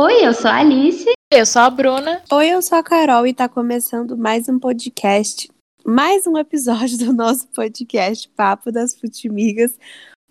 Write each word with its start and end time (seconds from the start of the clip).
Oi, 0.00 0.24
eu 0.24 0.32
sou 0.32 0.48
a 0.48 0.58
Alice. 0.58 1.10
Eu 1.28 1.44
sou 1.44 1.60
a 1.60 1.68
Bruna. 1.68 2.22
Oi, 2.30 2.50
eu 2.50 2.62
sou 2.62 2.78
a 2.78 2.84
Carol 2.84 3.26
e 3.26 3.34
tá 3.34 3.48
começando 3.48 4.16
mais 4.16 4.48
um 4.48 4.56
podcast, 4.56 5.50
mais 5.84 6.24
um 6.24 6.38
episódio 6.38 6.96
do 6.98 7.12
nosso 7.12 7.48
podcast 7.48 8.28
Papo 8.36 8.70
das 8.70 8.94
Futimigas. 8.94 9.76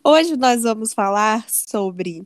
Hoje 0.05 0.37
nós 0.37 0.63
vamos 0.63 0.93
falar 0.93 1.43
sobre 1.49 2.25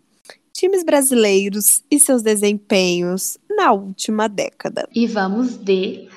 times 0.53 0.83
brasileiros 0.83 1.81
e 1.89 1.99
seus 1.99 2.21
desempenhos 2.21 3.39
na 3.49 3.71
última 3.71 4.29
década. 4.29 4.87
E 4.93 5.07
vamos 5.07 5.57
de 5.57 6.07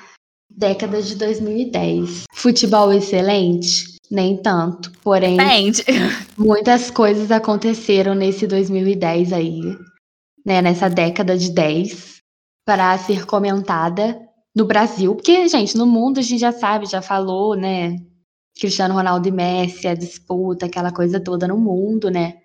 década 0.47 1.01
de 1.01 1.15
2010. 1.15 2.25
Futebol 2.35 2.93
excelente? 2.93 3.95
Nem 4.11 4.37
tanto. 4.37 4.91
Porém, 5.01 5.37
Depende. 5.37 5.83
muitas 6.37 6.91
coisas 6.91 7.31
aconteceram 7.31 8.13
nesse 8.13 8.45
2010 8.45 9.33
aí, 9.33 9.75
né? 10.45 10.61
Nessa 10.61 10.89
década 10.89 11.37
de 11.37 11.51
10, 11.51 12.17
para 12.65 12.97
ser 12.97 13.25
comentada 13.25 14.19
no 14.55 14.65
Brasil. 14.65 15.15
Porque, 15.15 15.47
gente, 15.47 15.77
no 15.77 15.85
mundo 15.85 16.19
a 16.19 16.21
gente 16.21 16.39
já 16.39 16.51
sabe, 16.51 16.85
já 16.85 17.01
falou, 17.01 17.55
né? 17.55 17.97
Cristiano 18.57 18.93
Ronaldo 18.93 19.27
e 19.27 19.31
Messi, 19.31 19.87
a 19.87 19.95
disputa, 19.95 20.65
aquela 20.65 20.91
coisa 20.91 21.19
toda 21.19 21.47
no 21.47 21.57
mundo, 21.57 22.09
né? 22.09 22.37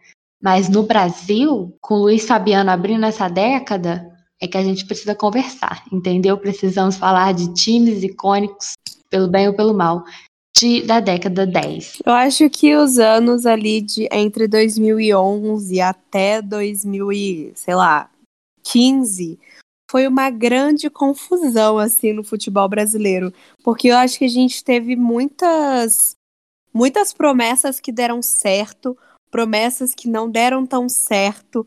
Mas 0.43 0.69
no 0.69 0.83
Brasil, 0.83 1.77
com 1.81 1.95
o 1.95 2.03
Luiz 2.03 2.25
Fabiano 2.27 2.71
abrindo 2.71 3.05
essa 3.05 3.29
década, 3.29 4.11
é 4.41 4.49
que 4.49 4.57
a 4.57 4.65
gente 4.65 4.87
precisa 4.87 5.15
conversar, 5.15 5.85
entendeu? 5.93 6.37
Precisamos 6.39 6.97
falar 6.97 7.33
de 7.35 7.53
times 7.53 8.03
icônicos, 8.03 8.73
pelo 9.11 9.29
bem 9.29 9.49
ou 9.49 9.55
pelo 9.55 9.75
mal, 9.75 10.03
de, 10.57 10.83
da 10.83 11.01
década 11.01 11.47
10. 11.47 12.03
Eu 12.05 12.13
acho 12.13 12.49
que 12.51 12.75
os 12.75 12.99
anos 12.99 13.47
ali 13.47 13.81
de 13.81 14.09
entre 14.11 14.47
2011 14.49 15.81
até 15.81 16.43
2000 16.43 17.13
e, 17.13 17.53
sei 17.55 17.75
lá, 17.75 18.11
15 18.65 19.39
foi 19.91 20.07
uma 20.07 20.31
grande 20.31 20.89
confusão 20.89 21.79
assim 21.79 22.13
no 22.13 22.23
futebol 22.23 22.69
brasileiro, 22.69 23.33
porque 23.65 23.89
eu 23.89 23.97
acho 23.97 24.19
que 24.19 24.25
a 24.25 24.29
gente 24.29 24.63
teve 24.63 24.95
muitas 24.95 26.15
muitas 26.73 27.13
promessas 27.13 27.81
que 27.81 27.91
deram 27.91 28.23
certo, 28.23 28.97
promessas 29.31 29.93
que 29.93 30.09
não 30.09 30.31
deram 30.31 30.65
tão 30.65 30.89
certo, 30.89 31.67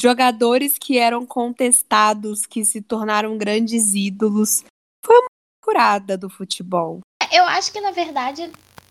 jogadores 0.00 0.76
que 0.78 0.98
eram 0.98 1.26
contestados, 1.26 2.46
que 2.46 2.64
se 2.64 2.80
tornaram 2.80 3.36
grandes 3.36 3.94
ídolos. 3.94 4.64
Foi 5.04 5.16
uma 5.16 5.28
curada 5.64 6.16
do 6.16 6.30
futebol. 6.30 7.00
Eu 7.32 7.44
acho 7.44 7.72
que, 7.72 7.80
na 7.80 7.92
verdade, 7.92 8.50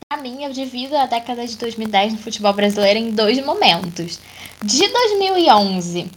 pra 0.09 0.19
mim, 0.19 0.43
eu 0.43 0.51
divido 0.51 0.97
a 0.97 1.05
década 1.05 1.45
de 1.45 1.55
2010 1.57 2.13
no 2.13 2.17
futebol 2.17 2.51
brasileiro 2.51 2.97
em 2.97 3.11
dois 3.11 3.39
momentos. 3.45 4.19
De 4.63 4.87
2011 4.87 6.09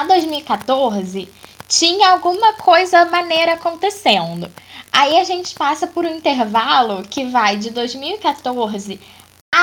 a 0.00 0.04
2014, 0.06 1.28
tinha 1.68 2.10
alguma 2.10 2.54
coisa 2.54 3.04
maneira 3.04 3.52
acontecendo. 3.52 4.50
Aí 4.90 5.16
a 5.16 5.22
gente 5.22 5.54
passa 5.54 5.86
por 5.86 6.04
um 6.04 6.16
intervalo 6.16 7.04
que 7.04 7.26
vai 7.26 7.56
de 7.58 7.70
2014 7.70 9.00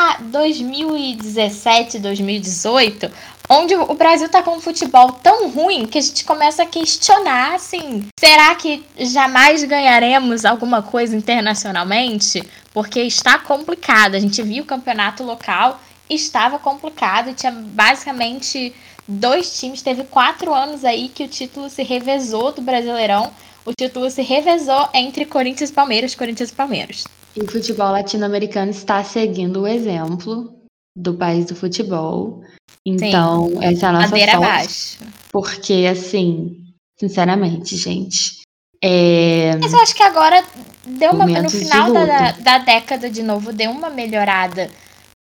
a 0.02 0.18
2017, 0.20 2.00
2018, 2.00 3.12
onde 3.48 3.76
o 3.76 3.94
Brasil 3.94 4.28
tá 4.30 4.42
com 4.42 4.56
um 4.56 4.60
futebol 4.60 5.12
tão 5.12 5.52
ruim 5.52 5.86
que 5.86 6.00
a 6.00 6.02
gente 6.02 6.26
começa 6.26 6.64
a 6.64 6.66
questionar, 6.66 7.54
assim, 7.54 8.08
será 8.20 8.56
que 8.56 8.84
jamais 8.98 9.64
ganharemos 9.64 10.44
alguma 10.44 10.82
coisa 10.82 11.16
internacionalmente? 11.16 12.44
Porque 12.74 13.02
está 13.02 13.38
complicado. 13.38 14.16
A 14.16 14.20
gente 14.20 14.42
viu 14.42 14.64
o 14.64 14.66
campeonato 14.66 15.24
local, 15.24 15.80
estava 16.10 16.58
complicado, 16.58 17.36
tinha 17.36 17.52
basicamente 17.52 18.74
dois 19.08 19.60
times, 19.60 19.84
teve 19.84 20.04
quatro 20.06 20.52
anos 20.52 20.84
aí 20.84 21.10
que 21.10 21.26
o 21.26 21.28
título 21.28 21.70
se 21.70 21.84
revezou 21.84 22.52
do 22.52 22.62
Brasileirão. 22.62 23.32
O 23.64 23.72
título 23.80 24.10
se 24.10 24.24
revezou 24.24 24.90
entre 24.96 25.26
Corinthians 25.26 25.70
e 25.70 25.74
Palmeiras, 25.74 26.16
Corinthians 26.16 26.50
e 26.50 26.54
Palmeiras. 26.54 27.04
E 27.36 27.42
o 27.42 27.50
futebol 27.50 27.92
latino-americano 27.92 28.72
está 28.72 29.04
seguindo 29.04 29.62
o 29.62 29.68
exemplo 29.68 30.54
do 30.96 31.14
país 31.14 31.46
do 31.46 31.56
futebol. 31.56 32.44
Então, 32.86 33.50
Sim. 33.50 33.64
essa 33.64 33.86
é 33.86 33.90
a 33.90 33.92
nossa 33.92 34.08
Madeira 34.08 34.32
sorte. 34.34 34.46
abaixo. 34.46 34.98
Porque, 35.32 35.88
assim, 35.90 36.58
sinceramente, 37.00 37.78
gente. 37.78 38.42
É... 38.84 39.56
Mas 39.62 39.72
eu 39.72 39.80
acho 39.80 39.96
que 39.96 40.04
agora 40.04 40.44
deu 40.86 41.12
uma. 41.12 41.26
No 41.26 41.34
Momentos 41.34 41.54
final 41.54 41.94
da, 41.94 42.32
da 42.32 42.58
década 42.58 43.10
de 43.10 43.22
novo, 43.22 43.54
deu 43.54 43.72
uma 43.72 43.90
melhorada. 43.90 44.70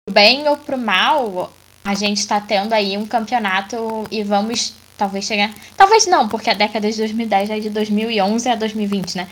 Pro 0.06 0.14
bem 0.14 0.48
ou 0.48 0.58
pro 0.58 0.78
mal, 0.78 1.52
a 1.84 1.94
gente 1.94 2.26
tá 2.26 2.40
tendo 2.40 2.74
aí 2.74 2.98
um 2.98 3.06
campeonato 3.06 4.06
e 4.10 4.24
vamos 4.24 4.74
talvez 4.98 5.26
chegar. 5.26 5.54
Talvez 5.76 6.08
não, 6.08 6.28
porque 6.28 6.50
a 6.50 6.54
década 6.54 6.90
de 6.90 6.98
2010 6.98 7.50
é 7.50 7.60
de 7.60 7.70
2011 7.70 8.50
a 8.50 8.56
2020, 8.56 9.16
né? 9.16 9.28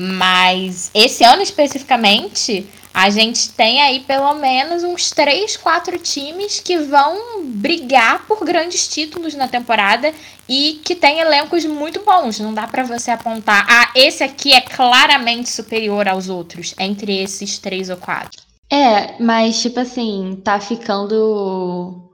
Mas 0.00 0.92
esse 0.94 1.24
ano 1.24 1.42
especificamente, 1.42 2.64
a 2.94 3.10
gente 3.10 3.50
tem 3.50 3.82
aí 3.82 4.00
pelo 4.00 4.32
menos 4.34 4.84
uns 4.84 5.10
3, 5.10 5.56
4 5.56 5.98
times 5.98 6.60
que 6.60 6.78
vão 6.78 7.42
brigar 7.44 8.24
por 8.26 8.44
grandes 8.44 8.86
títulos 8.86 9.34
na 9.34 9.48
temporada 9.48 10.14
e 10.48 10.80
que 10.84 10.94
tem 10.94 11.18
elencos 11.18 11.64
muito 11.64 12.04
bons. 12.04 12.38
Não 12.38 12.54
dá 12.54 12.68
pra 12.68 12.84
você 12.84 13.10
apontar, 13.10 13.66
ah, 13.68 13.90
esse 13.94 14.22
aqui 14.22 14.52
é 14.52 14.60
claramente 14.60 15.50
superior 15.50 16.06
aos 16.06 16.28
outros, 16.28 16.76
entre 16.78 17.20
esses 17.20 17.58
três 17.58 17.90
ou 17.90 17.96
quatro. 17.96 18.40
É, 18.70 19.20
mas 19.20 19.60
tipo 19.60 19.80
assim, 19.80 20.40
tá 20.44 20.60
ficando 20.60 22.07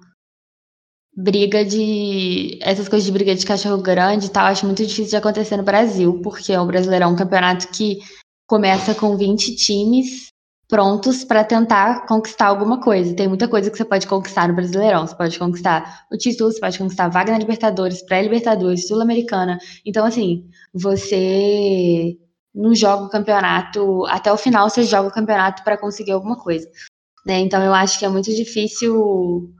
briga 1.16 1.64
de. 1.64 2.58
Essas 2.60 2.88
coisas 2.88 3.06
de 3.06 3.12
briga 3.12 3.34
de 3.34 3.46
cachorro 3.46 3.82
grande 3.82 4.26
e 4.26 4.30
tal, 4.30 4.46
acho 4.46 4.66
muito 4.66 4.84
difícil 4.84 5.10
de 5.10 5.16
acontecer 5.16 5.56
no 5.56 5.62
Brasil, 5.62 6.20
porque 6.22 6.56
o 6.56 6.66
Brasileirão 6.66 7.10
é 7.10 7.12
um 7.12 7.16
campeonato 7.16 7.68
que 7.68 7.98
começa 8.46 8.94
com 8.94 9.16
20 9.16 9.54
times 9.56 10.28
prontos 10.68 11.24
pra 11.24 11.44
tentar 11.44 12.06
conquistar 12.06 12.46
alguma 12.46 12.80
coisa. 12.80 13.14
Tem 13.14 13.28
muita 13.28 13.46
coisa 13.48 13.70
que 13.70 13.76
você 13.76 13.84
pode 13.84 14.06
conquistar 14.06 14.48
no 14.48 14.54
Brasileirão. 14.54 15.06
Você 15.06 15.14
pode 15.14 15.38
conquistar 15.38 16.04
o 16.10 16.16
título, 16.16 16.50
você 16.50 16.60
pode 16.60 16.78
conquistar 16.78 17.08
vaga 17.08 17.32
na 17.32 17.38
Libertadores, 17.38 18.02
pré-Libertadores, 18.02 18.88
Sul-Americana. 18.88 19.58
Então, 19.84 20.04
assim, 20.04 20.44
você 20.72 22.16
não 22.54 22.74
joga 22.74 23.04
o 23.04 23.10
campeonato 23.10 24.04
até 24.06 24.32
o 24.32 24.36
final, 24.36 24.68
você 24.68 24.84
joga 24.84 25.08
o 25.08 25.12
campeonato 25.12 25.62
pra 25.62 25.76
conseguir 25.76 26.12
alguma 26.12 26.36
coisa. 26.36 26.68
Né? 27.26 27.40
Então, 27.40 27.62
eu 27.62 27.74
acho 27.74 27.98
que 27.98 28.04
é 28.04 28.08
muito 28.08 28.34
difícil 28.34 29.52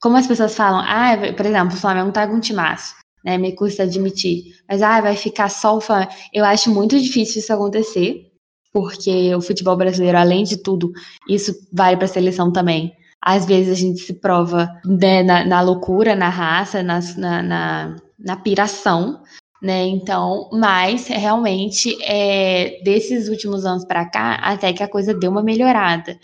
como 0.00 0.16
as 0.16 0.26
pessoas 0.26 0.54
falam, 0.54 0.80
ah, 0.80 1.16
por 1.36 1.46
exemplo, 1.46 1.74
o 1.76 1.80
Flamengo 1.80 2.12
tá 2.12 2.26
com 2.26 2.34
um 2.34 2.40
timaço, 2.40 2.94
né? 3.24 3.36
Me 3.38 3.52
custa 3.54 3.82
admitir. 3.82 4.54
Mas 4.68 4.82
ah, 4.82 5.00
vai 5.00 5.16
ficar 5.16 5.48
só 5.50 5.76
o 5.76 5.80
Flamengo. 5.80 6.10
Eu 6.32 6.44
acho 6.44 6.70
muito 6.72 6.98
difícil 7.00 7.40
isso 7.40 7.52
acontecer, 7.52 8.26
porque 8.72 9.34
o 9.34 9.40
futebol 9.42 9.76
brasileiro, 9.76 10.16
além 10.18 10.44
de 10.44 10.56
tudo, 10.62 10.90
isso 11.28 11.52
vale 11.72 11.96
para 11.96 12.06
seleção 12.06 12.52
também. 12.52 12.92
Às 13.22 13.44
vezes 13.44 13.70
a 13.72 13.80
gente 13.80 14.00
se 14.00 14.14
prova 14.14 14.70
né, 14.84 15.22
na, 15.22 15.44
na 15.44 15.60
loucura, 15.60 16.14
na 16.16 16.30
raça, 16.30 16.82
nas- 16.82 17.16
na, 17.16 17.42
na, 17.42 17.96
na 18.18 18.36
piração, 18.36 19.22
né? 19.62 19.86
Então, 19.86 20.48
mas 20.52 21.06
realmente 21.08 21.94
é, 22.02 22.80
desses 22.82 23.28
últimos 23.28 23.66
anos 23.66 23.84
para 23.84 24.06
cá, 24.08 24.36
até 24.36 24.72
que 24.72 24.82
a 24.82 24.88
coisa 24.88 25.12
deu 25.12 25.30
uma 25.30 25.42
melhorada. 25.42 26.18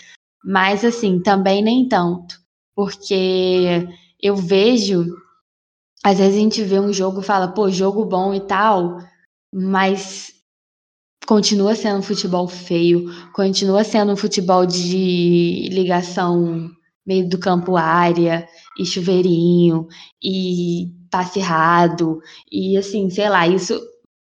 Mas 0.44 0.84
assim, 0.84 1.20
também 1.20 1.62
nem 1.62 1.86
tanto 1.88 2.45
porque 2.76 3.88
eu 4.22 4.36
vejo, 4.36 5.16
às 6.04 6.18
vezes 6.18 6.36
a 6.36 6.38
gente 6.38 6.62
vê 6.62 6.78
um 6.78 6.92
jogo 6.92 7.20
e 7.20 7.24
fala, 7.24 7.48
pô, 7.48 7.70
jogo 7.70 8.04
bom 8.04 8.34
e 8.34 8.40
tal, 8.40 8.98
mas 9.52 10.34
continua 11.26 11.74
sendo 11.74 12.00
um 12.00 12.02
futebol 12.02 12.46
feio, 12.46 13.10
continua 13.32 13.82
sendo 13.82 14.12
um 14.12 14.16
futebol 14.16 14.66
de 14.66 15.70
ligação 15.72 16.70
meio 17.06 17.28
do 17.28 17.38
campo 17.38 17.76
área, 17.76 18.46
e 18.78 18.84
chuveirinho, 18.84 19.86
e 20.22 20.92
passe 21.10 21.38
errado, 21.38 22.20
e 22.52 22.76
assim, 22.76 23.08
sei 23.08 23.28
lá, 23.28 23.46
isso 23.48 23.80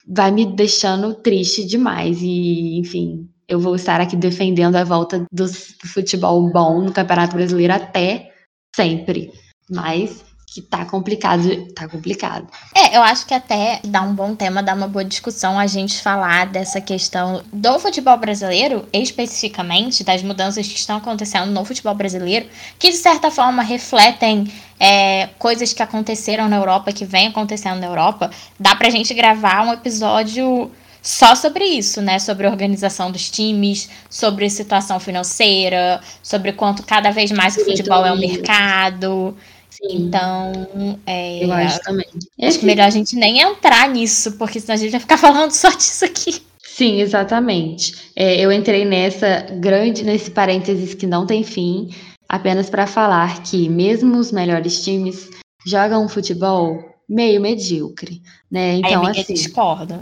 vai 0.07 0.31
me 0.31 0.45
deixando 0.45 1.13
triste 1.13 1.65
demais, 1.65 2.21
e 2.21 2.79
enfim, 2.79 3.29
eu 3.47 3.59
vou 3.59 3.75
estar 3.75 4.01
aqui 4.01 4.15
defendendo 4.15 4.77
a 4.77 4.83
volta 4.83 5.25
do 5.31 5.47
futebol 5.85 6.49
bom 6.51 6.81
no 6.81 6.93
Campeonato 6.93 7.35
Brasileiro 7.35 7.73
até 7.73 8.30
sempre. 8.75 9.31
Mas 9.69 10.23
que 10.53 10.61
tá 10.61 10.83
complicado, 10.83 11.65
tá 11.73 11.87
complicado. 11.87 12.45
É, 12.75 12.97
eu 12.97 13.01
acho 13.01 13.25
que 13.25 13.33
até 13.33 13.79
dá 13.85 14.01
um 14.01 14.13
bom 14.13 14.35
tema, 14.35 14.61
dá 14.61 14.73
uma 14.73 14.87
boa 14.87 15.05
discussão 15.05 15.57
a 15.57 15.65
gente 15.65 16.01
falar 16.01 16.45
dessa 16.47 16.81
questão 16.81 17.41
do 17.53 17.79
futebol 17.79 18.17
brasileiro, 18.17 18.85
especificamente, 18.91 20.03
das 20.03 20.21
mudanças 20.21 20.67
que 20.67 20.75
estão 20.75 20.97
acontecendo 20.97 21.49
no 21.49 21.63
futebol 21.63 21.95
brasileiro, 21.95 22.47
que 22.77 22.89
de 22.89 22.97
certa 22.97 23.31
forma 23.31 23.63
refletem 23.63 24.51
é, 24.77 25.27
coisas 25.39 25.71
que 25.71 25.81
aconteceram 25.81 26.49
na 26.49 26.57
Europa, 26.57 26.91
que 26.91 27.05
vem 27.05 27.27
acontecendo 27.27 27.79
na 27.79 27.87
Europa. 27.87 28.29
Dá 28.59 28.75
pra 28.75 28.89
gente 28.89 29.13
gravar 29.13 29.65
um 29.65 29.71
episódio 29.71 30.69
só 31.01 31.35
sobre 31.35 31.65
isso, 31.65 32.01
né? 32.01 32.19
Sobre 32.19 32.45
a 32.45 32.49
organização 32.49 33.11
dos 33.11 33.29
times, 33.29 33.89
sobre 34.09 34.49
situação 34.49 34.99
financeira, 34.99 35.99
sobre 36.21 36.53
quanto 36.53 36.83
cada 36.83 37.11
vez 37.11 37.31
mais 37.31 37.57
o 37.57 37.65
futebol 37.65 38.05
é 38.05 38.11
um 38.11 38.19
mercado. 38.19 39.35
Sim, 39.69 40.05
Então, 40.05 40.99
é, 41.05 41.43
eu 41.43 41.51
acho 41.51 41.79
também. 41.81 42.05
acho 42.41 42.59
que 42.59 42.65
melhor 42.65 42.85
a 42.85 42.91
gente 42.91 43.15
nem 43.15 43.39
entrar 43.39 43.89
nisso, 43.89 44.33
porque 44.33 44.59
senão 44.59 44.75
a 44.75 44.77
gente 44.77 44.91
vai 44.91 44.99
ficar 44.99 45.17
falando 45.19 45.51
só 45.51 45.69
disso 45.69 46.05
aqui. 46.05 46.41
Sim, 46.61 47.01
exatamente. 47.01 48.11
É, 48.15 48.39
eu 48.39 48.51
entrei 48.51 48.85
nessa 48.85 49.41
grande, 49.59 50.03
nesse 50.03 50.31
parênteses 50.31 50.93
que 50.93 51.07
não 51.07 51.25
tem 51.25 51.43
fim, 51.43 51.89
apenas 52.29 52.69
para 52.69 52.87
falar 52.87 53.43
que 53.43 53.67
mesmo 53.67 54.17
os 54.17 54.31
melhores 54.31 54.83
times 54.83 55.29
jogam 55.65 56.05
um 56.05 56.09
futebol 56.09 56.79
meio 57.09 57.41
medíocre, 57.41 58.21
né? 58.49 58.75
Então, 58.75 59.05
Aí 59.05 59.19
assim, 59.19 59.33
discordo. 59.33 59.99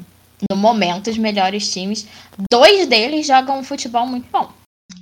No 0.49 0.55
momento, 0.57 1.09
os 1.09 1.17
melhores 1.17 1.71
times, 1.71 2.07
dois 2.51 2.87
deles 2.87 3.25
jogam 3.27 3.59
um 3.59 3.63
futebol 3.63 4.05
muito 4.05 4.27
bom. 4.31 4.49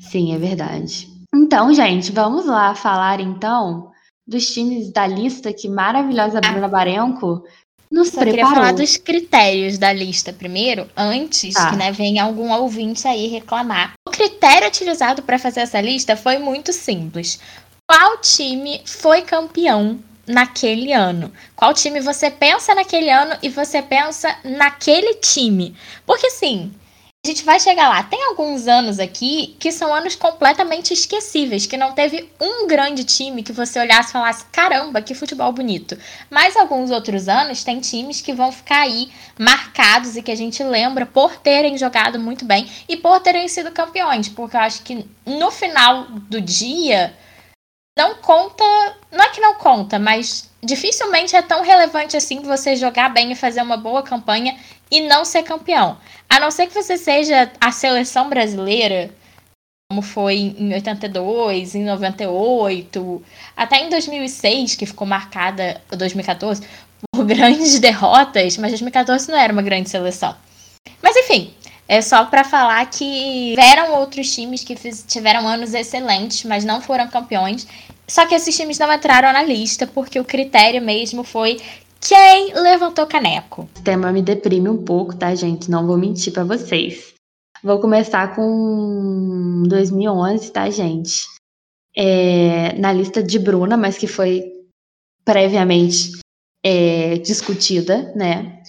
sim, 0.02 0.34
é 0.34 0.38
verdade. 0.38 1.08
Então, 1.36 1.74
gente, 1.74 2.12
vamos 2.12 2.46
lá 2.46 2.74
falar 2.74 3.20
então 3.20 3.92
dos 4.28 4.48
times 4.48 4.92
da 4.92 5.06
lista 5.06 5.54
que 5.54 5.68
maravilhosa 5.70 6.42
Bruna 6.42 6.68
Barenco 6.68 7.44
nos 7.92 8.10
Ah. 8.10 8.12
Só 8.12 8.18
queria 8.20 8.34
preparou. 8.34 8.56
falar 8.56 8.72
dos 8.74 8.98
critérios 8.98 9.78
da 9.78 9.94
lista 9.94 10.34
primeiro, 10.34 10.90
antes 10.98 11.54
Tá. 11.54 11.70
que 11.70 11.76
né, 11.78 11.92
venha 11.92 12.24
algum 12.24 12.52
ouvinte 12.52 13.08
aí 13.08 13.28
reclamar. 13.28 13.94
O 14.08 14.12
critério 14.12 14.68
utilizado 14.68 15.22
para 15.22 15.38
fazer 15.40 15.62
essa 15.62 15.80
lista 15.80 16.16
foi 16.18 16.38
muito 16.38 16.74
simples. 16.74 17.40
Qual 17.90 18.18
time 18.18 18.82
foi 18.86 19.22
campeão 19.22 20.00
naquele 20.28 20.92
ano? 20.94 21.32
Qual 21.56 21.74
time 21.74 22.02
você 22.02 22.30
pensa 22.30 22.76
naquele 22.76 23.10
ano 23.10 23.38
e 23.42 23.50
você 23.50 23.82
pensa 23.82 24.38
naquele 24.44 25.16
time? 25.16 25.76
Porque 26.06 26.28
assim, 26.28 26.72
a 27.26 27.30
gente 27.30 27.44
vai 27.44 27.60
chegar 27.60 27.90
lá. 27.90 28.04
Tem 28.04 28.24
alguns 28.26 28.68
anos 28.68 29.00
aqui 29.00 29.56
que 29.60 29.72
são 29.72 29.94
anos 29.94 30.16
completamente 30.16 30.94
esquecíveis, 30.94 31.66
que 31.66 31.76
não 31.76 31.92
teve 31.92 32.30
um 32.40 32.68
grande 32.68 33.04
time 33.04 33.44
que 33.44 33.52
você 33.52 33.80
olhasse 33.80 34.10
e 34.10 34.14
falasse: 34.14 34.46
caramba, 34.52 35.02
que 35.02 35.14
futebol 35.14 35.52
bonito. 35.52 35.98
Mas 36.30 36.56
alguns 36.56 36.90
outros 36.90 37.28
anos 37.28 37.64
tem 37.64 37.80
times 37.80 38.22
que 38.22 38.34
vão 38.34 38.52
ficar 38.52 38.82
aí 38.82 39.10
marcados 39.38 40.16
e 40.16 40.22
que 40.22 40.32
a 40.32 40.38
gente 40.38 40.64
lembra 40.64 41.06
por 41.06 41.36
terem 41.38 41.78
jogado 41.78 42.20
muito 42.20 42.46
bem 42.46 42.70
e 42.88 42.96
por 42.96 43.20
terem 43.20 43.48
sido 43.48 43.72
campeões, 43.72 44.30
porque 44.30 44.56
eu 44.56 44.62
acho 44.62 44.84
que 44.84 45.06
no 45.26 45.52
final 45.52 46.08
do 46.30 46.40
dia 46.40 47.14
não 47.98 48.16
conta, 48.16 48.64
não 49.12 49.26
é 49.26 49.30
que 49.30 49.42
não 49.42 49.56
conta, 49.56 49.98
mas 49.98 50.50
dificilmente 50.64 51.36
é 51.36 51.42
tão 51.42 51.64
relevante 51.64 52.16
assim 52.16 52.42
você 52.42 52.76
jogar 52.76 53.10
bem 53.10 53.32
e 53.32 53.36
fazer 53.36 53.62
uma 53.62 53.76
boa 53.76 54.04
campanha 54.04 54.56
e 54.92 55.02
não 55.02 55.26
ser 55.26 55.42
campeão. 55.42 55.98
A 56.30 56.40
não 56.40 56.52
ser 56.52 56.68
que 56.68 56.74
você 56.74 56.96
seja 56.96 57.52
a 57.60 57.72
seleção 57.72 58.30
brasileira, 58.30 59.10
como 59.90 60.04
foi 60.04 60.36
em 60.36 60.74
82, 60.74 61.74
em 61.74 61.84
98, 61.84 63.24
até 63.56 63.78
em 63.78 63.90
2006, 63.90 64.76
que 64.76 64.86
ficou 64.86 65.08
marcada, 65.08 65.82
2014, 65.90 66.62
por 67.12 67.26
grandes 67.26 67.80
derrotas, 67.82 68.58
mas 68.58 68.72
2014 68.72 69.32
não 69.32 69.40
era 69.40 69.52
uma 69.52 69.64
grande 69.64 69.90
seleção. 69.90 70.36
Mas 71.02 71.16
enfim, 71.16 71.54
é 71.88 72.02
só 72.02 72.26
pra 72.26 72.44
falar 72.44 72.86
que 72.90 73.52
tiveram 73.56 73.96
outros 74.00 74.34
times 74.34 74.64
que 74.64 74.76
fiz- 74.76 75.06
tiveram 75.08 75.48
anos 75.48 75.74
excelentes, 75.74 76.44
mas 76.44 76.66
não 76.66 76.82
foram 76.82 77.08
campeões. 77.08 77.68
Só 78.08 78.26
que 78.26 78.36
esses 78.36 78.56
times 78.56 78.78
não 78.80 78.92
entraram 78.94 79.32
na 79.34 79.44
lista 79.44 79.86
porque 79.88 80.20
o 80.20 80.26
critério 80.26 80.82
mesmo 80.82 81.24
foi 81.24 81.60
quem 82.00 82.54
levantou 82.54 83.06
caneco. 83.08 83.68
Esse 83.76 83.84
tema 83.84 84.12
me 84.12 84.22
deprime 84.22 84.70
um 84.70 84.84
pouco, 84.84 85.16
tá, 85.16 85.34
gente? 85.36 85.70
Não 85.70 85.86
vou 85.86 85.98
mentir 85.98 86.32
pra 86.32 86.44
vocês. 86.44 87.14
Vou 87.64 87.80
começar 87.80 88.36
com 88.36 89.64
2011, 89.68 90.52
tá, 90.52 90.70
gente? 90.70 91.26
É, 91.96 92.74
na 92.78 92.94
lista 92.94 93.24
de 93.24 93.40
Bruna, 93.40 93.76
mas 93.76 93.98
que 93.98 94.06
foi 94.08 94.44
previamente 95.26 96.12
é, 96.64 97.18
discutida, 97.18 98.14
né? 98.16 98.62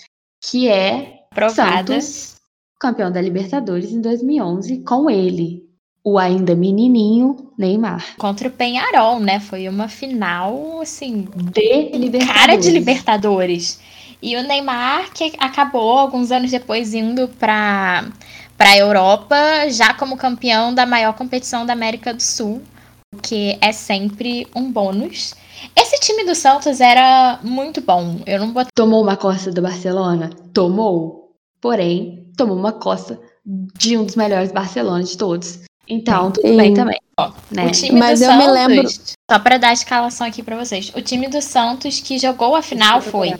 Que 0.43 0.69
é 0.69 1.21
Aprovada. 1.31 2.01
Santos, 2.01 2.35
campeão 2.79 3.11
da 3.11 3.21
Libertadores 3.21 3.91
em 3.91 4.01
2011, 4.01 4.83
com 4.85 5.11
ele, 5.11 5.65
o 6.05 6.19
ainda 6.19 6.55
menininho 6.55 7.51
Neymar. 7.59 8.17
Contra 8.17 8.49
o 8.49 8.53
Penharol, 8.53 9.21
né? 9.21 9.41
Foi 9.41 9.69
uma 9.69 9.89
final, 9.89 10.81
assim, 10.81 11.29
De 11.53 11.91
Libertadores. 11.93 12.41
cara 12.41 12.57
de 12.57 12.71
Libertadores. 12.71 13.81
E 14.23 14.37
o 14.37 14.43
Neymar, 14.43 15.13
que 15.13 15.33
acabou 15.39 15.99
alguns 15.99 16.31
anos 16.33 16.51
depois 16.51 16.95
indo 16.95 17.29
para 17.39 18.07
para 18.57 18.71
a 18.71 18.77
Europa, 18.77 19.37
já 19.71 19.95
como 19.95 20.17
campeão 20.17 20.75
da 20.75 20.85
maior 20.85 21.15
competição 21.15 21.65
da 21.65 21.73
América 21.73 22.13
do 22.13 22.21
Sul, 22.21 22.61
o 23.15 23.19
que 23.19 23.57
é 23.61 23.71
sempre 23.71 24.49
um 24.53 24.73
bônus. 24.73 25.33
Esse 25.77 26.01
time 26.01 26.25
do 26.25 26.35
Santos 26.35 26.81
era 26.81 27.39
muito 27.45 27.81
bom. 27.81 28.21
Eu 28.27 28.41
não 28.41 28.53
botei 28.53 28.71
Tomou 28.75 29.03
uma 29.03 29.17
costa 29.17 29.53
do 29.53 29.63
Barcelona? 29.63 30.31
Tomou. 30.53 31.18
Porém, 31.61 32.27
tomou 32.37 32.57
uma 32.57 32.73
costa 32.73 33.21
de 33.45 33.97
um 33.97 34.05
dos 34.05 34.15
melhores 34.17 34.53
Barcelona 34.53 35.03
de 35.03 35.17
todos. 35.17 35.61
Então, 35.89 36.31
tudo 36.31 36.47
Sim. 36.47 36.57
bem 36.57 36.75
também. 36.75 37.01
Né? 37.51 37.67
o 37.67 37.71
time 37.73 37.99
Mas 37.99 38.21
do 38.21 38.27
eu 38.27 38.33
me 38.35 38.43
Santos. 38.45 38.55
lembro- 38.55 38.89
Só 39.29 39.39
para 39.41 39.59
dar 39.59 39.71
a 39.71 39.73
escalação 39.73 40.27
aqui 40.27 40.43
para 40.43 40.57
vocês. 40.57 40.93
O 40.95 41.03
time 41.03 41.27
do 41.29 41.43
Santos 41.43 41.99
que 42.01 42.17
jogou 42.19 42.55
a 42.55 42.63
final 42.63 43.01
foi 43.01 43.35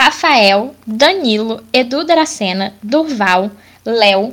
Rafael, 0.00 0.74
Danilo, 0.86 1.62
Edu 1.72 2.04
Dracena, 2.04 2.74
Durval, 2.82 3.50
Léo, 3.84 4.32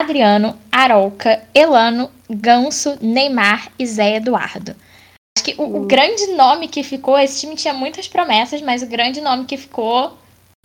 Adriano, 0.00 0.58
Arolca, 0.72 1.44
Elano, 1.54 2.10
Ganso, 2.28 2.98
Neymar 3.00 3.70
e 3.78 3.86
Zé 3.86 4.16
Eduardo. 4.16 4.74
Acho 5.36 5.44
que 5.44 5.54
o, 5.58 5.62
o 5.62 5.76
Hum. 5.82 5.86
grande 5.86 6.26
nome 6.28 6.66
que 6.68 6.82
ficou, 6.82 7.18
esse 7.18 7.40
time 7.40 7.54
tinha 7.54 7.72
muitas 7.74 8.08
promessas, 8.08 8.60
mas 8.60 8.82
o 8.82 8.86
grande 8.86 9.20
nome 9.20 9.44
que 9.44 9.56
ficou 9.56 10.18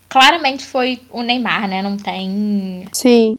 claramente 0.09 0.65
foi 0.65 1.01
o 1.12 1.21
Neymar, 1.21 1.68
né? 1.68 1.81
Não 1.81 1.98
tem 1.98 2.88
Sim. 2.94 3.38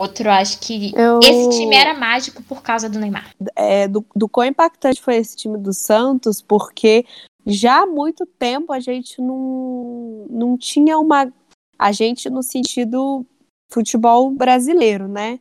outro. 0.00 0.30
Acho 0.30 0.60
que 0.60 0.92
Eu... 0.96 1.20
esse 1.20 1.58
time 1.58 1.76
era 1.76 1.94
mágico 1.94 2.42
por 2.42 2.62
causa 2.62 2.88
do 2.88 2.98
Neymar. 2.98 3.30
é, 3.54 3.88
do, 3.88 4.04
do 4.14 4.28
quão 4.28 4.46
impactante 4.46 5.00
foi 5.00 5.16
esse 5.16 5.36
time 5.36 5.58
do 5.58 5.72
Santos, 5.72 6.40
porque 6.40 7.04
já 7.46 7.82
há 7.82 7.86
muito 7.86 8.26
tempo 8.26 8.72
a 8.72 8.80
gente 8.80 9.20
não, 9.20 10.26
não 10.30 10.56
tinha 10.56 10.98
uma. 10.98 11.32
A 11.78 11.92
gente 11.92 12.28
no 12.28 12.42
sentido 12.42 13.24
futebol 13.72 14.30
brasileiro, 14.30 15.08
né? 15.08 15.38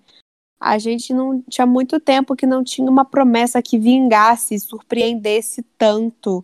A 0.59 0.77
gente 0.79 1.13
não 1.13 1.41
tinha 1.43 1.67
muito 1.67 1.99
tempo 1.99 2.35
que 2.35 2.47
não 2.47 2.63
tinha 2.63 2.89
uma 2.89 3.05
promessa 3.05 3.61
que 3.61 3.77
vingasse, 3.77 4.59
surpreendesse 4.59 5.61
tanto 5.77 6.43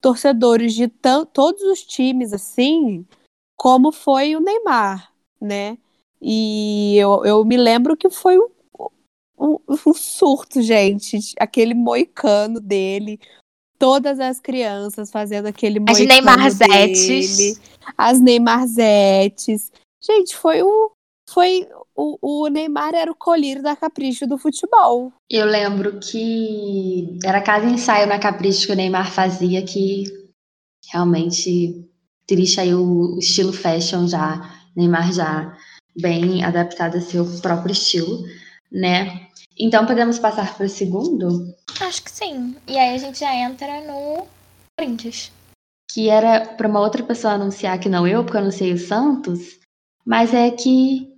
torcedores 0.00 0.74
de 0.74 0.88
todos 0.88 1.62
os 1.62 1.82
times 1.82 2.32
assim, 2.32 3.04
como 3.56 3.90
foi 3.90 4.36
o 4.36 4.40
Neymar, 4.40 5.12
né? 5.40 5.78
E 6.20 6.96
eu, 6.96 7.24
eu 7.24 7.44
me 7.44 7.56
lembro 7.56 7.96
que 7.96 8.10
foi 8.10 8.38
um, 8.38 8.48
um, 9.38 9.58
um 9.86 9.94
surto, 9.94 10.60
gente. 10.62 11.18
Aquele 11.38 11.74
moicano 11.74 12.60
dele. 12.60 13.18
Todas 13.78 14.18
as 14.18 14.40
crianças 14.40 15.10
fazendo 15.10 15.46
aquele 15.46 15.78
As 15.88 15.98
moicano 15.98 16.08
Neymarzetes. 16.08 17.36
dele. 17.36 17.58
As 17.96 18.20
Neymarzetes. 18.20 19.70
Gente, 20.02 20.36
foi 20.36 20.62
o... 20.62 20.92
Foi... 21.28 21.68
O, 21.94 22.44
o 22.44 22.48
Neymar 22.48 22.94
era 22.94 23.10
o 23.10 23.14
colírio 23.14 23.62
da 23.62 23.74
capricho 23.74 24.26
do 24.26 24.36
futebol. 24.36 25.12
Eu 25.30 25.46
lembro 25.46 25.98
que 25.98 27.18
era 27.24 27.40
cada 27.40 27.64
ensaio 27.66 28.06
na 28.06 28.18
Capricho 28.18 28.66
que 28.66 28.72
o 28.72 28.76
Neymar 28.76 29.10
fazia 29.10 29.62
que 29.64 30.04
realmente 30.92 31.88
triste 32.26 32.60
aí 32.60 32.74
o 32.74 33.18
estilo 33.18 33.52
fashion 33.52 34.06
já, 34.08 34.58
Neymar 34.74 35.12
já 35.12 35.56
bem 35.98 36.44
adaptado 36.44 36.96
a 36.96 37.00
seu 37.00 37.24
próprio 37.40 37.72
estilo, 37.72 38.24
né? 38.70 39.28
Então 39.58 39.86
podemos 39.86 40.18
passar 40.18 40.54
para 40.54 40.66
o 40.66 40.68
segundo, 40.68 41.54
Acho 41.80 42.02
que 42.02 42.10
sim. 42.10 42.56
E 42.66 42.78
aí 42.78 42.94
a 42.94 42.98
gente 42.98 43.18
já 43.18 43.34
entra 43.34 43.80
no 43.82 44.26
Corinthians. 44.78 45.30
que 45.90 46.08
era 46.08 46.46
para 46.46 46.68
uma 46.68 46.80
outra 46.80 47.02
pessoa 47.02 47.34
anunciar 47.34 47.78
que 47.78 47.88
não 47.88 48.06
eu, 48.06 48.22
porque 48.24 48.36
eu 48.36 48.42
anunciei 48.42 48.72
o 48.72 48.78
Santos, 48.78 49.58
mas 50.04 50.32
é 50.34 50.50
que 50.50 51.15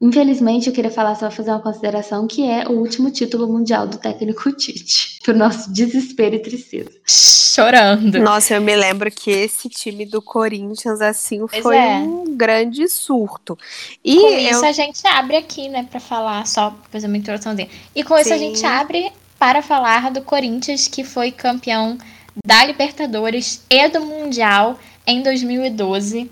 infelizmente 0.00 0.68
eu 0.68 0.72
queria 0.72 0.90
falar 0.90 1.14
só 1.14 1.30
fazer 1.30 1.50
uma 1.50 1.60
consideração 1.60 2.26
que 2.26 2.44
é 2.48 2.66
o 2.68 2.72
último 2.72 3.10
título 3.10 3.46
mundial 3.48 3.86
do 3.86 3.98
técnico 3.98 4.50
Tite, 4.56 5.18
pro 5.22 5.36
nosso 5.36 5.72
desespero 5.72 6.34
e 6.36 6.38
tristeza. 6.38 6.90
Chorando. 7.06 8.18
Nossa, 8.20 8.54
eu 8.54 8.60
me 8.62 8.74
lembro 8.76 9.10
que 9.10 9.30
esse 9.30 9.68
time 9.68 10.06
do 10.06 10.22
Corinthians, 10.22 11.00
assim, 11.00 11.44
Pois 11.50 11.62
foi 11.62 11.76
é. 11.76 11.96
um 11.96 12.24
grande 12.36 12.86
surto. 12.88 13.58
E 14.04 14.14
com 14.16 14.28
eu- 14.28 14.38
isso 14.50 14.64
a 14.64 14.72
gente 14.72 15.04
abre 15.06 15.36
aqui, 15.36 15.68
né, 15.68 15.86
pra 15.90 15.98
falar 15.98 16.46
só 16.46 16.72
fazer 16.90 17.06
uma 17.08 17.16
introduçãozinha. 17.16 17.68
E 17.94 18.04
com 18.04 18.16
isso 18.16 18.32
a 18.32 18.38
Sim. 18.38 18.54
gente 18.54 18.64
abre 18.64 19.10
para 19.38 19.60
falar 19.62 20.10
do 20.12 20.22
Corinthians 20.22 20.86
que 20.86 21.02
foi 21.02 21.32
campeão 21.32 21.98
da 22.44 22.64
Libertadores 22.64 23.62
e 23.68 23.88
do 23.88 24.00
Mundial 24.02 24.78
em 25.06 25.22
2012. 25.22 26.30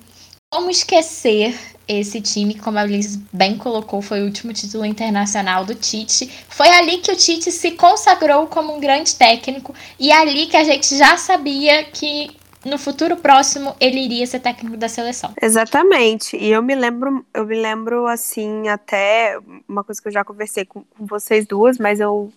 Como 0.53 0.71
esquecer 0.71 1.55
esse 1.87 2.21
time, 2.21 2.59
como 2.59 2.79
a 2.79 2.85
Liz 2.85 3.17
bem 3.33 3.57
colocou, 3.57 4.03
foi 4.03 4.23
o 4.23 4.25
último 4.25 4.53
título 4.53 4.85
internacional 4.85 5.65
do 5.65 5.75
Tite. 5.75 6.26
Foi 6.49 6.69
ali 6.69 6.99
que 6.99 7.12
o 7.12 7.17
Tite 7.17 7.53
se 7.53 7.73
consagrou 7.73 8.47
como 8.47 8.75
um 8.75 8.81
grande 8.81 9.15
técnico 9.15 9.75
e 9.99 10.11
ali 10.11 10.47
que 10.47 10.57
a 10.57 10.65
gente 10.65 10.97
já 10.97 11.17
sabia 11.17 11.85
que 11.85 12.37
no 12.65 12.79
futuro 12.79 13.17
próximo 13.17 13.76
ele 13.79 14.00
iria 14.00 14.26
ser 14.26 14.41
técnico 14.41 14.76
da 14.76 14.88
seleção. 14.88 15.33
Exatamente. 15.41 16.37
E 16.37 16.50
eu 16.50 16.62
me 16.62 16.75
lembro, 16.75 17.25
eu 17.33 17.47
me 17.47 17.61
lembro 17.61 18.07
assim, 18.07 18.69
até 18.69 19.38
uma 19.69 19.85
coisa 19.85 20.03
que 20.03 20.09
eu 20.09 20.12
já 20.12 20.25
conversei 20.25 20.65
com, 20.65 20.83
com 20.83 21.07
vocês 21.07 21.47
duas, 21.47 21.79
mas 21.79 22.00
eu 22.00 22.33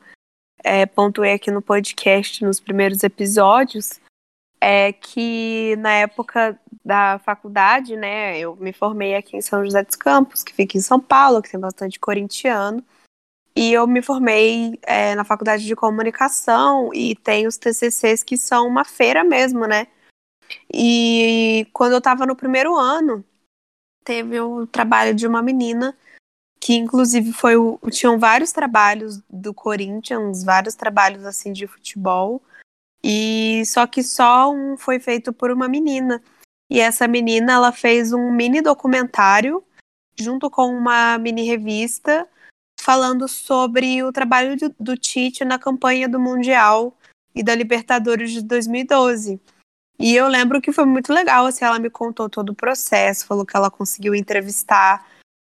é, 0.64 0.86
pontuei 0.86 1.34
aqui 1.34 1.50
no 1.50 1.62
podcast 1.62 2.44
nos 2.44 2.60
primeiros 2.60 3.04
episódios, 3.04 4.00
é 4.62 4.92
que 4.92 5.76
na 5.78 5.92
época 5.94 6.60
da 6.84 7.20
faculdade, 7.20 7.96
né, 7.96 8.38
eu 8.38 8.56
me 8.56 8.74
formei 8.74 9.16
aqui 9.16 9.38
em 9.38 9.42
São 9.42 9.64
José 9.64 9.84
dos 9.84 9.96
Campos, 9.96 10.44
que 10.44 10.54
fica 10.54 10.78
em 10.78 10.82
São 10.82 11.00
Paulo, 11.00 11.42
que 11.42 11.52
tem 11.52 11.60
bastante 11.60 12.00
corintiano, 12.00 12.84
e 13.56 13.74
eu 13.74 13.88
me 13.88 14.02
formei 14.02 14.80
é, 14.84 15.16
na 15.16 15.24
faculdade 15.24 15.66
de 15.66 15.76
comunicação 15.76 16.94
e 16.94 17.16
tem 17.16 17.48
os 17.48 17.58
TCCs 17.58 18.24
que 18.24 18.38
são 18.38 18.68
uma 18.68 18.86
feira 18.86 19.24
mesmo, 19.24 19.66
né, 19.66 19.88
e 20.74 21.68
quando 21.74 21.94
eu 21.94 22.00
estava 22.00 22.26
no 22.26 22.36
primeiro 22.36 22.76
ano, 22.76 23.24
teve 24.04 24.40
o 24.40 24.66
trabalho 24.68 25.14
de 25.14 25.28
uma 25.28 25.42
menina 25.42 25.96
que 26.60 26.74
inclusive 26.76 27.32
foi 27.32 27.56
o, 27.56 27.80
tinham 27.90 28.20
vários 28.20 28.52
trabalhos 28.52 29.22
do 29.30 29.54
Corinthians, 29.54 30.44
vários 30.44 30.76
trabalhos 30.76 31.26
assim 31.26 31.54
de 31.54 31.66
futebol, 31.66 32.42
e 33.04 33.64
só 33.66 33.88
que 33.88 34.04
só 34.04 34.52
um 34.52 34.78
foi 34.78 35.00
feito 35.00 35.32
por 35.32 35.52
uma 35.52 35.68
menina. 35.68 36.22
E 36.70 36.80
essa 36.80 37.08
menina, 37.08 37.54
ela 37.54 37.72
fez 37.72 38.14
um 38.14 38.32
mini 38.32 38.62
documentário 38.62 39.64
junto 40.20 40.50
com 40.50 40.68
uma 40.68 41.18
mini 41.18 41.44
revista 41.44 42.28
falando 42.80 43.28
sobre 43.28 44.04
o 44.04 44.12
trabalho 44.12 44.56
do, 44.58 44.76
do 44.80 44.98
Tite 44.98 45.44
na 45.44 45.60
campanha 45.60 46.08
do 46.08 46.20
Mundial 46.20 46.98
e 47.34 47.44
da 47.44 47.56
Libertadores 47.56 48.32
de 48.32 48.42
2012. 48.42 49.40
E 50.00 50.16
eu 50.16 50.28
lembro 50.28 50.62
que 50.62 50.72
foi 50.72 50.86
muito 50.86 51.12
legal, 51.12 51.46
assim, 51.46 51.66
ela 51.66 51.78
me 51.78 51.90
contou 51.90 52.30
todo 52.30 52.52
o 52.52 52.56
processo, 52.56 53.26
falou 53.26 53.46
que 53.46 53.56
ela 53.56 53.70
conseguiu 53.70 54.16
entrevistar 54.16 55.06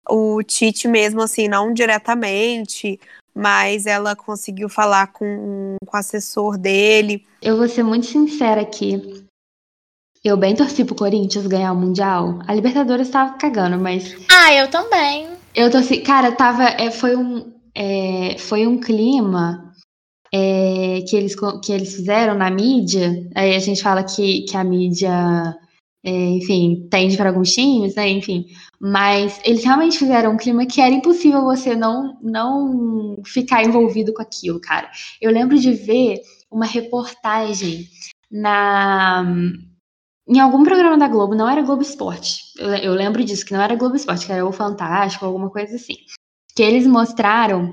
o 0.10 0.44
Tite 0.44 0.88
mesmo, 0.88 1.22
assim, 1.22 1.48
não 1.48 1.74
diretamente, 1.74 3.00
mas 3.34 3.86
ela 3.86 4.16
conseguiu 4.16 4.70
falar 4.70 5.08
com, 5.08 5.76
com 5.86 5.98
o 5.98 6.00
assessor 6.00 6.58
dele. 6.58 7.26
Eu 7.42 7.58
vou 7.58 7.68
ser 7.68 7.84
muito 7.84 8.06
sincera 8.06 8.62
aqui. 8.62 9.26
Eu 10.24 10.38
bem 10.38 10.56
torci 10.56 10.86
pro 10.86 10.96
Corinthians 10.96 11.48
ganhar 11.48 11.72
o 11.74 11.76
Mundial. 11.76 12.40
A 12.48 12.54
Libertadores 12.54 13.10
tava 13.10 13.38
cagando, 13.38 13.80
mas. 13.80 14.16
Ah, 14.30 14.54
eu 14.54 14.70
também. 14.70 15.28
Eu 15.56 15.72
torci. 15.72 15.98
Cara, 16.02 16.32
tava. 16.32 16.64
É, 16.64 16.92
foi, 16.92 17.16
um, 17.16 17.52
é, 17.74 18.38
foi 18.38 18.68
um 18.68 18.80
clima 18.80 19.74
é, 20.32 21.02
que, 21.08 21.16
eles, 21.16 21.36
que 21.64 21.72
eles 21.72 21.96
fizeram 21.96 22.36
na 22.36 22.52
mídia. 22.52 23.12
Aí 23.36 23.56
a 23.56 23.60
gente 23.60 23.82
fala 23.82 24.04
que, 24.04 24.44
que 24.44 24.56
a 24.56 24.64
mídia 24.64 25.58
é, 26.04 26.10
enfim, 26.10 26.88
tende 26.90 27.16
para 27.16 27.30
alguns 27.30 27.54
times, 27.54 27.96
né? 27.96 28.10
Enfim, 28.10 28.48
mas 28.80 29.40
eles 29.46 29.64
realmente 29.64 30.00
fizeram 30.00 30.34
um 30.34 30.38
clima 30.38 30.66
que 30.66 30.82
era 30.82 30.94
impossível 30.94 31.44
você 31.44 31.76
não 31.76 32.18
não 32.22 33.22
ficar 33.26 33.64
envolvido 33.64 34.14
com 34.14 34.22
aquilo, 34.22 34.60
cara. 34.60 34.90
Eu 35.22 35.32
lembro 35.32 35.58
de 35.60 35.72
ver 35.72 36.20
uma 36.50 36.66
reportagem 36.66 37.88
na 38.32 39.24
em 40.28 40.40
algum 40.40 40.64
programa 40.64 40.98
da 40.98 41.08
Globo, 41.08 41.36
não 41.36 41.50
era 41.50 41.62
Globo 41.62 41.82
Esporte. 41.82 42.38
Eu, 42.58 42.70
eu 42.76 42.94
lembro 42.94 43.24
disso, 43.24 43.46
que 43.46 43.54
não 43.54 43.62
era 43.62 43.76
Globo 43.76 43.96
Esporte, 43.96 44.26
que 44.26 44.32
era 44.32 44.46
o 44.46 44.52
Fantástico, 44.52 45.26
alguma 45.26 45.50
coisa 45.50 45.76
assim. 45.76 45.96
Que 46.56 46.64
eles 46.64 46.88
mostraram 46.88 47.70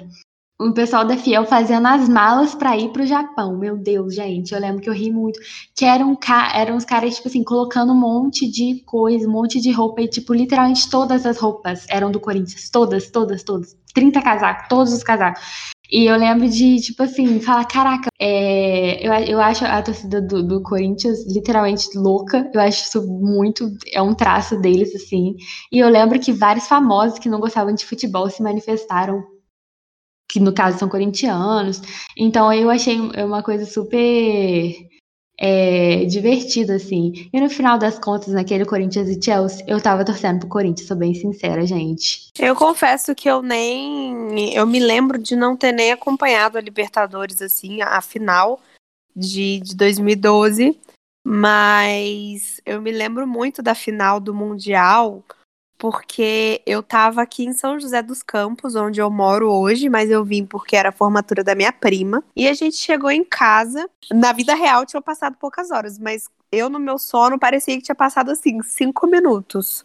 o 0.61 0.73
pessoal 0.73 1.05
da 1.05 1.17
Fiel 1.17 1.47
fazendo 1.47 1.87
as 1.87 2.09
malas 2.09 2.55
para 2.55 2.77
ir 2.77 2.89
pro 2.93 3.07
Japão. 3.07 3.57
Meu 3.57 3.77
Deus, 3.77 4.15
gente, 4.15 4.53
eu 4.53 4.61
lembro 4.61 4.83
que 4.83 4.91
eu 4.91 4.93
ri 4.93 5.13
muito. 5.13 5.39
Que 5.75 5.85
eram, 5.85 6.19
eram 6.53 6.77
os 6.77 6.85
caras, 6.85 7.15
tipo 7.15 7.29
assim, 7.29 7.45
colocando 7.45 7.93
um 7.93 8.01
monte 8.01 8.51
de 8.51 8.83
coisa, 8.85 9.29
um 9.29 9.31
monte 9.31 9.61
de 9.61 9.71
roupa. 9.71 10.03
E, 10.03 10.09
tipo, 10.09 10.35
literalmente 10.35 10.91
todas 10.91 11.25
as 11.25 11.39
roupas 11.39 11.87
eram 11.89 12.11
do 12.11 12.19
Corinthians. 12.19 12.71
Todas, 12.71 13.09
todas, 13.09 13.45
todas. 13.45 13.77
30 13.95 14.21
casacos, 14.21 14.69
todos 14.69 14.93
os 14.93 15.03
casacos. 15.05 15.41
E 15.91 16.05
eu 16.05 16.17
lembro 16.17 16.49
de, 16.49 16.77
tipo 16.81 17.05
assim, 17.05 17.41
falar, 17.41 17.65
caraca, 17.65 18.09
é, 18.21 19.07
eu, 19.07 19.13
eu 19.27 19.41
acho 19.41 19.65
a 19.65 19.81
torcida 19.81 20.21
do, 20.21 20.43
do 20.43 20.61
Corinthians 20.61 21.25
literalmente 21.33 21.97
louca. 21.97 22.51
Eu 22.53 22.61
acho 22.61 22.83
isso 22.83 23.07
muito, 23.07 23.71
é 23.93 24.03
um 24.03 24.13
traço 24.13 24.61
deles, 24.61 24.93
assim. 24.95 25.37
E 25.71 25.79
eu 25.79 25.89
lembro 25.89 26.19
que 26.19 26.33
vários 26.33 26.67
famosos 26.67 27.21
que 27.21 27.29
não 27.29 27.39
gostavam 27.39 27.73
de 27.73 27.87
futebol 27.87 28.29
se 28.29 28.43
manifestaram 28.43 29.23
que 30.29 30.39
no 30.39 30.53
caso 30.53 30.79
são 30.79 30.89
corintianos. 30.89 31.81
Então 32.17 32.53
eu 32.53 32.71
achei 32.71 33.01
uma 33.01 33.43
coisa 33.43 33.65
super 33.65 34.75
é, 35.39 36.05
divertida, 36.05 36.75
assim. 36.75 37.29
E 37.33 37.41
no 37.41 37.49
final 37.49 37.79
das 37.79 37.99
contas, 37.99 38.35
naquele 38.35 38.65
Corinthians 38.65 39.09
e 39.09 39.23
Chelsea, 39.23 39.65
eu 39.69 39.81
tava 39.81 40.05
torcendo 40.05 40.41
pro 40.41 40.49
Corinthians, 40.49 40.89
sou 40.89 40.97
bem 40.97 41.15
sincera, 41.15 41.65
gente. 41.65 42.31
Eu 42.39 42.57
confesso 42.57 43.15
que 43.15 43.31
eu 43.31 43.41
nem. 43.41 44.53
Eu 44.53 44.67
me 44.67 44.81
lembro 44.81 45.17
de 45.17 45.37
não 45.37 45.57
ter 45.57 45.73
nem 45.73 45.93
acompanhado 45.93 46.59
a 46.59 46.61
Libertadores, 46.61 47.41
assim, 47.41 47.81
a 47.81 48.01
final 48.01 48.61
de, 49.15 49.61
de 49.61 49.77
2012. 49.77 50.79
Mas 51.25 52.61
eu 52.65 52.81
me 52.81 52.91
lembro 52.91 53.27
muito 53.27 53.63
da 53.63 53.75
final 53.75 54.19
do 54.19 54.35
Mundial 54.35 55.23
porque 55.79 56.61
eu 56.67 56.83
tava 56.83 57.23
aqui 57.23 57.45
em 57.45 57.53
São 57.53 57.79
José 57.79 58.03
dos 58.03 58.23
Campos, 58.23 58.75
onde 58.75 59.01
eu 59.01 59.09
moro 59.11 59.51
hoje, 59.51 59.89
mas 59.89 60.11
eu 60.11 60.25
vim 60.25 60.45
porque 60.45 60.77
era 60.77 60.89
a 60.89 60.93
formatura 60.93 61.45
da 61.45 61.55
minha 61.55 61.73
prima. 61.73 62.23
E 62.35 62.49
a 62.49 62.53
gente 62.53 62.77
chegou 62.77 63.11
em 63.11 63.25
casa. 63.25 63.89
Na 64.11 64.33
vida 64.33 64.55
real 64.55 64.85
tinha 64.85 65.01
passado 65.01 65.37
poucas 65.39 65.71
horas, 65.71 65.99
mas 65.99 66.29
eu 66.51 66.69
no 66.69 66.81
meu 66.81 66.99
sono 66.99 67.39
parecia 67.39 67.77
que 67.77 67.83
tinha 67.83 67.95
passado 67.95 68.31
assim, 68.33 68.61
cinco 68.63 69.07
minutos. 69.07 69.85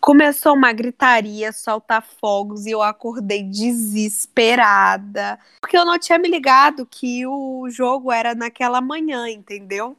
Começou 0.00 0.54
uma 0.54 0.72
gritaria, 0.72 1.52
soltar 1.52 2.02
fogos, 2.02 2.66
e 2.66 2.72
eu 2.72 2.82
acordei 2.82 3.44
desesperada. 3.44 5.38
Porque 5.60 5.78
eu 5.78 5.84
não 5.84 5.96
tinha 5.96 6.18
me 6.18 6.28
ligado 6.28 6.84
que 6.84 7.24
o 7.24 7.70
jogo 7.70 8.10
era 8.10 8.34
naquela 8.34 8.80
manhã, 8.80 9.28
entendeu? 9.30 9.96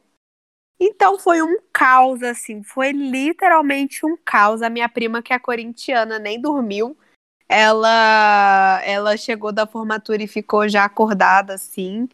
Então 0.78 1.18
foi 1.18 1.40
um 1.42 1.56
caos, 1.72 2.22
assim, 2.22 2.62
foi 2.62 2.92
literalmente 2.92 4.04
um 4.04 4.16
caos. 4.24 4.62
A 4.62 4.68
minha 4.68 4.88
prima, 4.88 5.22
que 5.22 5.32
é 5.32 5.38
corintiana, 5.38 6.18
nem 6.18 6.40
dormiu. 6.40 6.96
Ela, 7.48 8.80
ela 8.84 9.16
chegou 9.16 9.52
da 9.52 9.66
formatura 9.66 10.22
e 10.22 10.26
ficou 10.26 10.68
já 10.68 10.84
acordada, 10.84 11.54
assim. 11.54 12.08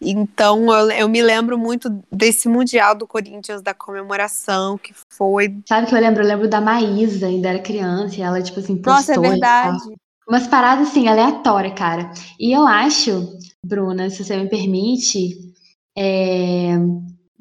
Então 0.00 0.72
eu, 0.72 0.90
eu 0.90 1.08
me 1.08 1.22
lembro 1.22 1.56
muito 1.56 1.88
desse 2.10 2.48
Mundial 2.48 2.94
do 2.94 3.06
Corinthians, 3.06 3.62
da 3.62 3.72
comemoração, 3.72 4.76
que 4.76 4.92
foi. 5.08 5.56
Sabe 5.68 5.86
que 5.86 5.94
eu 5.94 6.00
lembro? 6.00 6.22
Eu 6.22 6.26
lembro 6.26 6.48
da 6.48 6.60
Maísa, 6.60 7.26
ainda 7.26 7.50
era 7.50 7.58
criança, 7.60 8.16
e 8.16 8.22
ela, 8.22 8.42
tipo 8.42 8.58
assim, 8.58 8.76
postou. 8.76 8.92
Nossa, 8.92 9.14
é 9.14 9.18
verdade. 9.18 9.94
Umas 10.28 10.46
paradas, 10.48 10.88
assim, 10.88 11.06
aleatórias, 11.06 11.74
cara. 11.74 12.10
E 12.38 12.52
eu 12.52 12.66
acho, 12.66 13.38
Bruna, 13.64 14.10
se 14.10 14.24
você 14.24 14.36
me 14.36 14.48
permite, 14.48 15.52
é, 15.96 16.76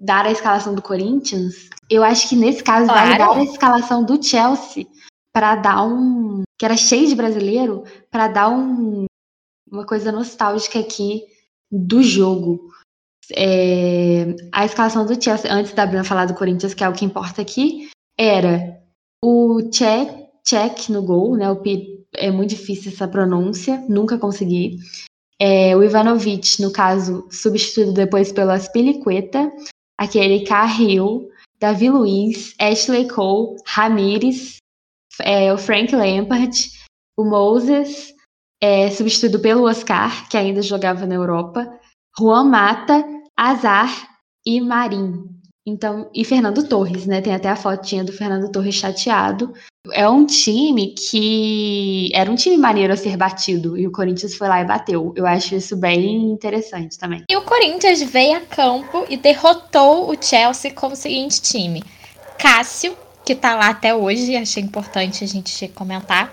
dar 0.01 0.25
a 0.25 0.31
escalação 0.31 0.74
do 0.74 0.81
Corinthians, 0.81 1.70
eu 1.88 2.03
acho 2.03 2.27
que 2.27 2.36
nesse 2.36 2.63
caso 2.63 2.88
claro. 2.88 3.08
vale 3.08 3.17
dar 3.20 3.38
a 3.38 3.43
escalação 3.43 4.03
do 4.03 4.22
Chelsea 4.22 4.88
para 5.31 5.55
dar 5.55 5.84
um. 5.84 6.41
que 6.60 6.65
era 6.65 6.75
cheio 6.75 7.08
de 7.08 7.15
brasileiro, 7.15 7.84
para 8.10 8.27
dar 8.27 8.50
um, 8.50 9.05
uma 9.72 9.86
coisa 9.86 10.12
nostálgica 10.12 10.79
aqui 10.79 11.24
do 11.72 12.01
jogo. 12.01 12.72
É, 13.34 14.36
a 14.51 14.65
escalação 14.65 15.05
do 15.05 15.22
Chelsea, 15.22 15.53
antes 15.53 15.74
da 15.74 15.86
Bruna 15.86 16.03
falar 16.03 16.25
do 16.25 16.34
Corinthians, 16.34 16.74
que 16.74 16.84
é 16.84 16.89
o 16.89 16.93
que 16.93 17.05
importa 17.05 17.41
aqui, 17.41 17.89
era 18.20 18.81
o 19.24 19.62
Check, 19.72 20.89
no 20.89 21.03
gol, 21.03 21.38
né? 21.38 21.50
O 21.50 21.58
P, 21.58 22.03
é 22.15 22.31
muito 22.31 22.50
difícil 22.50 22.91
essa 22.91 23.08
pronúncia, 23.08 23.86
nunca 23.88 24.17
consegui. 24.17 24.79
É, 25.39 25.75
o 25.75 25.84
Ivanovic, 25.84 26.62
no 26.62 26.72
caso, 26.72 27.27
substituído 27.31 27.93
depois 27.93 28.31
pelo 28.31 28.51
Aspilicueta 28.51 29.51
aquele 30.01 30.43
Carril, 30.43 31.29
Davi 31.60 31.88
Luiz, 31.88 32.55
Ashley 32.60 33.08
Cole, 33.08 33.55
Ramires, 33.67 34.58
é, 35.22 35.53
o 35.53 35.60
Frank 35.60 35.96
Lampard, 35.96 36.72
o 37.15 37.24
Moses, 37.24 38.12
é, 38.60 38.89
substituído 38.89 39.39
pelo 39.39 39.70
Oscar, 39.70 40.27
que 40.27 40.36
ainda 40.36 40.63
jogava 40.63 41.05
na 41.05 41.13
Europa, 41.13 41.72
Juan 42.17 42.46
Mata, 42.46 43.05
Azar 43.38 44.10
e 44.43 44.60
Marim. 44.60 45.29
Então, 45.67 46.10
e 46.15 46.25
Fernando 46.25 46.67
Torres, 46.67 47.05
né? 47.05 47.22
Tem 47.22 47.36
até 47.36 47.50
a 47.50 47.55
fotinha 47.55 48.03
do 48.03 48.12
Fernando 48.12 48.51
Torres 48.51 48.74
chateado. 48.74 49.53
É 49.89 50.07
um 50.07 50.25
time 50.25 50.93
que 50.93 52.11
era 52.13 52.29
um 52.29 52.35
time 52.35 52.55
maneiro 52.55 52.93
a 52.93 52.97
ser 52.97 53.17
batido 53.17 53.75
e 53.75 53.88
o 53.88 53.91
Corinthians 53.91 54.35
foi 54.35 54.47
lá 54.47 54.61
e 54.61 54.65
bateu. 54.65 55.11
Eu 55.15 55.25
acho 55.25 55.55
isso 55.55 55.75
bem 55.75 56.31
interessante 56.31 57.00
também. 57.00 57.23
E 57.27 57.35
o 57.35 57.41
Corinthians 57.41 58.01
veio 58.03 58.38
a 58.38 58.41
campo 58.41 59.05
e 59.09 59.17
derrotou 59.17 60.11
o 60.11 60.23
Chelsea 60.23 60.71
com 60.71 60.88
o 60.88 60.95
seguinte 60.95 61.41
time: 61.41 61.83
Cássio, 62.38 62.95
que 63.25 63.33
tá 63.33 63.55
lá 63.55 63.69
até 63.69 63.93
hoje, 63.93 64.35
achei 64.35 64.61
importante 64.61 65.23
a 65.23 65.27
gente 65.27 65.67
comentar. 65.69 66.31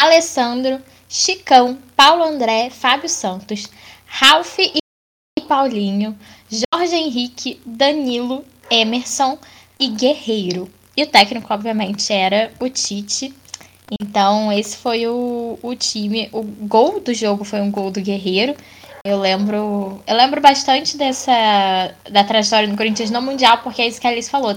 Alessandro, 0.00 0.80
Chicão, 1.08 1.78
Paulo 1.94 2.24
André, 2.24 2.70
Fábio 2.70 3.10
Santos, 3.10 3.68
Ralph 4.06 4.58
e 4.58 4.80
Paulinho, 5.46 6.18
Jorge 6.48 6.96
Henrique, 6.96 7.60
Danilo, 7.64 8.42
Emerson 8.70 9.38
e 9.78 9.88
Guerreiro. 9.88 10.68
E 10.96 11.02
o 11.02 11.06
técnico, 11.06 11.52
obviamente, 11.52 12.12
era 12.12 12.50
o 12.60 12.68
Tite. 12.68 13.34
Então, 14.00 14.52
esse 14.52 14.76
foi 14.76 15.06
o, 15.06 15.58
o 15.62 15.74
time. 15.74 16.28
O 16.32 16.42
gol 16.42 17.00
do 17.00 17.12
jogo 17.12 17.44
foi 17.44 17.60
um 17.60 17.70
gol 17.70 17.90
do 17.90 18.00
Guerreiro. 18.00 18.54
Eu 19.04 19.18
lembro, 19.18 20.00
eu 20.06 20.16
lembro 20.16 20.40
bastante 20.40 20.96
dessa 20.96 21.92
da 22.10 22.22
trajetória 22.22 22.68
do 22.68 22.76
Corinthians 22.76 23.10
no 23.10 23.20
Mundial, 23.20 23.58
porque 23.58 23.82
é 23.82 23.88
isso 23.88 24.00
que 24.00 24.06
a 24.06 24.10
Alice 24.10 24.30
falou. 24.30 24.56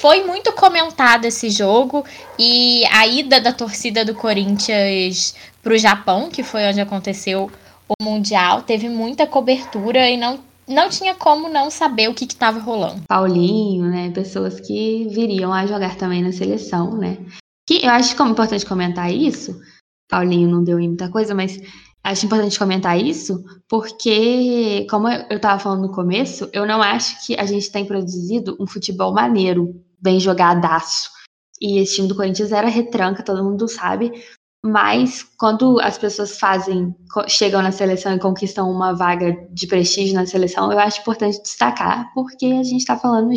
Foi 0.00 0.24
muito 0.24 0.52
comentado 0.52 1.24
esse 1.24 1.50
jogo 1.50 2.04
e 2.38 2.84
a 2.86 3.06
ida 3.06 3.40
da 3.40 3.52
torcida 3.52 4.04
do 4.04 4.14
Corinthians 4.14 5.34
para 5.62 5.74
o 5.74 5.78
Japão, 5.78 6.30
que 6.30 6.42
foi 6.42 6.64
onde 6.66 6.80
aconteceu 6.80 7.50
o 7.88 8.02
Mundial, 8.02 8.62
teve 8.62 8.88
muita 8.88 9.26
cobertura 9.26 10.08
e 10.08 10.16
não, 10.16 10.40
não 10.68 10.88
tinha 10.88 11.14
como 11.14 11.48
não 11.48 11.70
saber 11.70 12.08
o 12.08 12.14
que 12.14 12.24
estava 12.24 12.58
rolando. 12.58 13.02
Paulinho, 13.08 13.86
né? 13.86 14.10
Pessoas 14.10 14.60
que 14.60 15.08
viriam 15.08 15.52
a 15.52 15.66
jogar 15.66 15.96
também 15.96 16.22
na 16.22 16.32
seleção, 16.32 16.96
né? 16.96 17.18
Que 17.66 17.84
eu 17.84 17.90
acho 17.90 18.16
como 18.16 18.32
importante 18.32 18.66
comentar 18.66 19.12
isso. 19.12 19.60
Paulinho 20.08 20.50
não 20.50 20.62
deu 20.62 20.78
em 20.78 20.88
muita 20.88 21.10
coisa, 21.10 21.34
mas 21.34 21.58
Acho 22.04 22.26
importante 22.26 22.58
comentar 22.58 22.98
isso, 22.98 23.44
porque, 23.68 24.84
como 24.90 25.08
eu 25.08 25.36
estava 25.36 25.60
falando 25.60 25.82
no 25.82 25.92
começo, 25.92 26.50
eu 26.52 26.66
não 26.66 26.82
acho 26.82 27.24
que 27.24 27.36
a 27.38 27.46
gente 27.46 27.70
tem 27.70 27.86
produzido 27.86 28.56
um 28.58 28.66
futebol 28.66 29.14
maneiro, 29.14 29.80
bem 30.00 30.18
jogadaço. 30.18 31.08
E 31.60 31.78
esse 31.78 31.94
time 31.94 32.08
do 32.08 32.16
Corinthians 32.16 32.50
era 32.50 32.66
retranca, 32.66 33.22
todo 33.22 33.44
mundo 33.44 33.68
sabe. 33.68 34.10
Mas 34.64 35.24
quando 35.36 35.80
as 35.80 35.98
pessoas 35.98 36.38
fazem, 36.38 36.94
chegam 37.26 37.60
na 37.60 37.72
seleção 37.72 38.14
e 38.14 38.20
conquistam 38.20 38.70
uma 38.70 38.94
vaga 38.94 39.36
de 39.50 39.66
prestígio 39.66 40.14
na 40.14 40.24
seleção, 40.24 40.70
eu 40.70 40.78
acho 40.78 41.00
importante 41.00 41.42
destacar, 41.42 42.12
porque 42.14 42.46
a 42.46 42.62
gente 42.62 42.76
está 42.76 42.96
falando 42.96 43.32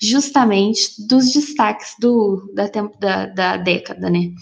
justamente 0.00 1.06
dos 1.06 1.30
destaques 1.30 1.94
do, 2.00 2.50
da, 2.54 2.66
da, 2.98 3.26
da 3.26 3.56
década, 3.58 4.08
né? 4.08 4.32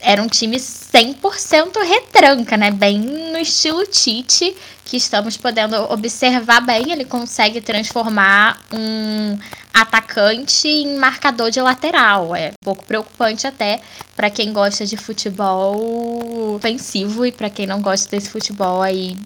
era 0.00 0.22
um 0.22 0.26
time 0.26 0.56
100% 0.56 1.76
retranca, 1.84 2.56
né? 2.56 2.70
Bem 2.70 2.98
no 2.98 3.38
estilo 3.38 3.86
Tite, 3.86 4.56
que 4.84 4.96
estamos 4.96 5.36
podendo 5.36 5.76
observar 5.92 6.60
bem. 6.60 6.90
Ele 6.90 7.04
consegue 7.04 7.60
transformar 7.60 8.58
um 8.72 9.38
atacante 9.72 10.68
em 10.68 10.96
marcador 10.96 11.50
de 11.50 11.60
lateral. 11.60 12.34
É 12.34 12.50
um 12.50 12.64
pouco 12.64 12.84
preocupante 12.84 13.46
até 13.46 13.80
para 14.14 14.30
quem 14.30 14.52
gosta 14.52 14.84
de 14.86 14.96
futebol 14.96 16.54
ofensivo 16.54 17.24
e 17.26 17.32
para 17.32 17.50
quem 17.50 17.66
não 17.66 17.80
gosta 17.80 18.08
desse 18.10 18.30
futebol 18.30 18.82
aí 18.82 19.16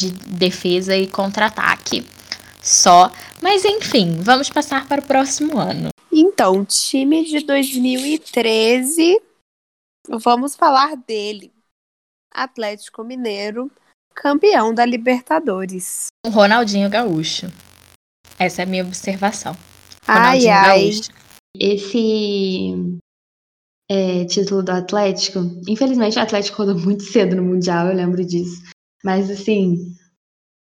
de 0.00 0.10
defesa 0.10 0.96
e 0.96 1.06
contra-ataque. 1.06 2.06
Só. 2.62 3.10
Mas 3.40 3.64
enfim, 3.64 4.18
vamos 4.20 4.50
passar 4.50 4.86
para 4.86 5.00
o 5.00 5.04
próximo 5.04 5.58
ano. 5.58 5.88
Então, 6.12 6.64
time 6.64 7.24
de 7.24 7.40
2013 7.40 9.22
Vamos 10.08 10.56
falar 10.56 10.96
dele. 10.96 11.52
Atlético 12.32 13.04
Mineiro, 13.04 13.70
campeão 14.14 14.72
da 14.72 14.86
Libertadores. 14.86 16.06
O 16.24 16.30
Ronaldinho 16.30 16.88
Gaúcho. 16.88 17.46
Essa 18.38 18.62
é 18.62 18.64
a 18.64 18.66
minha 18.66 18.84
observação. 18.84 19.54
Ronaldinho 20.08 20.52
ai, 20.52 20.70
ai. 20.70 20.90
Esse 21.60 22.98
é, 23.90 24.24
título 24.26 24.62
do 24.62 24.70
Atlético, 24.70 25.40
infelizmente 25.68 26.18
o 26.18 26.22
Atlético 26.22 26.58
rodou 26.58 26.78
muito 26.78 27.02
cedo 27.02 27.36
no 27.36 27.42
Mundial, 27.42 27.88
eu 27.88 27.96
lembro 27.96 28.24
disso. 28.24 28.62
Mas 29.04 29.30
assim, 29.30 29.94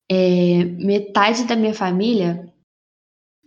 é, 0.09 0.63
metade 0.63 1.45
da 1.45 1.55
minha 1.55 1.73
família 1.73 2.51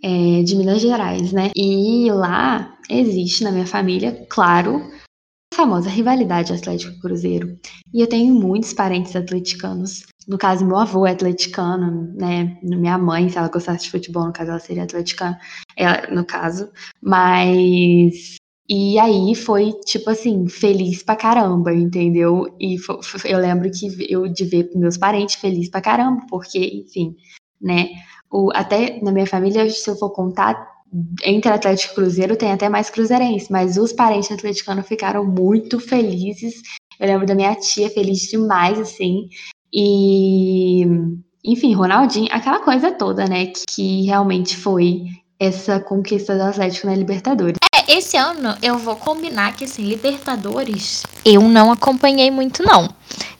é 0.03 0.43
de 0.43 0.57
Minas 0.57 0.81
Gerais, 0.81 1.33
né? 1.33 1.51
E 1.57 2.11
lá 2.11 2.79
existe 2.89 3.45
na 3.45 3.53
minha 3.53 3.67
família, 3.67 4.27
claro, 4.29 4.81
famosa 5.55 5.91
rivalidade 5.91 6.53
Atlético-Cruzeiro. 6.53 7.59
E 7.93 8.01
eu 8.01 8.09
tenho 8.09 8.35
muitos 8.35 8.73
parentes 8.73 9.15
atleticanos. 9.15 10.07
No 10.29 10.39
caso, 10.39 10.65
meu 10.67 10.77
avô 10.77 11.07
é 11.07 11.13
atleticano, 11.13 12.13
né? 12.15 12.59
Minha 12.63 12.99
mãe, 12.99 13.29
se 13.29 13.39
ela 13.39 13.49
gostasse 13.49 13.85
de 13.85 13.91
futebol, 13.91 14.27
no 14.27 14.33
caso, 14.33 14.51
ela 14.51 14.61
seria 14.61 14.85
atleticana, 14.85 15.39
ela, 15.77 16.07
no 16.11 16.25
caso. 16.25 16.71
Mas. 17.03 18.37
E 18.69 19.01
aí 19.01 19.35
foi, 19.35 19.73
tipo 19.85 20.11
assim, 20.11 20.47
feliz 20.49 21.03
pra 21.03 21.17
caramba, 21.17 21.75
entendeu? 21.75 22.47
E 22.61 22.77
eu 23.25 23.39
lembro 23.39 23.69
que 23.71 23.89
eu 24.09 24.29
de 24.29 24.45
ver 24.45 24.71
meus 24.77 24.97
parentes 24.97 25.35
felizes 25.35 25.69
pra 25.69 25.81
caramba, 25.81 26.25
porque, 26.31 26.85
enfim, 26.87 27.17
né? 27.61 27.89
O, 28.31 28.51
até 28.55 29.01
na 29.03 29.11
minha 29.11 29.27
família, 29.27 29.69
se 29.69 29.91
eu 29.91 29.97
for 29.97 30.11
contar, 30.11 30.55
entre 31.25 31.51
Atlético 31.51 31.93
e 31.93 31.97
Cruzeiro 31.97 32.37
tem 32.37 32.53
até 32.53 32.69
mais 32.69 32.91
cruzeirense, 32.91 33.51
mas 33.51 33.77
os 33.77 33.93
parentes 33.93 34.31
atleticanos 34.31 34.87
ficaram 34.87 35.25
muito 35.25 35.81
felizes. 35.81 36.63
Eu 36.99 37.09
lembro 37.09 37.27
da 37.27 37.35
minha 37.35 37.55
tia 37.57 37.91
feliz 37.91 38.21
demais, 38.21 38.79
assim. 38.79 39.29
E, 39.73 40.85
enfim, 41.45 41.75
Ronaldinho, 41.75 42.29
aquela 42.31 42.61
coisa 42.61 42.93
toda, 42.93 43.27
né? 43.27 43.47
Que, 43.47 44.05
realmente 44.07 44.57
foi 44.57 45.05
essa 45.39 45.81
conquista 45.81 46.37
do 46.37 46.43
Atlético 46.43 46.87
na 46.87 46.95
Libertadores. 46.95 47.57
É, 47.75 47.97
esse 47.97 48.17
ano 48.17 48.57
eu 48.63 48.79
vou 48.79 48.97
combinar 48.97 49.57
que, 49.57 49.65
assim, 49.65 49.83
Libertadores 49.83 51.03
eu 51.25 51.43
não 51.43 51.71
acompanhei 51.71 52.31
muito, 52.31 52.63
não. 52.63 52.89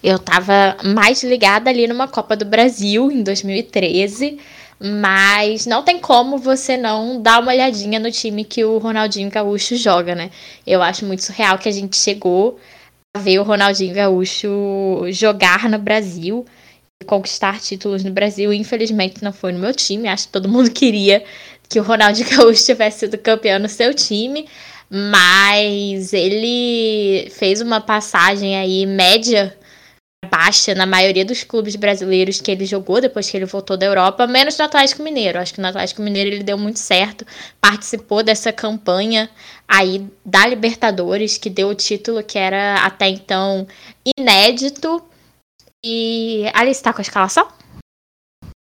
Eu 0.03 0.19
tava 0.19 0.77
mais 0.85 1.23
ligada 1.23 1.69
ali 1.71 1.87
numa 1.87 2.09
Copa 2.09 2.37
do 2.37 2.45
Brasil 2.45 3.11
em 3.11 3.23
2013 3.23 4.39
mas 4.83 5.67
não 5.67 5.83
tem 5.83 5.99
como 5.99 6.39
você 6.39 6.75
não 6.75 7.21
dar 7.21 7.43
uma 7.43 7.53
olhadinha 7.53 8.01
no 8.01 8.11
time 8.11 8.45
que 8.45 8.65
o 8.65 8.79
Ronaldinho 8.79 9.31
Gaúcho 9.31 9.77
joga, 9.77 10.15
né? 10.15 10.31
Eu 10.67 10.81
acho 10.81 11.05
muito 11.05 11.23
surreal 11.23 11.59
que 11.59 11.69
a 11.69 11.73
gente 11.73 11.99
chegou 11.99 12.59
ver 13.19 13.39
o 13.39 13.43
Ronaldinho 13.43 13.95
Gaúcho 13.95 14.49
jogar 15.11 15.69
no 15.69 15.79
Brasil 15.79 16.45
e 17.01 17.05
conquistar 17.05 17.61
títulos 17.61 18.05
no 18.05 18.11
Brasil. 18.11 18.53
Infelizmente 18.53 19.23
não 19.23 19.33
foi 19.33 19.53
no 19.53 19.59
meu 19.59 19.75
time. 19.75 20.09
Acho 20.09 20.27
que 20.27 20.33
todo 20.33 20.49
mundo 20.49 20.71
queria 20.71 21.25
que 21.69 21.81
o 21.81 21.83
Ronaldinho 21.83 22.29
Gaúcho 22.37 22.65
tivesse 22.65 23.01
sido 23.01 23.19
campeão 23.19 23.59
no 23.59 23.69
seu 23.69 23.93
time. 23.93 24.47
Mas 24.89 26.13
ele 26.13 27.31
fez 27.31 27.61
uma 27.61 27.81
passagem 27.81 28.57
aí 28.57 28.85
média 28.87 29.57
baixa 30.29 30.75
na 30.75 30.87
maioria 30.87 31.25
dos 31.25 31.43
clubes 31.43 31.77
brasileiros 31.77 32.41
que 32.41 32.51
ele 32.51 32.67
jogou 32.67 33.01
depois 33.01 33.31
que 33.31 33.37
ele 33.37 33.47
voltou 33.47 33.77
da 33.77 33.87
Europa, 33.87 34.27
menos 34.27 34.59
no 34.59 34.65
Atlético 34.65 35.03
Mineiro. 35.03 35.39
Acho 35.39 35.55
que 35.55 35.61
no 35.61 35.69
Atlético 35.69 36.03
Mineiro 36.03 36.31
ele 36.31 36.45
deu 36.45 36.59
muito 36.59 36.79
certo, 36.79 37.27
participou 37.61 38.23
dessa 38.23 38.53
campanha 38.53 39.31
aí 39.67 40.07
da 40.25 40.47
Libertadores, 40.47 41.39
que 41.39 41.49
deu 41.49 41.69
o 41.69 41.75
título 41.75 42.23
que 42.23 42.39
era 42.39 42.85
até 42.85 43.09
então 43.09 43.67
inédito. 44.19 45.03
E 45.85 46.45
ali 46.53 46.71
está 46.71 46.93
com 46.93 47.01
a 47.01 47.03
escalação? 47.03 47.49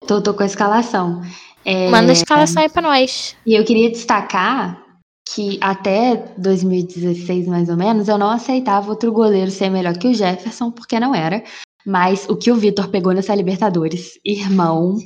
Tô, 0.07 0.21
tô 0.21 0.33
com 0.33 0.43
a 0.43 0.45
escalação. 0.45 1.21
É... 1.65 1.89
Manda 1.89 2.11
a 2.11 2.13
escalação 2.13 2.61
aí 2.61 2.69
pra 2.69 2.81
nós. 2.81 3.35
E 3.45 3.55
eu 3.55 3.65
queria 3.65 3.89
destacar 3.89 4.86
que 5.33 5.57
até 5.61 6.15
2016, 6.37 7.47
mais 7.47 7.69
ou 7.69 7.75
menos, 7.75 8.07
eu 8.07 8.17
não 8.17 8.29
aceitava 8.29 8.89
outro 8.89 9.11
goleiro 9.11 9.51
ser 9.51 9.69
melhor 9.69 9.97
que 9.97 10.07
o 10.07 10.13
Jefferson, 10.13 10.71
porque 10.71 10.99
não 10.99 11.13
era. 11.13 11.43
Mas 11.85 12.27
o 12.29 12.35
que 12.35 12.51
o 12.51 12.55
Vitor 12.55 12.89
pegou 12.89 13.13
nessa 13.13 13.35
Libertadores, 13.35 14.19
irmão, 14.25 14.97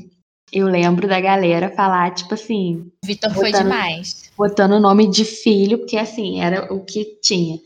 eu 0.52 0.68
lembro 0.68 1.08
da 1.08 1.20
galera 1.20 1.70
falar, 1.70 2.14
tipo 2.14 2.34
assim. 2.34 2.92
Vitor 3.06 3.34
foi 3.34 3.52
demais. 3.52 4.32
Botando 4.38 4.74
o 4.74 4.80
nome 4.80 5.08
de 5.08 5.24
filho, 5.24 5.80
porque 5.80 5.98
assim, 5.98 6.42
era 6.42 6.74
o 6.74 6.84
que 6.84 7.20
tinha. 7.22 7.60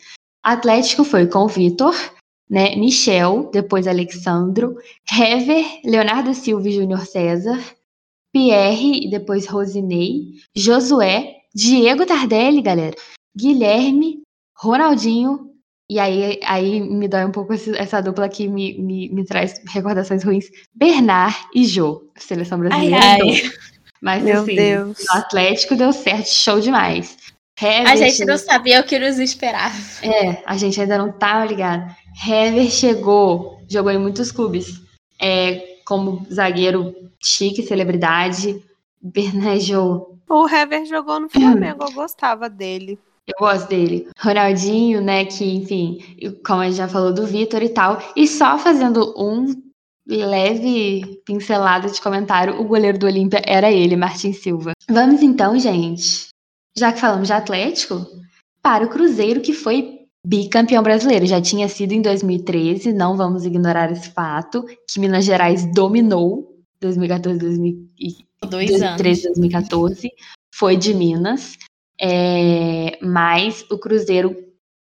Atlético 0.43 1.03
foi 1.03 1.27
com 1.27 1.39
o 1.39 1.47
Vitor, 1.47 1.95
né? 2.49 2.75
Michel, 2.75 3.49
depois 3.51 3.87
Alexandro, 3.87 4.75
Hever, 5.11 5.65
Leonardo 5.83 6.33
Silva 6.33 6.69
e 6.69 6.73
Júnior 6.73 7.05
César, 7.05 7.59
Pierre, 8.31 9.09
depois 9.09 9.47
Rosinei, 9.47 10.33
Josué, 10.55 11.35
Diego 11.55 12.05
Tardelli, 12.05 12.61
galera, 12.61 12.95
Guilherme, 13.35 14.21
Ronaldinho, 14.57 15.51
e 15.89 15.99
aí, 15.99 16.39
aí 16.43 16.81
me 16.81 17.07
dói 17.07 17.23
um 17.23 17.31
pouco 17.31 17.53
essa 17.53 18.01
dupla 18.01 18.27
que 18.27 18.47
me, 18.47 18.77
me, 18.77 19.07
me 19.09 19.23
traz 19.23 19.61
recordações 19.67 20.23
ruins. 20.23 20.49
Bernard 20.73 21.37
e 21.53 21.63
Jô, 21.63 22.09
seleção 22.17 22.59
brasileira. 22.59 22.97
Ai, 22.97 23.21
ai. 23.21 23.51
Mas 24.01 24.23
Meu 24.23 24.41
assim, 24.41 24.55
Deus. 24.55 25.05
no 25.07 25.17
Atlético 25.17 25.75
deu 25.75 25.93
certo, 25.93 26.27
show 26.27 26.59
demais. 26.59 27.17
Herbert, 27.59 27.91
a 27.91 27.95
gente 27.95 28.25
não 28.25 28.37
sabia 28.37 28.81
o 28.81 28.83
que 28.83 28.99
nos 28.99 29.17
esperava. 29.17 29.75
É, 30.03 30.43
a 30.45 30.57
gente 30.57 30.81
ainda 30.81 30.97
não 30.97 31.09
estava 31.09 31.45
ligado. 31.45 31.95
Hever 32.27 32.69
chegou, 32.69 33.61
jogou 33.69 33.91
em 33.91 33.97
muitos 33.97 34.31
clubes, 34.31 34.81
é, 35.21 35.77
como 35.85 36.25
zagueiro 36.31 36.93
chique, 37.23 37.63
celebridade. 37.63 38.61
Bernard 39.01 39.61
Jô 39.61 40.14
O 40.29 40.47
Hever 40.47 40.85
jogou 40.85 41.19
no 41.19 41.29
Flamengo, 41.29 41.83
eu 41.83 41.93
gostava 41.93 42.49
dele. 42.49 42.99
Eu 43.27 43.35
gosto 43.39 43.67
dele. 43.67 44.07
Ronaldinho, 44.19 45.01
né, 45.01 45.25
que, 45.25 45.43
enfim, 45.43 45.99
como 46.45 46.61
a 46.61 46.65
gente 46.65 46.77
já 46.77 46.87
falou 46.87 47.13
do 47.13 47.25
Vitor 47.25 47.61
e 47.63 47.69
tal. 47.69 48.01
E 48.15 48.27
só 48.27 48.57
fazendo 48.57 49.13
um 49.17 49.53
leve 50.07 51.21
pincelada 51.25 51.89
de 51.89 51.99
comentário, 51.99 52.59
o 52.61 52.63
goleiro 52.63 52.99
do 52.99 53.07
Olímpia 53.07 53.41
era 53.43 53.71
ele, 53.71 53.95
Martin 53.95 54.33
Silva. 54.33 54.73
Vamos 54.87 55.23
então, 55.23 55.57
gente, 55.57 56.27
já 56.77 56.91
que 56.91 56.99
falamos 56.99 57.27
de 57.27 57.33
Atlético, 57.33 58.05
para 58.61 58.85
o 58.85 58.89
Cruzeiro, 58.89 59.41
que 59.41 59.53
foi 59.53 60.05
bicampeão 60.25 60.83
brasileiro. 60.83 61.25
Já 61.25 61.41
tinha 61.41 61.67
sido 61.67 61.93
em 61.93 62.01
2013, 62.01 62.93
não 62.93 63.17
vamos 63.17 63.45
ignorar 63.45 63.91
esse 63.91 64.09
fato, 64.09 64.63
que 64.87 64.99
Minas 64.99 65.25
Gerais 65.25 65.65
dominou 65.73 66.55
2014, 66.79 67.39
2013, 68.45 69.23
2014, 69.23 70.09
foi 70.53 70.77
de 70.77 70.93
Minas. 70.93 71.57
É, 71.99 72.97
mas 73.01 73.65
o 73.71 73.77
Cruzeiro 73.77 74.35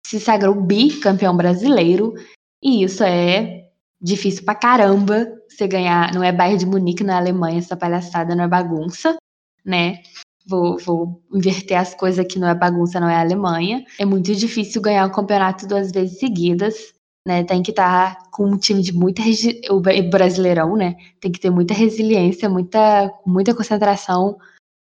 se 0.06 0.20
sagrou 0.20 0.56
bicampeão 0.56 1.36
brasileiro, 1.36 2.14
e 2.62 2.84
isso 2.84 3.04
é 3.04 3.70
difícil 4.02 4.44
pra 4.44 4.56
caramba 4.56 5.28
você 5.50 5.68
ganhar. 5.68 6.14
Não 6.14 6.24
é 6.24 6.32
Bayern 6.32 6.60
de 6.60 6.66
Munique 6.66 7.04
na 7.04 7.18
Alemanha, 7.18 7.60
essa 7.60 7.76
palhaçada 7.76 8.36
não 8.36 8.44
é 8.44 8.48
bagunça, 8.48 9.18
né? 9.66 10.02
Vou, 10.46 10.78
vou 10.78 11.22
inverter 11.34 11.78
as 11.78 11.94
coisas 11.94 12.20
aqui, 12.20 12.40
não 12.40 12.48
é 12.48 12.56
bagunça, 12.56 13.00
não 13.00 13.10
é 13.10 13.18
Alemanha. 13.18 13.86
É 14.00 14.06
muito 14.06 14.34
difícil 14.34 14.82
ganhar 14.82 15.06
o 15.06 15.12
campeonato 15.12 15.68
duas 15.68 15.92
vezes 15.92 16.20
seguidas. 16.20 16.94
Né, 17.28 17.44
tem 17.44 17.62
que 17.62 17.72
estar 17.72 18.16
tá 18.16 18.30
com 18.32 18.46
um 18.46 18.58
time 18.58 18.82
de 18.82 18.94
muita 18.94 19.22
o 19.70 19.82
brasileirão, 20.10 20.78
né? 20.78 20.96
Tem 21.20 21.30
que 21.30 21.42
ter 21.42 21.50
muita 21.50 21.74
resiliência, 21.74 22.48
muita, 22.48 23.12
muita 23.26 23.54
concentração 23.54 24.38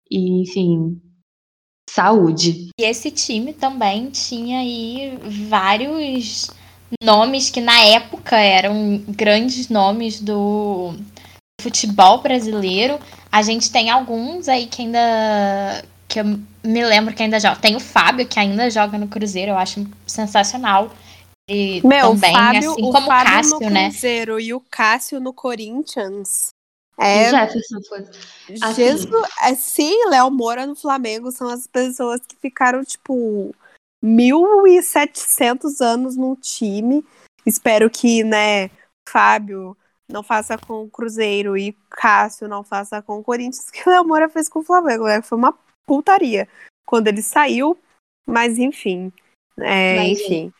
e, 0.09 0.43
enfim, 0.43 1.01
saúde. 1.89 2.69
E 2.79 2.83
esse 2.85 3.11
time 3.11 3.51
também 3.51 4.09
tinha 4.09 4.59
aí 4.59 5.19
vários 5.49 6.49
nomes 7.03 7.49
que 7.49 7.59
na 7.59 7.77
época 7.81 8.37
eram 8.37 9.03
grandes 9.07 9.67
nomes 9.67 10.21
do 10.21 10.93
futebol 11.61 12.21
brasileiro. 12.21 12.99
A 13.31 13.41
gente 13.41 13.71
tem 13.71 13.89
alguns 13.89 14.47
aí 14.47 14.65
que 14.65 14.81
ainda. 14.81 15.83
que 16.07 16.21
eu 16.21 16.39
me 16.63 16.85
lembro 16.85 17.13
que 17.13 17.21
ainda 17.21 17.39
joga. 17.39 17.57
Tem 17.57 17.75
o 17.75 17.79
Fábio, 17.79 18.25
que 18.25 18.39
ainda 18.39 18.69
joga 18.69 18.97
no 18.97 19.07
Cruzeiro, 19.07 19.51
eu 19.51 19.57
acho 19.57 19.85
sensacional. 20.05 20.91
E 21.49 21.81
Meu, 21.85 22.09
também, 22.11 22.33
Fábio, 22.33 22.71
assim 22.71 22.83
o 22.83 22.91
como 22.91 22.99
o 22.99 23.07
Fábio 23.07 23.33
Cássio, 23.33 23.59
no 23.59 23.69
né? 23.71 23.89
Cruzeiro 23.89 24.39
e 24.39 24.53
o 24.53 24.59
Cássio 24.59 25.19
no 25.19 25.33
Corinthians. 25.33 26.49
É, 26.95 27.29
Jefferson 27.29 27.81
foi. 27.87 27.99
Assim, 28.61 28.75
Jesus, 28.75 29.27
é, 29.41 29.55
sim, 29.55 30.09
Léo 30.09 30.29
Moura 30.29 30.67
no 30.67 30.75
Flamengo 30.75 31.31
são 31.31 31.49
as 31.49 31.65
pessoas 31.65 32.21
que 32.21 32.35
ficaram, 32.35 32.83
tipo, 32.83 33.55
1.700 34.03 35.81
anos 35.81 36.15
num 36.15 36.35
time. 36.35 37.03
Espero 37.45 37.89
que, 37.89 38.23
né, 38.23 38.69
Fábio 39.07 39.75
não 40.07 40.21
faça 40.21 40.57
com 40.57 40.83
o 40.83 40.89
Cruzeiro 40.89 41.57
e 41.57 41.75
Cássio 41.89 42.47
não 42.47 42.63
faça 42.63 43.01
com 43.01 43.17
o 43.19 43.23
Corinthians, 43.23 43.71
que 43.71 43.87
o 43.87 43.91
Léo 43.91 44.07
Moura 44.07 44.29
fez 44.29 44.47
com 44.47 44.59
o 44.59 44.63
Flamengo, 44.63 45.05
né? 45.05 45.21
Foi 45.21 45.37
uma 45.37 45.57
putaria 45.87 46.47
quando 46.85 47.07
ele 47.07 47.21
saiu, 47.21 47.77
mas 48.27 48.59
enfim. 48.59 49.11
É, 49.57 49.97
Mas, 49.97 50.19
enfim. 50.19 50.53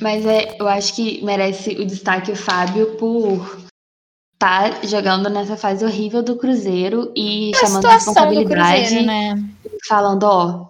Mas 0.00 0.26
é, 0.26 0.56
eu 0.58 0.68
acho 0.68 0.94
que 0.94 1.24
merece 1.24 1.70
o 1.70 1.86
destaque 1.86 2.32
o 2.32 2.36
Fábio 2.36 2.96
por 2.96 3.66
estar 4.34 4.84
jogando 4.86 5.30
nessa 5.30 5.56
fase 5.56 5.84
horrível 5.84 6.22
do 6.22 6.36
Cruzeiro 6.36 7.12
e 7.16 7.52
A 7.54 7.58
chamando 7.58 7.86
a 7.86 7.92
responsabilidade, 7.92 8.80
Cruzeiro, 8.82 9.06
né? 9.06 9.50
falando, 9.88 10.24
ó, 10.24 10.66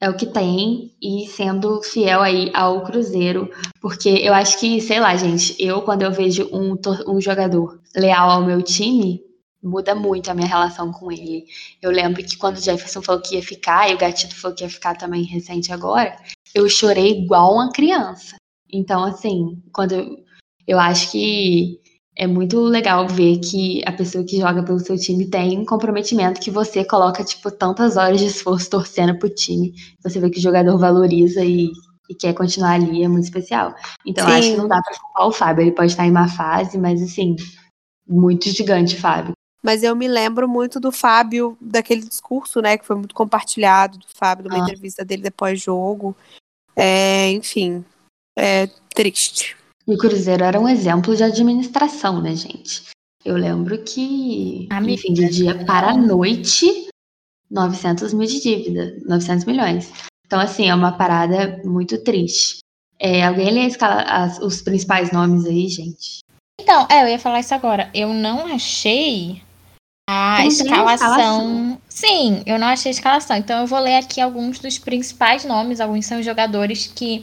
é 0.00 0.08
o 0.08 0.16
que 0.16 0.26
tem 0.26 0.92
e 1.00 1.26
sendo 1.26 1.82
fiel 1.82 2.20
aí 2.20 2.50
ao 2.54 2.82
Cruzeiro, 2.84 3.50
porque 3.80 4.08
eu 4.08 4.34
acho 4.34 4.58
que, 4.58 4.80
sei 4.80 5.00
lá, 5.00 5.16
gente, 5.16 5.56
eu 5.58 5.82
quando 5.82 6.02
eu 6.02 6.12
vejo 6.12 6.48
um, 6.52 6.76
um 7.06 7.20
jogador 7.20 7.80
leal 7.96 8.30
ao 8.30 8.44
meu 8.44 8.62
time, 8.62 9.20
muda 9.62 9.94
muito 9.94 10.30
a 10.30 10.34
minha 10.34 10.46
relação 10.46 10.92
com 10.92 11.10
ele. 11.10 11.46
Eu 11.82 11.90
lembro 11.90 12.22
que 12.22 12.36
quando 12.36 12.56
o 12.56 12.60
Jefferson 12.60 13.02
falou 13.02 13.20
que 13.20 13.34
ia 13.34 13.42
ficar, 13.42 13.90
e 13.90 13.94
o 13.94 13.98
Gatito 13.98 14.36
falou 14.36 14.56
que 14.56 14.64
ia 14.64 14.70
ficar 14.70 14.96
também 14.96 15.24
recente 15.24 15.72
agora, 15.72 16.16
eu 16.54 16.68
chorei 16.68 17.22
igual 17.22 17.54
uma 17.54 17.72
criança. 17.72 18.36
Então, 18.72 19.04
assim, 19.04 19.62
quando 19.72 19.92
eu, 19.92 20.16
eu 20.66 20.78
acho 20.78 21.10
que 21.10 21.80
é 22.16 22.26
muito 22.26 22.60
legal 22.60 23.06
ver 23.06 23.38
que 23.38 23.80
a 23.86 23.92
pessoa 23.92 24.24
que 24.24 24.38
joga 24.38 24.62
pelo 24.62 24.80
seu 24.80 24.98
time 24.98 25.30
tem 25.30 25.58
um 25.58 25.64
comprometimento 25.64 26.40
que 26.40 26.50
você 26.50 26.84
coloca, 26.84 27.22
tipo, 27.24 27.50
tantas 27.50 27.96
horas 27.96 28.18
de 28.18 28.26
esforço 28.26 28.68
torcendo 28.68 29.16
pro 29.18 29.30
time. 29.32 29.72
Você 30.02 30.18
vê 30.20 30.28
que 30.28 30.38
o 30.38 30.42
jogador 30.42 30.76
valoriza 30.78 31.44
e, 31.44 31.70
e 32.10 32.14
quer 32.14 32.34
continuar 32.34 32.72
ali, 32.72 33.04
é 33.04 33.08
muito 33.08 33.24
especial. 33.24 33.72
Então, 34.04 34.28
eu 34.28 34.34
acho 34.34 34.50
que 34.50 34.56
não 34.56 34.66
dá 34.66 34.82
pra 34.82 34.98
culpar 34.98 35.26
o 35.28 35.32
Fábio. 35.32 35.62
Ele 35.62 35.72
pode 35.72 35.92
estar 35.92 36.06
em 36.06 36.10
má 36.10 36.26
fase, 36.28 36.76
mas, 36.76 37.00
assim, 37.00 37.36
muito 38.06 38.50
gigante, 38.50 38.96
Fábio. 38.96 39.32
Mas 39.62 39.82
eu 39.82 39.94
me 39.94 40.08
lembro 40.08 40.48
muito 40.48 40.80
do 40.80 40.90
Fábio, 40.90 41.56
daquele 41.60 42.02
discurso, 42.02 42.60
né, 42.60 42.76
que 42.78 42.86
foi 42.86 42.96
muito 42.96 43.14
compartilhado 43.14 43.98
do 43.98 44.06
Fábio, 44.14 44.44
de 44.44 44.48
uma 44.48 44.58
Ah. 44.58 44.62
entrevista 44.62 45.04
dele 45.04 45.22
depois 45.22 45.60
jogo. 45.60 46.16
É, 46.74 47.30
enfim, 47.30 47.84
é 48.38 48.68
triste. 48.94 49.56
E 49.86 49.94
o 49.94 49.98
Cruzeiro 49.98 50.44
era 50.44 50.60
um 50.60 50.68
exemplo 50.68 51.16
de 51.16 51.22
administração, 51.24 52.20
né, 52.22 52.34
gente? 52.36 52.82
Eu 53.24 53.36
lembro 53.36 53.82
que, 53.82 54.66
Amiga, 54.70 54.94
enfim, 54.94 55.12
de 55.12 55.28
dia 55.28 55.64
para 55.64 55.90
a 55.90 55.96
noite, 55.96 56.88
900 57.50 58.12
mil 58.12 58.26
de 58.26 58.40
dívida, 58.40 58.96
900 59.06 59.44
milhões. 59.44 59.90
Então, 60.26 60.38
assim, 60.38 60.68
é 60.68 60.74
uma 60.74 60.92
parada 60.92 61.60
muito 61.64 61.98
triste. 62.04 62.58
É, 62.98 63.24
alguém 63.24 63.50
lê 63.50 63.76
as- 63.80 64.38
os 64.40 64.60
principais 64.60 65.10
nomes 65.10 65.46
aí, 65.46 65.68
gente? 65.68 66.18
Então, 66.60 66.86
é, 66.90 67.02
eu 67.02 67.08
ia 67.08 67.18
falar 67.18 67.40
isso 67.40 67.54
agora. 67.54 67.90
Eu 67.94 68.12
não 68.12 68.46
achei 68.46 69.40
a 70.08 70.44
escalação. 70.46 70.94
escalação. 70.94 71.82
Sim, 71.88 72.42
eu 72.44 72.58
não 72.58 72.66
achei 72.66 72.90
a 72.90 72.94
escalação. 72.94 73.36
Então 73.36 73.60
eu 73.60 73.66
vou 73.66 73.78
ler 73.78 73.96
aqui 73.96 74.20
alguns 74.20 74.58
dos 74.58 74.78
principais 74.78 75.44
nomes. 75.44 75.80
Alguns 75.80 76.06
são 76.06 76.22
jogadores 76.22 76.86
que 76.86 77.22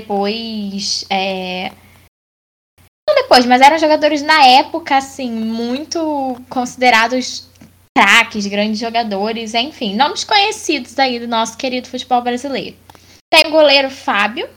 depois. 0.00 1.04
É... 1.10 1.72
Não 3.08 3.14
depois, 3.14 3.44
mas 3.44 3.60
eram 3.60 3.78
jogadores 3.78 4.22
na 4.22 4.44
época, 4.46 4.96
assim, 4.96 5.30
muito 5.30 6.40
considerados 6.48 7.48
craques, 7.96 8.46
grandes 8.46 8.78
jogadores, 8.78 9.54
enfim, 9.54 9.96
nomes 9.96 10.24
conhecidos 10.24 10.98
aí 10.98 11.18
do 11.18 11.26
nosso 11.26 11.56
querido 11.56 11.88
futebol 11.88 12.22
brasileiro. 12.22 12.76
Tem 13.32 13.46
o 13.46 13.50
goleiro 13.50 13.90
Fábio. 13.90 14.48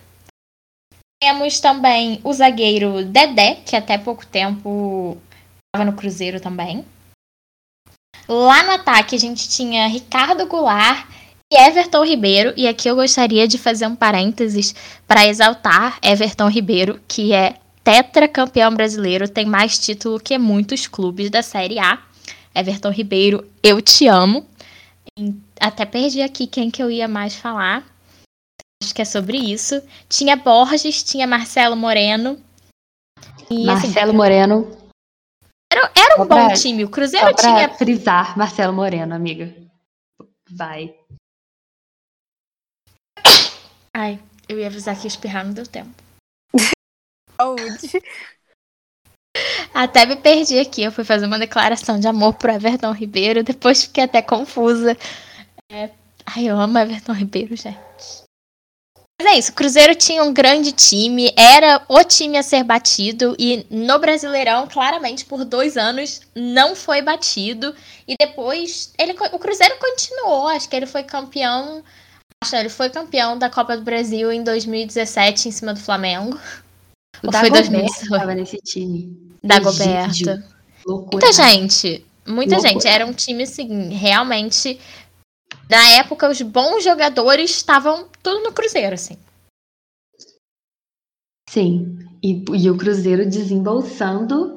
Temos 1.21 1.59
também 1.59 2.19
o 2.23 2.33
zagueiro 2.33 3.05
Dedé, 3.05 3.55
que 3.65 3.75
até 3.75 3.97
pouco 3.97 4.25
tempo 4.25 5.17
estava 5.67 5.89
no 5.89 5.97
Cruzeiro 5.97 6.39
também. 6.39 6.85
Lá 8.27 8.63
no 8.63 8.71
ataque 8.71 9.15
a 9.15 9.19
gente 9.19 9.49
tinha 9.49 9.87
Ricardo 9.87 10.45
Goulart 10.45 11.07
Everton 11.55 12.03
Ribeiro. 12.05 12.53
E 12.57 12.67
aqui 12.67 12.87
eu 12.89 12.95
gostaria 12.95 13.47
de 13.47 13.57
fazer 13.57 13.87
um 13.87 13.95
parênteses 13.95 14.73
para 15.07 15.25
exaltar 15.27 15.97
Everton 16.01 16.47
Ribeiro, 16.47 16.99
que 17.07 17.33
é 17.33 17.55
tetracampeão 17.83 18.73
brasileiro, 18.73 19.27
tem 19.27 19.45
mais 19.45 19.77
título 19.77 20.19
que 20.19 20.37
muitos 20.37 20.87
clubes 20.87 21.29
da 21.29 21.41
Série 21.41 21.79
A. 21.79 21.99
Everton 22.55 22.89
Ribeiro, 22.91 23.45
eu 23.61 23.81
te 23.81 24.07
amo. 24.07 24.45
Até 25.59 25.85
perdi 25.85 26.21
aqui 26.21 26.47
quem 26.47 26.69
que 26.71 26.81
eu 26.81 26.89
ia 26.89 27.07
mais 27.07 27.35
falar. 27.35 27.83
Acho 28.81 28.93
que 28.93 29.01
é 29.01 29.05
sobre 29.05 29.37
isso. 29.37 29.81
Tinha 30.07 30.35
Borges, 30.35 31.03
tinha 31.03 31.25
Marcelo 31.27 31.75
Moreno. 31.75 32.39
E 33.49 33.69
assim, 33.69 33.87
Marcelo 33.87 34.13
Moreno, 34.13 34.77
era, 35.71 35.91
era 35.95 36.15
um 36.15 36.17
Só 36.19 36.25
bom 36.25 36.45
pra- 36.47 36.53
time. 36.53 36.83
O 36.85 36.89
Cruzeiro 36.89 37.27
só 37.27 37.33
pra 37.33 37.41
tinha 37.43 37.69
frisar, 37.69 38.37
Marcelo 38.37 38.73
Moreno, 38.73 39.13
amiga. 39.15 39.53
Vai. 40.49 40.93
Ai, 43.95 44.19
eu 44.49 44.59
ia 44.59 44.67
avisar 44.67 44.99
que 44.99 45.07
espirrar, 45.07 45.45
não 45.45 45.53
deu 45.53 45.67
tempo. 45.67 45.93
Saúde. 47.37 47.89
Até 49.73 50.05
me 50.05 50.15
perdi 50.15 50.59
aqui. 50.59 50.83
Eu 50.83 50.91
fui 50.91 51.03
fazer 51.03 51.25
uma 51.25 51.39
declaração 51.39 51.99
de 51.99 52.07
amor 52.07 52.35
pro 52.35 52.51
Everton 52.51 52.91
Ribeiro, 52.91 53.43
depois 53.43 53.83
fiquei 53.83 54.03
até 54.03 54.21
confusa. 54.21 54.95
É, 55.71 55.89
Ai, 56.25 56.45
eu 56.45 56.57
amo 56.57 56.77
Everton 56.77 57.13
Ribeiro, 57.13 57.55
gente. 57.55 58.23
Mas 59.19 59.31
é 59.31 59.37
isso, 59.37 59.51
o 59.51 59.55
Cruzeiro 59.55 59.95
tinha 59.95 60.23
um 60.23 60.33
grande 60.33 60.71
time, 60.71 61.31
era 61.37 61.85
o 61.87 62.03
time 62.03 62.37
a 62.37 62.43
ser 62.43 62.63
batido, 62.63 63.35
e 63.37 63.65
no 63.69 63.99
Brasileirão, 63.99 64.67
claramente, 64.67 65.23
por 65.23 65.45
dois 65.45 65.77
anos, 65.77 66.21
não 66.35 66.75
foi 66.75 67.01
batido. 67.01 67.75
E 68.07 68.15
depois, 68.17 68.91
ele, 68.97 69.13
o 69.13 69.39
Cruzeiro 69.39 69.77
continuou, 69.77 70.47
acho 70.47 70.67
que 70.67 70.75
ele 70.75 70.85
foi 70.85 71.03
campeão. 71.03 71.83
Ele 72.51 72.69
foi 72.69 72.89
campeão 72.89 73.37
da 73.37 73.49
Copa 73.49 73.77
do 73.77 73.83
Brasil 73.83 74.31
em 74.31 74.43
2017 74.43 75.49
em 75.49 75.51
cima 75.51 75.73
do 75.73 75.79
Flamengo. 75.79 76.37
O 77.21 77.27
Ou 77.27 77.31
foi 77.33 77.49
Dagoberto 77.49 77.71
2018? 77.71 78.09
tava 78.09 78.35
nesse 78.35 78.57
time. 78.57 79.33
Da. 79.43 79.59
Goberta. 79.59 80.43
Muita 80.85 81.31
gente. 81.31 82.05
Muita 82.25 82.55
Loucura. 82.55 82.73
gente. 82.73 82.87
Era 82.87 83.05
um 83.05 83.13
time, 83.13 83.43
assim, 83.43 83.93
realmente 83.93 84.79
Na 85.69 85.89
época, 85.91 86.29
os 86.29 86.41
bons 86.41 86.83
jogadores 86.83 87.51
estavam 87.51 88.07
tudo 88.21 88.43
no 88.43 88.51
Cruzeiro, 88.53 88.93
assim. 88.93 89.17
Sim. 91.49 91.99
E, 92.21 92.43
e 92.53 92.69
o 92.69 92.77
Cruzeiro 92.77 93.29
desembolsando 93.29 94.55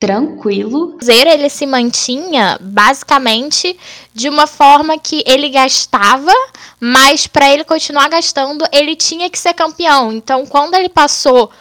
tranquilo. 0.00 0.84
O 0.84 0.92
Cruzeiro 0.94 1.28
ele 1.28 1.50
se 1.50 1.66
mantinha 1.66 2.58
basicamente 2.60 3.78
de 4.14 4.30
uma 4.30 4.46
forma 4.46 4.98
que 4.98 5.22
ele 5.26 5.50
gastava, 5.50 6.32
mas 6.80 7.26
para 7.26 7.50
ele 7.50 7.62
continuar 7.62 8.08
gastando, 8.08 8.64
ele 8.72 8.96
tinha 8.96 9.28
que 9.28 9.38
ser 9.38 9.52
campeão. 9.52 10.10
Então, 10.10 10.46
quando 10.46 10.74
ele 10.74 10.88
passou 10.88 11.52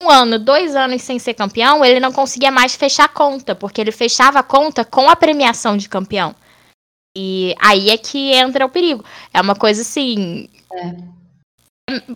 um 0.00 0.08
ano, 0.08 0.38
dois 0.38 0.76
anos 0.76 1.02
sem 1.02 1.18
ser 1.18 1.34
campeão, 1.34 1.84
ele 1.84 1.98
não 1.98 2.12
conseguia 2.12 2.52
mais 2.52 2.76
fechar 2.76 3.06
a 3.06 3.08
conta, 3.08 3.56
porque 3.56 3.80
ele 3.80 3.90
fechava 3.90 4.38
a 4.38 4.44
conta 4.44 4.84
com 4.84 5.10
a 5.10 5.16
premiação 5.16 5.76
de 5.76 5.88
campeão. 5.88 6.34
E 7.16 7.52
aí 7.58 7.90
é 7.90 7.98
que 7.98 8.32
entra 8.32 8.64
o 8.64 8.70
perigo. 8.70 9.04
É 9.34 9.40
uma 9.40 9.56
coisa 9.56 9.82
assim. 9.82 10.48
É. 10.72 11.18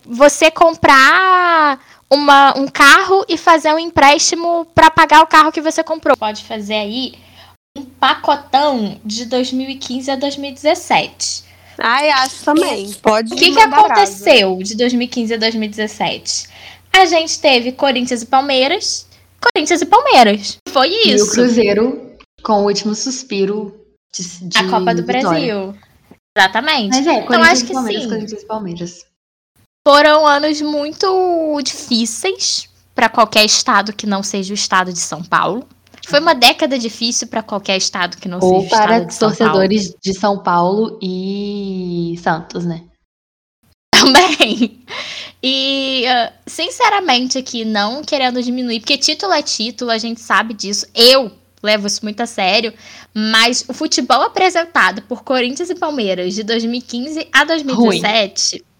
Você 0.05 0.49
comprar 0.49 1.79
uma, 2.13 2.57
um 2.57 2.67
carro 2.67 3.25
e 3.27 3.37
fazer 3.37 3.73
um 3.73 3.79
empréstimo 3.79 4.65
para 4.73 4.91
pagar 4.91 5.21
o 5.23 5.27
carro 5.27 5.51
que 5.51 5.61
você 5.61 5.83
comprou. 5.83 6.15
Pode 6.15 6.43
fazer 6.43 6.75
aí 6.75 7.13
um 7.77 7.83
pacotão 7.83 8.99
de 9.03 9.25
2015 9.25 10.11
a 10.11 10.15
2017. 10.15 11.43
Ai, 11.77 12.09
acho 12.11 12.45
também. 12.45 12.93
Pode 13.01 13.33
O 13.33 13.35
que, 13.35 13.51
que 13.51 13.59
aconteceu 13.59 14.59
de 14.61 14.75
2015 14.75 15.33
a 15.33 15.37
2017? 15.37 16.47
A 16.91 17.05
gente 17.05 17.39
teve 17.39 17.71
Corinthians 17.71 18.21
e 18.21 18.25
Palmeiras. 18.27 19.07
Corinthians 19.41 19.81
e 19.81 19.85
Palmeiras. 19.85 20.57
Foi 20.69 20.89
E 20.89 21.11
o 21.11 21.15
isso. 21.15 21.31
Cruzeiro 21.31 22.13
com 22.43 22.61
o 22.61 22.65
último 22.65 22.93
suspiro 22.93 23.73
de, 24.13 24.47
de 24.47 24.57
a 24.57 24.69
Copa 24.69 24.93
do 24.93 25.01
vitória. 25.01 25.21
Brasil. 25.29 25.75
Exatamente. 26.37 26.95
Mas 26.95 27.07
é, 27.07 27.13
Então, 27.19 27.41
acho 27.41 27.65
que 27.65 27.73
Palmeiras, 27.73 28.03
sim. 28.03 28.09
Corinthians 28.09 28.41
e 28.41 28.45
Palmeiras. 28.45 29.05
Foram 29.85 30.25
anos 30.25 30.61
muito 30.61 31.61
difíceis 31.63 32.69
para 32.95 33.09
qualquer 33.09 33.45
estado 33.45 33.93
que 33.93 34.05
não 34.05 34.23
seja 34.23 34.53
o 34.53 34.55
estado 34.55 34.93
de 34.93 34.99
São 34.99 35.23
Paulo. 35.23 35.67
Foi 36.07 36.19
uma 36.19 36.35
década 36.35 36.77
difícil 36.77 37.27
para 37.27 37.41
qualquer 37.41 37.77
estado 37.77 38.17
que 38.17 38.27
não 38.27 38.39
Ou 38.39 38.61
seja 38.61 38.65
o 38.65 38.69
para 38.69 38.97
estado 38.97 39.07
de 39.07 39.13
São 39.13 39.29
Paulo. 39.29 39.37
torcedores 39.37 39.95
de 40.01 40.13
São 40.13 40.37
Paulo 40.39 40.99
e 41.01 42.19
Santos, 42.21 42.65
né? 42.65 42.83
também. 44.03 44.81
E, 45.41 46.05
ah, 46.07 46.33
sinceramente, 46.45 47.37
aqui, 47.37 47.65
não 47.65 48.03
querendo 48.03 48.41
diminuir, 48.41 48.79
porque 48.79 48.97
título 48.97 49.33
é 49.33 49.41
título, 49.41 49.91
a 49.91 49.97
gente 49.97 50.21
sabe 50.21 50.53
disso. 50.53 50.85
Eu 50.93 51.31
levo 51.61 51.87
isso 51.87 52.01
muito 52.03 52.21
a 52.21 52.25
sério. 52.25 52.73
Mas 53.13 53.65
o 53.67 53.73
futebol 53.73 54.21
apresentado 54.21 55.01
por 55.03 55.23
Corinthians 55.23 55.69
e 55.69 55.75
Palmeiras 55.75 56.33
de 56.33 56.43
2015 56.43 57.27
a 57.31 57.43
2017 57.45 58.57
Ruim. 58.57 58.72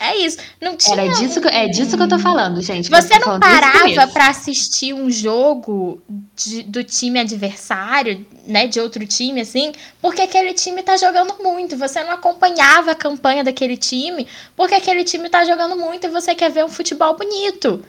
É 0.00 0.16
isso. 0.16 0.38
Não 0.60 0.76
tinha. 0.76 1.00
Era 1.02 1.12
disso 1.14 1.40
que, 1.40 1.48
é 1.48 1.68
disso 1.68 1.96
que 1.96 2.02
eu 2.02 2.08
tô 2.08 2.18
falando, 2.18 2.60
gente. 2.62 2.88
Você 2.90 3.18
não 3.18 3.38
parava 3.40 4.06
pra 4.12 4.28
assistir 4.28 4.94
um 4.94 5.10
jogo 5.10 6.00
de- 6.34 6.62
do 6.62 6.82
time 6.82 7.18
adversário, 7.20 8.24
né, 8.46 8.66
de 8.66 8.80
outro 8.80 9.06
time, 9.06 9.40
assim, 9.40 9.72
porque 10.00 10.22
aquele 10.22 10.54
time 10.54 10.82
tá 10.82 10.96
jogando 10.96 11.34
muito. 11.42 11.76
Você 11.76 12.02
não 12.02 12.12
acompanhava 12.12 12.92
a 12.92 12.94
campanha 12.94 13.44
daquele 13.44 13.76
time, 13.76 14.26
porque 14.56 14.74
aquele 14.74 15.04
time 15.04 15.28
tá 15.28 15.44
jogando 15.44 15.76
muito 15.76 16.06
e 16.06 16.10
você 16.10 16.34
quer 16.34 16.50
ver 16.50 16.64
um 16.64 16.68
futebol 16.68 17.16
bonito. 17.16 17.84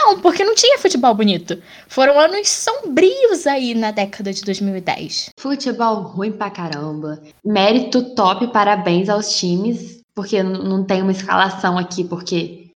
Não, 0.00 0.18
porque 0.20 0.42
não 0.42 0.54
tinha 0.54 0.78
futebol 0.78 1.14
bonito. 1.14 1.62
Foram 1.86 2.18
anos 2.18 2.48
sombrios 2.48 3.46
aí 3.46 3.72
na 3.74 3.90
década 3.92 4.32
de 4.32 4.42
2010. 4.42 5.28
Futebol 5.38 5.96
ruim 6.02 6.32
pra 6.32 6.50
caramba. 6.50 7.22
Mérito 7.44 8.14
top, 8.14 8.48
parabéns 8.52 9.08
aos 9.08 9.36
times, 9.36 10.00
porque 10.14 10.42
não 10.42 10.84
tem 10.84 11.02
uma 11.02 11.12
escalação 11.12 11.78
aqui, 11.78 12.04
porque 12.04 12.70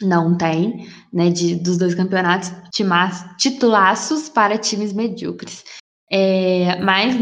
não 0.00 0.36
tem, 0.36 0.88
né, 1.12 1.30
de, 1.30 1.56
dos 1.56 1.76
dois 1.76 1.94
campeonatos, 1.94 2.52
timas- 2.72 3.24
titulaços 3.36 4.28
para 4.28 4.56
times 4.58 4.92
medíocres. 4.92 5.64
É, 6.10 6.80
mas 6.80 7.14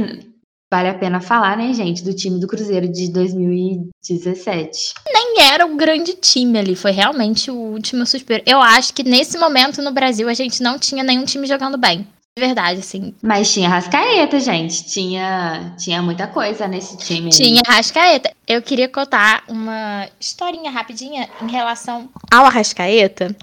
vale 0.72 0.88
a 0.88 0.98
pena 0.98 1.20
falar, 1.20 1.56
né, 1.56 1.72
gente, 1.72 2.04
do 2.04 2.14
time 2.14 2.38
do 2.38 2.46
Cruzeiro 2.46 2.86
de 2.90 3.10
2017. 3.10 4.94
Nem 5.12 5.40
era 5.40 5.64
um 5.64 5.76
grande 5.76 6.14
time 6.14 6.58
ali, 6.58 6.76
foi 6.76 6.90
realmente 6.90 7.50
o 7.50 7.56
último 7.56 8.04
suspiro. 8.06 8.42
Eu 8.46 8.60
acho 8.60 8.92
que 8.92 9.02
nesse 9.02 9.38
momento 9.38 9.80
no 9.82 9.92
Brasil 9.92 10.28
a 10.28 10.34
gente 10.34 10.62
não 10.62 10.78
tinha 10.78 11.02
nenhum 11.02 11.24
time 11.24 11.46
jogando 11.46 11.78
bem. 11.78 12.06
De 12.38 12.44
verdade, 12.44 12.80
assim. 12.80 13.14
Mas 13.22 13.50
tinha 13.50 13.66
Rascaeta, 13.66 14.38
gente. 14.38 14.84
Tinha, 14.84 15.74
tinha 15.78 16.02
muita 16.02 16.26
coisa 16.26 16.68
nesse 16.68 16.98
time. 16.98 17.26
aí. 17.26 17.30
Tinha 17.30 17.62
Arrascaeta. 17.66 18.30
Eu 18.46 18.60
queria 18.60 18.90
contar 18.90 19.42
uma 19.48 20.06
historinha 20.20 20.70
rapidinha 20.70 21.30
em 21.40 21.50
relação 21.50 22.10
ao 22.30 22.44
Arrascaeta. 22.44 23.34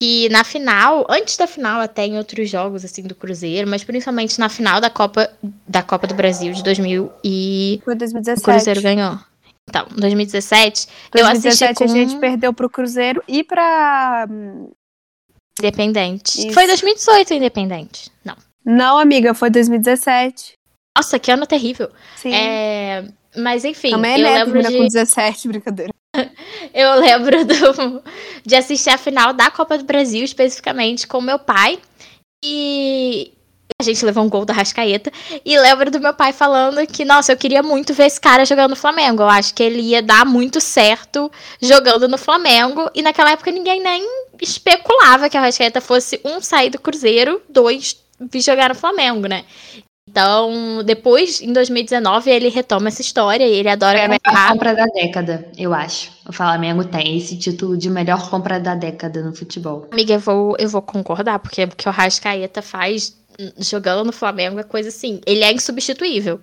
Que 0.00 0.28
na 0.28 0.44
final, 0.44 1.06
antes 1.08 1.38
da 1.38 1.46
final, 1.46 1.80
até 1.80 2.04
em 2.06 2.18
outros 2.18 2.50
jogos 2.50 2.84
assim 2.84 3.02
do 3.02 3.14
Cruzeiro, 3.14 3.68
mas 3.68 3.82
principalmente 3.82 4.38
na 4.38 4.48
final 4.50 4.78
da 4.78 4.90
Copa 4.90 5.28
da 5.66 5.82
Copa 5.82 6.06
do 6.06 6.14
Brasil 6.14 6.52
de 6.52 6.62
2000 6.62 7.10
e 7.24 7.80
Foi 7.82 7.94
o 7.94 7.98
2017. 7.98 8.44
Cruzeiro 8.44 8.82
ganhou. 8.82 9.18
Então, 9.68 9.86
2017, 9.96 10.86
eu 11.14 11.26
assisti 11.26 11.64
2017 11.64 11.74
com 11.74 11.84
a 11.84 11.86
gente 11.86 12.16
perdeu 12.18 12.52
pro 12.52 12.70
Cruzeiro 12.70 13.22
e 13.26 13.42
pra. 13.42 14.26
Independente. 15.60 16.38
Isso. 16.38 16.52
Foi 16.52 16.66
2018 16.66 17.34
Independente. 17.34 18.10
Não. 18.24 18.36
Não, 18.64 18.98
amiga, 18.98 19.34
foi 19.34 19.50
2017. 19.50 20.52
Nossa, 20.96 21.18
que 21.18 21.30
ano 21.30 21.46
terrível. 21.46 21.90
Sim. 22.16 22.34
É, 22.34 23.04
mas 23.36 23.64
enfim, 23.64 23.90
Também 23.90 24.14
é 24.14 24.18
eu 24.18 24.44
lembro 24.46 24.62
de 24.62 24.76
com 24.76 24.86
17, 24.86 25.48
brincadeira. 25.48 25.92
Eu 26.74 26.94
lembro 27.00 27.44
do- 27.44 28.02
de 28.44 28.54
assistir 28.56 28.90
a 28.90 28.98
final 28.98 29.32
da 29.32 29.50
Copa 29.50 29.76
do 29.78 29.84
Brasil, 29.84 30.24
especificamente, 30.24 31.06
com 31.06 31.20
meu 31.20 31.38
pai. 31.38 31.78
E 32.44 33.32
a 33.80 33.84
gente 33.84 34.04
levou 34.04 34.24
um 34.24 34.28
gol 34.28 34.44
da 34.44 34.52
Rascaeta. 34.52 35.08
E 35.44 35.56
lembro 35.56 35.88
do 35.88 36.00
meu 36.00 36.12
pai 36.12 36.32
falando 36.32 36.84
que, 36.84 37.04
nossa, 37.04 37.30
eu 37.30 37.36
queria 37.36 37.62
muito 37.62 37.94
ver 37.94 38.06
esse 38.06 38.20
cara 38.20 38.44
jogando 38.44 38.70
no 38.70 38.76
Flamengo. 38.76 39.22
Eu 39.22 39.28
acho 39.28 39.54
que 39.54 39.62
ele 39.62 39.80
ia 39.80 40.02
dar 40.02 40.26
muito 40.26 40.60
certo 40.60 41.30
jogando 41.62 42.08
no 42.08 42.18
Flamengo. 42.18 42.90
E 42.92 43.02
naquela 43.02 43.30
época 43.30 43.52
ninguém 43.52 43.80
nem 43.80 44.04
especulava 44.42 45.30
que 45.30 45.36
a 45.36 45.40
Rascaeta 45.42 45.80
fosse, 45.80 46.20
um, 46.24 46.40
sair 46.40 46.70
do 46.70 46.80
Cruzeiro, 46.80 47.40
dois, 47.48 47.96
vir 48.20 48.40
jogar 48.40 48.70
no 48.70 48.74
Flamengo, 48.74 49.28
né? 49.28 49.44
Então, 50.10 50.82
depois, 50.84 51.40
em 51.40 51.52
2019, 51.52 52.30
ele 52.30 52.48
retoma 52.48 52.88
essa 52.88 53.02
história 53.02 53.46
e 53.46 53.52
ele 53.52 53.68
adora 53.68 53.98
Foi 53.98 54.06
a 54.06 54.08
melhor 54.08 54.48
compra 54.48 54.74
da 54.74 54.86
década, 54.86 55.52
eu 55.56 55.72
acho. 55.72 56.10
O 56.28 56.32
Flamengo 56.32 56.82
tem 56.82 57.16
esse 57.16 57.38
título 57.38 57.76
de 57.76 57.88
melhor 57.88 58.28
compra 58.28 58.58
da 58.58 58.74
década 58.74 59.22
no 59.22 59.32
futebol. 59.36 59.86
Amiga, 59.92 60.14
eu 60.14 60.18
vou, 60.18 60.56
eu 60.58 60.68
vou 60.68 60.82
concordar, 60.82 61.38
porque 61.38 61.62
o 61.62 61.68
que 61.68 61.88
o 61.88 61.92
Rascaeta 61.92 62.60
faz 62.60 63.14
jogando 63.58 64.04
no 64.06 64.12
Flamengo 64.12 64.58
é 64.58 64.62
coisa 64.62 64.88
assim. 64.88 65.20
Ele 65.26 65.42
é 65.44 65.52
insubstituível. 65.52 66.38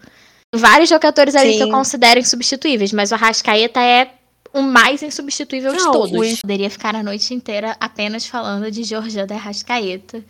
Tem 0.51 0.61
Vários 0.61 0.89
jogadores 0.89 1.35
ali 1.35 1.55
que 1.57 1.61
eu 1.63 1.67
Sim. 1.67 1.71
considero 1.71 2.19
insubstituíveis, 2.19 2.93
mas 2.93 3.11
o 3.11 3.15
Rascaeta 3.15 3.81
é 3.81 4.13
o 4.53 4.61
mais 4.61 5.03
insubstituível 5.03 5.73
de 5.73 5.79
Não, 5.83 5.91
todos. 5.91 6.33
o- 6.37 6.41
Poderia 6.41 6.69
ficar 6.69 6.95
a 6.95 7.03
noite 7.03 7.33
inteira 7.33 7.75
apenas 7.79 8.25
falando 8.25 8.71
de 8.71 8.83
Jorge 8.83 9.25
da 9.25 9.35
Rascaeta, 9.35 10.23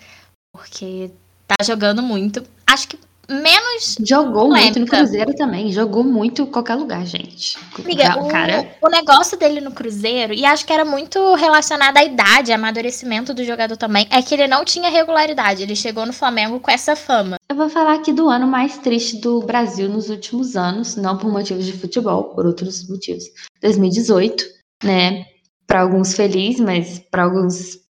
porque 0.51 1.12
tá 1.47 1.63
jogando 1.63 2.01
muito. 2.01 2.43
Acho 2.65 2.88
que 2.88 2.97
menos. 3.30 3.98
Jogou 4.06 4.50
muito 4.50 4.80
no 4.80 4.86
Polêmica. 4.86 4.98
Cruzeiro 4.98 5.36
também. 5.36 5.72
Jogou 5.72 6.04
muito 6.04 6.44
em 6.44 6.46
qualquer 6.46 6.76
lugar, 6.76 7.06
gente. 7.06 7.58
Amiga, 7.80 8.20
o 8.20 8.26
o, 8.26 8.28
cara. 8.28 8.76
o 8.82 8.90
negócio 8.90 9.38
dele 9.38 9.62
no 9.62 9.72
Cruzeiro, 9.72 10.34
e 10.34 10.46
acho 10.46 10.66
que 10.66 10.74
era 10.74 10.86
muito 10.86 11.36
relacionado 11.36 11.98
à 11.98 12.04
idade, 12.04 12.52
amadurecimento 12.52 13.34
do 13.34 13.44
jogador 13.44 13.78
também, 13.78 14.08
é 14.10 14.22
que 14.22 14.34
ele 14.34 14.48
não 14.48 14.66
tinha 14.66 14.90
regularidade. 14.90 15.64
Ele 15.64 15.76
chegou 15.76 16.06
no 16.06 16.14
Flamengo 16.14 16.60
com 16.60 16.72
essa 16.72 16.96
fama. 16.96 17.38
Eu 17.50 17.56
vou 17.56 17.70
falar 17.70 17.96
aqui 17.96 18.12
do 18.12 18.30
ano 18.30 18.48
mais 18.48 18.78
triste 18.78 19.18
do 19.18 19.40
Brasil 19.42 19.88
nos 19.88 20.10
últimos 20.10 20.56
anos, 20.56 20.96
não 20.96 21.18
por 21.18 21.32
motivos 21.32 21.66
de 21.66 21.74
futebol, 21.74 22.36
por 22.36 22.46
outros 22.46 22.88
motivos. 22.90 23.24
2018, 23.62 24.46
né? 24.84 25.26
Para 25.68 25.82
alguns 25.82 26.14
feliz, 26.14 26.60
mas 26.60 27.00
para 27.00 27.24
alguns 27.24 27.86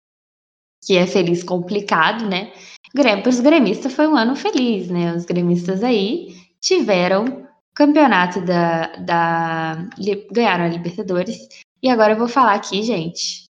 que 0.83 0.97
é 0.97 1.05
feliz 1.05 1.43
complicado, 1.43 2.25
né? 2.27 2.51
Para 2.93 3.29
os 3.29 3.39
gremistas 3.39 3.93
foi 3.93 4.07
um 4.07 4.15
ano 4.15 4.35
feliz, 4.35 4.89
né? 4.89 5.15
Os 5.15 5.25
gremistas 5.25 5.83
aí 5.83 6.35
tiveram 6.59 7.47
campeonato 7.73 8.41
da, 8.41 8.87
da 8.97 9.89
ganharam 10.31 10.65
a 10.65 10.67
Libertadores 10.67 11.47
e 11.81 11.89
agora 11.89 12.13
eu 12.13 12.17
vou 12.17 12.27
falar 12.27 12.53
aqui, 12.53 12.83
gente. 12.83 13.45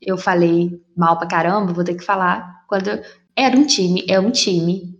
Eu 0.00 0.16
falei 0.16 0.82
mal 0.96 1.18
pra 1.18 1.28
caramba, 1.28 1.72
vou 1.72 1.84
ter 1.84 1.94
que 1.94 2.04
falar 2.04 2.64
quando 2.68 2.88
era 3.36 3.56
um 3.56 3.66
time, 3.66 4.04
é 4.08 4.18
um 4.18 4.30
time 4.30 4.94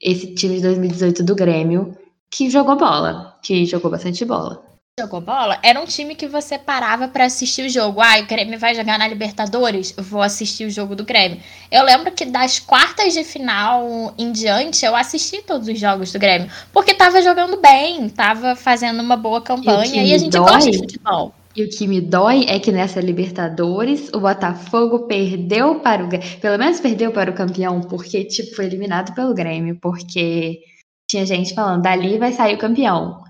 esse 0.00 0.34
time 0.34 0.56
de 0.56 0.62
2018 0.62 1.22
do 1.22 1.34
Grêmio 1.34 1.96
que 2.30 2.48
jogou 2.48 2.76
bola, 2.76 3.38
que 3.42 3.66
jogou 3.66 3.90
bastante 3.90 4.24
bola. 4.24 4.69
Jogou 5.00 5.20
bola, 5.20 5.58
era 5.62 5.80
um 5.80 5.84
time 5.84 6.14
que 6.14 6.26
você 6.26 6.58
parava 6.58 7.08
para 7.08 7.24
assistir 7.24 7.66
o 7.66 7.68
jogo. 7.68 8.00
Ah, 8.00 8.20
o 8.20 8.26
Grêmio 8.26 8.58
vai 8.58 8.74
jogar 8.74 8.98
na 8.98 9.08
Libertadores, 9.08 9.94
vou 9.96 10.22
assistir 10.22 10.66
o 10.66 10.70
jogo 10.70 10.94
do 10.94 11.04
Grêmio. 11.04 11.40
Eu 11.70 11.84
lembro 11.84 12.12
que 12.12 12.24
das 12.24 12.58
quartas 12.58 13.12
de 13.12 13.24
final 13.24 14.14
em 14.18 14.32
diante, 14.32 14.84
eu 14.84 14.94
assisti 14.94 15.42
todos 15.42 15.68
os 15.68 15.78
jogos 15.78 16.12
do 16.12 16.18
Grêmio, 16.18 16.50
porque 16.72 16.94
tava 16.94 17.22
jogando 17.22 17.60
bem, 17.60 18.08
tava 18.08 18.54
fazendo 18.54 19.00
uma 19.00 19.16
boa 19.16 19.40
campanha 19.40 20.02
e, 20.02 20.10
e 20.10 20.14
a 20.14 20.18
gente 20.18 20.32
dói, 20.32 20.52
gosta 20.52 20.70
de 20.70 20.78
futebol. 20.78 21.34
E 21.56 21.64
o 21.64 21.68
que 21.68 21.86
me 21.86 22.00
dói 22.00 22.44
é 22.48 22.60
que 22.60 22.70
nessa 22.70 23.00
Libertadores 23.00 24.08
o 24.14 24.20
Botafogo 24.20 25.00
perdeu 25.06 25.80
para 25.80 26.04
o 26.04 26.08
pelo 26.40 26.58
menos 26.58 26.80
perdeu 26.80 27.10
para 27.12 27.30
o 27.30 27.34
campeão, 27.34 27.80
porque 27.80 28.24
tipo 28.24 28.54
foi 28.54 28.66
eliminado 28.66 29.14
pelo 29.14 29.34
Grêmio, 29.34 29.76
porque 29.80 30.60
tinha 31.08 31.26
gente 31.26 31.54
falando 31.54 31.82
dali 31.82 32.18
vai 32.18 32.32
sair 32.32 32.54
o 32.54 32.58
campeão. 32.58 33.29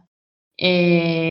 É, 0.61 1.29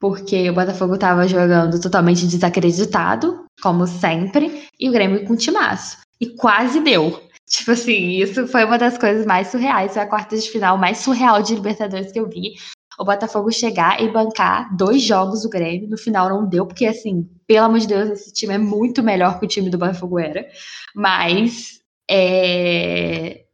porque 0.00 0.50
o 0.50 0.54
Botafogo 0.54 0.94
estava 0.94 1.26
jogando 1.26 1.80
totalmente 1.80 2.26
desacreditado, 2.26 3.44
como 3.62 3.86
sempre, 3.86 4.68
e 4.78 4.88
o 4.88 4.92
Grêmio 4.92 5.24
com 5.26 5.36
timaço. 5.36 5.98
E 6.20 6.28
quase 6.30 6.80
deu. 6.80 7.22
Tipo 7.48 7.72
assim, 7.72 8.10
isso 8.22 8.46
foi 8.48 8.64
uma 8.64 8.78
das 8.78 8.96
coisas 8.96 9.26
mais 9.26 9.48
surreais. 9.48 9.92
Foi 9.92 10.02
a 10.02 10.06
quarta 10.06 10.36
de 10.36 10.50
final 10.50 10.78
mais 10.78 10.98
surreal 10.98 11.42
de 11.42 11.54
Libertadores 11.54 12.10
que 12.10 12.18
eu 12.18 12.28
vi. 12.28 12.54
O 12.98 13.04
Botafogo 13.04 13.50
chegar 13.52 14.00
e 14.00 14.10
bancar 14.10 14.74
dois 14.76 15.02
jogos 15.02 15.42
do 15.42 15.48
Grêmio. 15.48 15.88
No 15.88 15.98
final 15.98 16.28
não 16.28 16.48
deu, 16.48 16.66
porque 16.66 16.86
assim, 16.86 17.28
pelo 17.46 17.66
amor 17.66 17.80
de 17.80 17.88
Deus, 17.88 18.10
esse 18.10 18.32
time 18.32 18.54
é 18.54 18.58
muito 18.58 19.02
melhor 19.02 19.38
que 19.38 19.46
o 19.46 19.48
time 19.48 19.68
do 19.68 19.78
Botafogo 19.78 20.18
era. 20.18 20.46
Mas 20.94 21.80
é... 22.10 23.44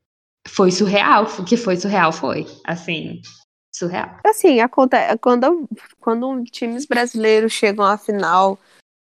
foi 0.46 0.70
surreal. 0.70 1.24
O 1.38 1.44
que 1.44 1.56
foi 1.56 1.76
surreal 1.76 2.12
foi. 2.12 2.46
Assim, 2.64 3.20
surreal. 3.80 4.18
Assim, 4.24 4.60
acontece 4.60 5.16
quando, 5.18 5.68
quando 5.98 6.44
times 6.44 6.86
brasileiros 6.86 7.52
chegam 7.52 7.84
à 7.84 7.96
final 7.96 8.58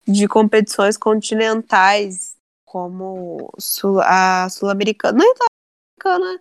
de 0.08 0.28
competições 0.28 0.97
continentais, 0.97 2.36
como 2.65 3.51
a 4.04 4.49
Sul-Americana, 4.49 5.17
não 5.17 5.25
é 5.25 5.36
Sul-Americana, 5.36 6.39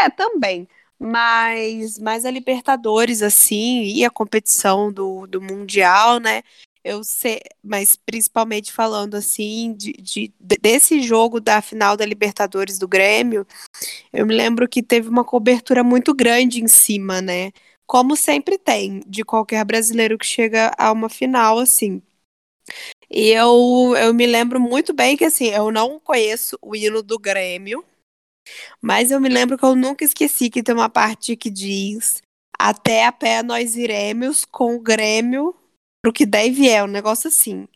é 0.00 0.10
também, 0.10 0.68
mas, 0.98 1.98
mas 1.98 2.24
a 2.24 2.30
Libertadores, 2.30 3.22
assim, 3.22 3.84
e 3.84 4.04
a 4.04 4.10
competição 4.10 4.92
do, 4.92 5.26
do 5.26 5.40
Mundial, 5.40 6.18
né? 6.18 6.42
Eu 6.84 7.02
sei, 7.04 7.40
mas 7.62 7.96
principalmente 7.96 8.72
falando 8.72 9.14
assim 9.16 9.74
de, 9.74 9.92
de, 9.92 10.32
desse 10.60 11.02
jogo 11.02 11.40
da 11.40 11.60
final 11.60 11.96
da 11.96 12.06
Libertadores 12.06 12.78
do 12.78 12.88
Grêmio, 12.88 13.46
eu 14.12 14.26
me 14.26 14.34
lembro 14.34 14.68
que 14.68 14.82
teve 14.82 15.08
uma 15.08 15.24
cobertura 15.24 15.82
muito 15.84 16.14
grande 16.14 16.62
em 16.62 16.68
cima, 16.68 17.20
né? 17.20 17.52
Como 17.86 18.16
sempre 18.16 18.58
tem, 18.58 19.00
de 19.06 19.24
qualquer 19.24 19.64
brasileiro 19.64 20.18
que 20.18 20.26
chega 20.26 20.72
a 20.78 20.92
uma 20.92 21.08
final, 21.08 21.58
assim. 21.58 22.02
E 23.10 23.30
eu, 23.30 23.94
eu 23.96 24.12
me 24.12 24.26
lembro 24.26 24.60
muito 24.60 24.92
bem 24.92 25.16
que, 25.16 25.24
assim, 25.24 25.46
eu 25.46 25.70
não 25.70 25.98
conheço 25.98 26.58
o 26.60 26.76
hino 26.76 27.02
do 27.02 27.18
Grêmio, 27.18 27.82
mas 28.80 29.10
eu 29.10 29.20
me 29.20 29.28
lembro 29.28 29.56
que 29.56 29.64
eu 29.64 29.74
nunca 29.74 30.04
esqueci 30.04 30.50
que 30.50 30.62
tem 30.62 30.74
uma 30.74 30.88
parte 30.88 31.36
que 31.36 31.50
diz 31.50 32.22
até 32.58 33.06
a 33.06 33.12
pé 33.12 33.42
nós 33.42 33.76
iremos 33.76 34.44
com 34.44 34.74
o 34.76 34.80
Grêmio 34.80 35.54
pro 36.08 36.12
que 36.12 36.24
der 36.24 36.46
e 36.46 36.50
vier, 36.50 36.84
um 36.84 36.88
negócio 36.88 37.28
assim. 37.28 37.68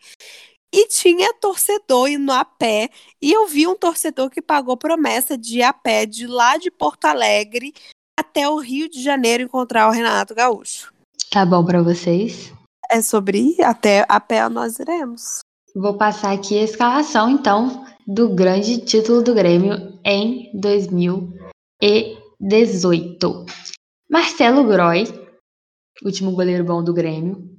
E 0.73 0.89
tinha 0.89 1.35
torcedor 1.35 2.09
indo 2.09 2.33
a 2.33 2.43
pé, 2.45 2.89
e 3.21 3.31
eu 3.31 3.47
vi 3.47 3.67
um 3.67 3.77
torcedor 3.77 4.31
que 4.31 4.41
pagou 4.41 4.75
promessa 4.75 5.37
de 5.37 5.59
ir 5.59 5.63
a 5.63 5.71
pé 5.73 6.07
de 6.07 6.27
lá 6.27 6.57
de 6.57 6.71
Porto 6.71 7.05
Alegre 7.05 7.75
até 8.19 8.49
o 8.49 8.57
Rio 8.57 8.89
de 8.89 9.03
Janeiro 9.03 9.43
encontrar 9.43 9.87
o 9.89 9.93
Renato 9.93 10.35
Gaúcho. 10.35 10.91
Tá 11.31 11.45
bom 11.45 11.63
para 11.65 11.83
vocês? 11.83 12.51
É 12.91 13.03
sobre 13.03 13.63
até 13.63 14.07
a 14.09 14.19
pé 14.19 14.49
nós 14.49 14.79
iremos. 14.79 15.41
Vou 15.75 15.99
passar 15.99 16.33
aqui 16.33 16.59
a 16.59 16.63
escalação, 16.63 17.29
então, 17.31 17.85
do 18.07 18.35
grande 18.35 18.79
título 18.79 19.23
do 19.23 19.35
Grêmio 19.35 20.01
em 20.05 20.51
2018. 20.55 23.47
Marcelo 24.11 24.67
Groy, 24.67 25.05
último 26.03 26.33
goleiro 26.33 26.65
bom 26.65 26.83
do 26.83 26.95
Grêmio. 26.95 27.52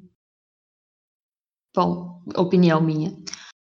Bom, 1.76 2.22
opinião 2.36 2.80
minha. 2.82 3.16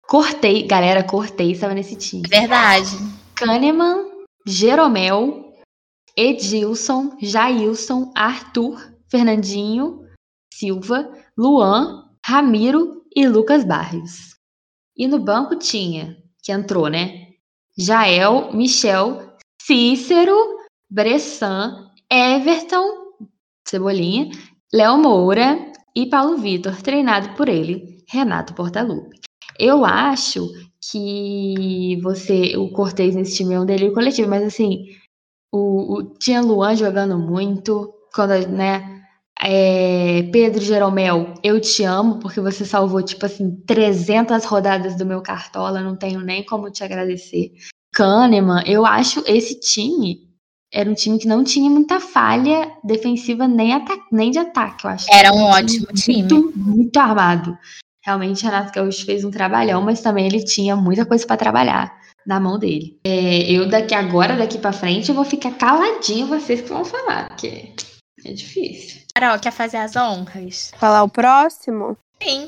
Cortei, 0.09 0.67
galera, 0.67 1.05
cortei, 1.05 1.53
estava 1.53 1.75
nesse 1.75 1.95
time. 1.97 2.27
Verdade. 2.29 2.97
Kahneman, 3.35 4.07
Jeromel, 4.47 5.53
Edilson, 6.17 7.17
Jailson, 7.21 8.11
Arthur, 8.17 8.81
Fernandinho, 9.11 10.07
Silva, 10.53 11.13
Luan, 11.37 12.11
Ramiro 12.25 13.05
e 13.15 13.29
Lucas 13.29 13.65
Barrios. 13.65 14.35
E 14.97 15.07
no 15.07 15.19
banco 15.19 15.57
tinha, 15.57 16.17
que 16.43 16.51
entrou, 16.51 16.89
né? 16.89 17.29
Jael, 17.77 18.53
Michel, 18.53 19.37
Cícero, 19.63 20.37
Bressan, 20.91 21.91
Everton, 22.11 23.13
Cebolinha, 23.67 24.31
Léo 24.73 24.97
Moura 24.99 25.73
e 25.95 26.07
Paulo 26.07 26.39
Vitor, 26.39 26.81
treinado 26.83 27.37
por 27.37 27.49
ele. 27.49 27.98
Renato 28.09 28.55
Portaluppi. 28.55 29.21
Eu 29.59 29.85
acho 29.85 30.49
que 30.91 31.99
você, 32.03 32.57
o 32.57 32.71
Cortez 32.71 33.15
nesse 33.15 33.37
time 33.37 33.55
é 33.55 33.61
um 33.61 33.67
delírio 33.67 33.93
coletivo, 33.93 34.29
mas 34.29 34.43
assim, 34.43 34.87
o, 35.53 35.99
o 35.99 36.05
tinha 36.19 36.41
Luan 36.41 36.75
jogando 36.77 37.19
muito, 37.19 37.93
quando, 38.15 38.49
né? 38.49 38.97
É, 39.41 40.25
Pedro 40.33 40.61
Jeromel, 40.61 41.35
eu 41.45 41.61
te 41.61 41.85
amo 41.85 42.19
porque 42.19 42.41
você 42.41 42.65
salvou, 42.65 43.03
tipo 43.03 43.25
assim, 43.25 43.55
300 43.67 44.45
rodadas 44.45 44.97
do 44.97 45.07
meu 45.07 45.23
cartola, 45.23 45.81
não 45.81 45.97
tenho 45.97 46.21
nem 46.21 46.45
como 46.45 46.71
te 46.71 46.83
agradecer. 46.83 47.53
Kahneman, 47.95 48.65
eu 48.67 48.85
acho 48.85 49.23
esse 49.27 49.59
time 49.61 50.29
era 50.73 50.91
um 50.91 50.95
time 50.95 51.19
que 51.19 51.27
não 51.27 51.43
tinha 51.43 51.71
muita 51.71 51.99
falha 51.99 52.71
defensiva 52.85 53.49
nem, 53.49 53.73
nem 54.13 54.31
de 54.31 54.39
ataque, 54.39 54.85
eu 54.85 54.91
acho. 54.91 55.07
Era 55.11 55.33
um, 55.33 55.39
um 55.39 55.45
ótimo 55.45 55.87
time. 55.95 56.23
Muito, 56.23 56.59
muito 56.59 56.97
armado. 56.99 57.57
Realmente, 58.09 58.43
Renato 58.43 58.73
Gaúcho 58.73 59.05
fez 59.05 59.23
um 59.23 59.31
trabalhão, 59.31 59.83
mas 59.83 60.01
também 60.01 60.25
ele 60.25 60.43
tinha 60.43 60.75
muita 60.75 61.05
coisa 61.05 61.27
para 61.27 61.37
trabalhar 61.37 62.01
na 62.27 62.41
mão 62.41 62.59
dele. 62.59 62.99
É, 63.05 63.53
eu 63.53 63.69
daqui 63.69 63.95
agora, 63.95 64.35
daqui 64.35 64.57
para 64.57 64.73
frente, 64.73 65.11
eu 65.11 65.15
vou 65.15 65.27
ficar 65.27 65.59
caladinho 65.59 66.27
vocês 66.27 66.63
que 66.63 66.71
vão 66.71 66.87
falar, 66.87 67.29
porque 67.29 67.75
é 68.25 68.33
difícil. 68.33 69.03
Carol, 69.15 69.39
quer 69.39 69.53
fazer 69.53 69.77
as 69.77 69.95
honras? 69.95 70.73
Falar 70.79 71.03
o 71.03 71.11
próximo? 71.11 71.99
Sim. 72.23 72.47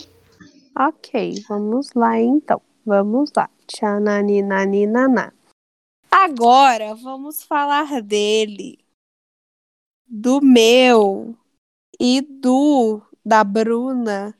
Ok, 0.78 1.44
vamos 1.46 1.90
lá 1.94 2.18
então. 2.18 2.62
Vamos 2.86 3.30
lá. 3.36 3.50
Tchananinaninaná. 3.66 5.30
Agora 6.10 6.94
vamos 6.94 7.42
falar 7.42 8.00
dele, 8.00 8.78
do 10.08 10.40
meu 10.40 11.36
e 12.00 12.22
do 12.22 13.02
da 13.22 13.44
Bruna 13.44 14.34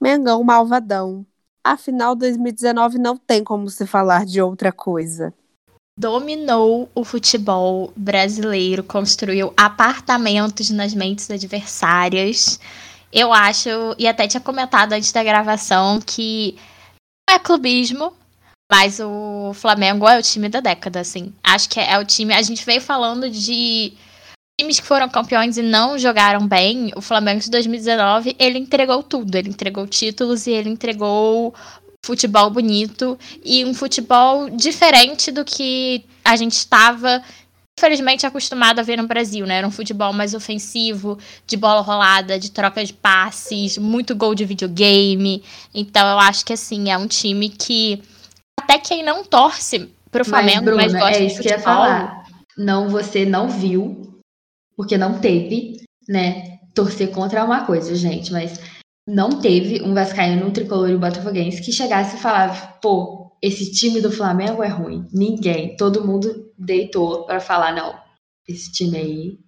Mengão 0.00 0.42
malvadão. 0.42 1.26
Afinal, 1.64 2.14
2019 2.14 2.98
não 2.98 3.16
tem 3.16 3.42
como 3.42 3.68
se 3.68 3.86
falar 3.86 4.24
de 4.24 4.40
outra 4.40 4.70
coisa. 4.70 5.34
Dominou 5.98 6.88
o 6.94 7.04
futebol 7.04 7.92
brasileiro, 7.96 8.84
construiu 8.84 9.52
apartamentos 9.56 10.70
nas 10.70 10.94
mentes 10.94 11.30
adversárias. 11.30 12.60
Eu 13.12 13.32
acho, 13.32 13.68
e 13.98 14.06
até 14.06 14.28
tinha 14.28 14.40
comentado 14.40 14.92
antes 14.92 15.10
da 15.10 15.24
gravação, 15.24 16.00
que 16.00 16.56
não 17.28 17.36
é 17.36 17.38
clubismo, 17.38 18.12
mas 18.70 19.00
o 19.00 19.52
Flamengo 19.54 20.08
é 20.08 20.18
o 20.18 20.22
time 20.22 20.48
da 20.48 20.60
década, 20.60 21.00
assim. 21.00 21.32
Acho 21.42 21.68
que 21.68 21.80
é 21.80 21.98
o 21.98 22.04
time. 22.04 22.34
A 22.34 22.42
gente 22.42 22.64
veio 22.64 22.80
falando 22.80 23.30
de 23.30 23.94
times 24.58 24.80
que 24.80 24.86
foram 24.86 25.08
campeões 25.08 25.58
e 25.58 25.62
não 25.62 25.98
jogaram 25.98 26.46
bem, 26.46 26.90
o 26.96 27.02
Flamengo 27.02 27.40
de 27.40 27.50
2019, 27.50 28.34
ele 28.38 28.58
entregou 28.58 29.02
tudo. 29.02 29.34
Ele 29.34 29.50
entregou 29.50 29.86
títulos 29.86 30.46
e 30.46 30.50
ele 30.50 30.70
entregou 30.70 31.54
futebol 32.04 32.48
bonito 32.50 33.18
e 33.44 33.64
um 33.64 33.74
futebol 33.74 34.48
diferente 34.48 35.30
do 35.30 35.44
que 35.44 36.04
a 36.24 36.36
gente 36.36 36.52
estava 36.52 37.22
infelizmente 37.78 38.24
acostumado 38.24 38.78
a 38.78 38.82
ver 38.82 38.96
no 38.96 39.06
Brasil, 39.06 39.44
né? 39.44 39.58
Era 39.58 39.66
um 39.66 39.70
futebol 39.70 40.10
mais 40.10 40.32
ofensivo, 40.32 41.18
de 41.46 41.58
bola 41.58 41.82
rolada, 41.82 42.38
de 42.38 42.50
troca 42.50 42.82
de 42.82 42.94
passes, 42.94 43.76
muito 43.76 44.16
gol 44.16 44.34
de 44.34 44.46
videogame. 44.46 45.44
Então 45.74 46.08
eu 46.08 46.18
acho 46.18 46.42
que 46.46 46.54
assim, 46.54 46.90
é 46.90 46.96
um 46.96 47.06
time 47.06 47.50
que 47.50 48.02
até 48.58 48.78
quem 48.78 49.02
não 49.02 49.22
torce 49.22 49.90
pro 50.10 50.24
Flamengo, 50.24 50.64
mas, 50.64 50.64
Bruna, 50.64 50.82
mas 50.84 50.92
gosta 50.92 51.22
é 51.22 51.26
isso 51.26 51.42
de 51.42 51.48
futebol, 51.48 51.48
que 51.48 51.48
eu 51.48 51.58
ia 51.58 51.62
falar. 51.62 52.24
Não, 52.56 52.88
você 52.88 53.26
não 53.26 53.50
viu 53.50 54.15
porque 54.76 54.98
não 54.98 55.18
teve, 55.18 55.80
né? 56.08 56.58
Torcer 56.74 57.10
contra 57.10 57.40
é 57.40 57.42
uma 57.42 57.64
coisa, 57.64 57.94
gente, 57.94 58.32
mas 58.32 58.60
não 59.08 59.40
teve 59.40 59.82
um 59.82 59.94
Vascaíno, 59.94 60.46
um 60.46 60.52
tricolor 60.52 60.90
e 60.90 60.96
um 60.96 61.00
Botafoguense 61.00 61.62
que 61.62 61.72
chegasse 61.72 62.16
e 62.16 62.20
falava, 62.20 62.74
pô, 62.82 63.36
esse 63.42 63.72
time 63.72 64.00
do 64.00 64.10
Flamengo 64.12 64.62
é 64.62 64.68
ruim. 64.68 65.06
Ninguém, 65.12 65.76
todo 65.76 66.06
mundo 66.06 66.52
deitou 66.58 67.24
para 67.24 67.40
falar, 67.40 67.74
não, 67.74 67.94
esse 68.48 68.70
time 68.72 68.98
aí 68.98 69.46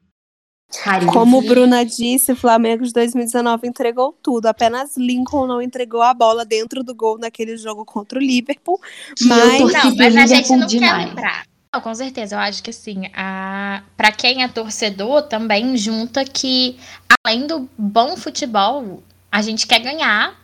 Caríssimo. 0.83 1.13
Como 1.13 1.41
Bruna 1.41 1.83
disse, 1.83 2.33
o 2.33 2.37
Flamengo 2.37 2.85
de 2.85 2.93
2019 2.93 3.67
entregou 3.67 4.13
tudo. 4.23 4.47
Apenas 4.47 4.97
Lincoln 4.99 5.47
não 5.47 5.63
entregou 5.63 6.03
a 6.03 6.13
bola 6.13 6.45
dentro 6.45 6.85
do 6.85 6.95
gol 6.95 7.19
naquele 7.19 7.57
jogo 7.57 7.87
contra 7.87 8.19
o 8.19 8.23
Liverpool. 8.23 8.79
Mas, 9.23 9.61
Não, 9.61 9.97
mas 9.97 10.17
a 10.17 10.27
gente 10.27 10.51
não 10.55 10.67
demais. 10.67 11.05
quer 11.05 11.09
lembrar. 11.09 11.47
Não, 11.73 11.83
com 11.83 11.95
certeza, 11.95 12.35
eu 12.35 12.39
acho 12.39 12.63
que 12.63 12.71
assim, 12.71 13.11
a... 13.15 13.83
para 13.97 14.11
quem 14.11 14.43
é 14.43 14.49
torcedor, 14.49 15.23
também 15.23 15.77
junta 15.77 16.25
que, 16.25 16.79
além 17.25 17.47
do 17.47 17.69
bom 17.77 18.17
futebol, 18.17 19.03
a 19.31 19.43
gente 19.43 19.67
quer 19.67 19.81
ganhar 19.81 20.35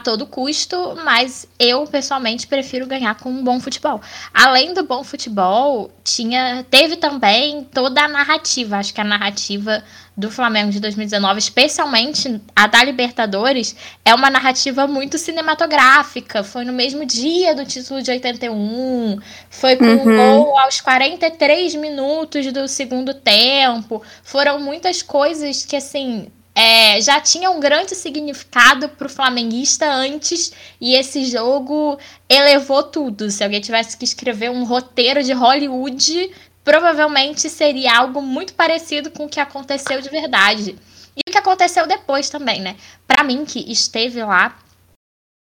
a 0.00 0.04
todo 0.04 0.26
custo, 0.26 0.96
mas 1.04 1.46
eu, 1.58 1.86
pessoalmente, 1.86 2.46
prefiro 2.46 2.86
ganhar 2.86 3.14
com 3.16 3.30
um 3.30 3.44
bom 3.44 3.60
futebol. 3.60 4.00
Além 4.32 4.72
do 4.72 4.82
bom 4.82 5.04
futebol, 5.04 5.92
tinha 6.02 6.64
teve 6.70 6.96
também 6.96 7.62
toda 7.64 8.02
a 8.04 8.08
narrativa. 8.08 8.78
Acho 8.78 8.94
que 8.94 9.00
a 9.02 9.04
narrativa 9.04 9.84
do 10.20 10.30
Flamengo 10.30 10.70
de 10.70 10.78
2019, 10.78 11.38
especialmente 11.38 12.40
a 12.54 12.66
da 12.66 12.84
Libertadores, 12.84 13.74
é 14.04 14.14
uma 14.14 14.30
narrativa 14.30 14.86
muito 14.86 15.18
cinematográfica. 15.18 16.44
Foi 16.44 16.64
no 16.64 16.72
mesmo 16.72 17.04
dia 17.04 17.54
do 17.54 17.64
título 17.64 18.02
de 18.02 18.10
81, 18.10 19.18
foi 19.48 19.76
com 19.76 19.84
Uhum. 19.84 20.02
um 20.02 20.16
gol 20.16 20.58
aos 20.58 20.80
43 20.80 21.74
minutos 21.74 22.52
do 22.52 22.68
segundo 22.68 23.14
tempo. 23.14 24.02
Foram 24.22 24.60
muitas 24.60 25.02
coisas 25.02 25.64
que, 25.64 25.74
assim, 25.76 26.28
é, 26.54 27.00
já 27.00 27.20
tinham 27.20 27.56
um 27.56 27.60
grande 27.60 27.94
significado 27.94 28.88
para 28.88 29.06
o 29.06 29.10
flamenguista 29.10 29.90
antes, 29.90 30.52
e 30.80 30.94
esse 30.94 31.24
jogo 31.24 31.98
elevou 32.28 32.82
tudo. 32.82 33.30
Se 33.30 33.42
alguém 33.42 33.60
tivesse 33.60 33.96
que 33.96 34.04
escrever 34.04 34.50
um 34.50 34.64
roteiro 34.64 35.22
de 35.22 35.32
Hollywood, 35.32 36.30
provavelmente 36.70 37.50
seria 37.50 37.98
algo 37.98 38.22
muito 38.22 38.54
parecido 38.54 39.10
com 39.10 39.24
o 39.24 39.28
que 39.28 39.40
aconteceu 39.40 40.00
de 40.00 40.08
verdade. 40.08 40.76
E 41.16 41.28
o 41.28 41.32
que 41.32 41.36
aconteceu 41.36 41.84
depois 41.84 42.30
também, 42.30 42.60
né? 42.60 42.76
Para 43.08 43.24
mim, 43.24 43.44
que 43.44 43.58
esteve 43.72 44.22
lá, 44.22 44.56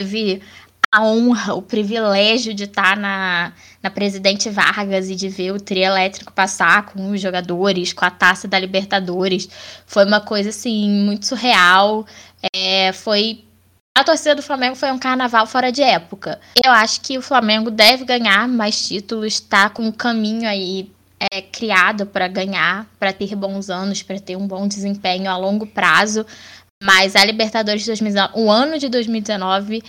tive 0.01 0.41
a 0.91 1.05
honra, 1.05 1.53
o 1.53 1.61
privilégio 1.61 2.55
de 2.55 2.65
estar 2.65 2.97
na, 2.97 3.53
na 3.83 3.91
Presidente 3.91 4.49
Vargas 4.49 5.11
e 5.11 5.15
de 5.15 5.29
ver 5.29 5.53
o 5.53 5.61
trio 5.61 5.85
elétrico 5.85 6.33
passar 6.33 6.87
com 6.87 7.11
os 7.11 7.21
jogadores, 7.21 7.93
com 7.93 8.07
a 8.07 8.11
taça 8.11 8.49
da 8.49 8.59
Libertadores. 8.59 9.51
Foi 9.85 10.07
uma 10.07 10.23
coisa, 10.23 10.49
assim, 10.49 10.89
muito 10.89 11.27
surreal. 11.27 12.07
É, 12.55 12.91
foi. 12.95 13.45
A 13.95 14.03
torcida 14.03 14.35
do 14.35 14.43
Flamengo 14.43 14.77
foi 14.77 14.91
um 14.91 14.99
carnaval 14.99 15.47
fora 15.47 15.71
de 15.71 15.83
época. 15.83 16.41
Eu 16.65 16.73
acho 16.73 17.03
que 17.03 17.19
o 17.19 17.23
Flamengo 17.23 17.71
deve 17.71 18.07
ganhar 18.07 18.49
mais 18.49 18.89
títulos, 18.89 19.41
tá 19.41 19.69
com 19.69 19.83
um 19.83 19.93
caminho 19.93 20.49
aí 20.49 20.91
é, 21.21 21.43
criado 21.43 22.07
para 22.07 22.29
ganhar, 22.29 22.87
para 22.99 23.13
ter 23.13 23.35
bons 23.35 23.69
anos, 23.71 24.03
para 24.03 24.21
ter 24.21 24.37
um 24.37 24.47
bom 24.47 24.67
desempenho 24.69 25.31
a 25.31 25.37
longo 25.37 25.67
prazo. 25.67 26.25
Mas 26.83 27.17
a 27.17 27.25
Libertadores 27.25 27.83
de 27.83 27.89
2019, 27.89 28.33
o 28.41 28.51
ano 28.51 28.79
de 28.79 28.89
2019 28.89 29.83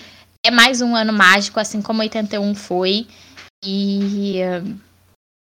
é 0.45 0.49
mais 0.49 0.81
um 0.81 0.95
ano 0.95 1.13
mágico, 1.13 1.59
assim 1.59 1.81
como 1.81 2.01
81 2.01 2.55
foi. 2.55 3.07
E 3.63 4.39
eh, 4.39 4.61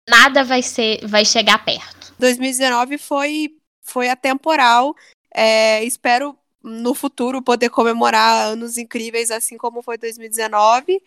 nada 0.10 0.44
vai 0.44 0.64
ser, 0.64 1.06
vai 1.06 1.26
chegar 1.26 1.64
perto. 1.64 2.14
2019 2.18 2.98
foi, 2.98 3.56
foi 3.84 4.10
atemporal. 4.10 4.96
É, 5.34 5.84
espero 5.84 6.36
no 6.64 6.94
futuro 6.94 7.42
poder 7.42 7.70
comemorar 7.70 8.48
anos 8.48 8.78
incríveis, 8.78 9.30
assim 9.30 9.58
como 9.58 9.82
foi 9.82 9.98
2019. 9.98 11.02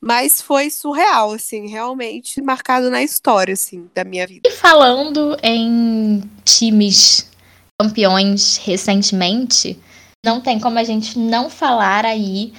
Mas 0.00 0.40
foi 0.40 0.70
surreal, 0.70 1.32
assim, 1.32 1.68
realmente 1.68 2.40
marcado 2.40 2.90
na 2.90 3.02
história, 3.02 3.52
assim, 3.52 3.88
da 3.94 4.02
minha 4.02 4.26
vida. 4.26 4.48
E 4.48 4.52
falando 4.52 5.36
em 5.42 6.22
times 6.44 7.30
campeões 7.78 8.56
recentemente, 8.56 9.78
não 10.24 10.40
tem 10.40 10.58
como 10.58 10.78
a 10.78 10.84
gente 10.84 11.18
não 11.18 11.50
falar 11.50 12.04
aí 12.04 12.52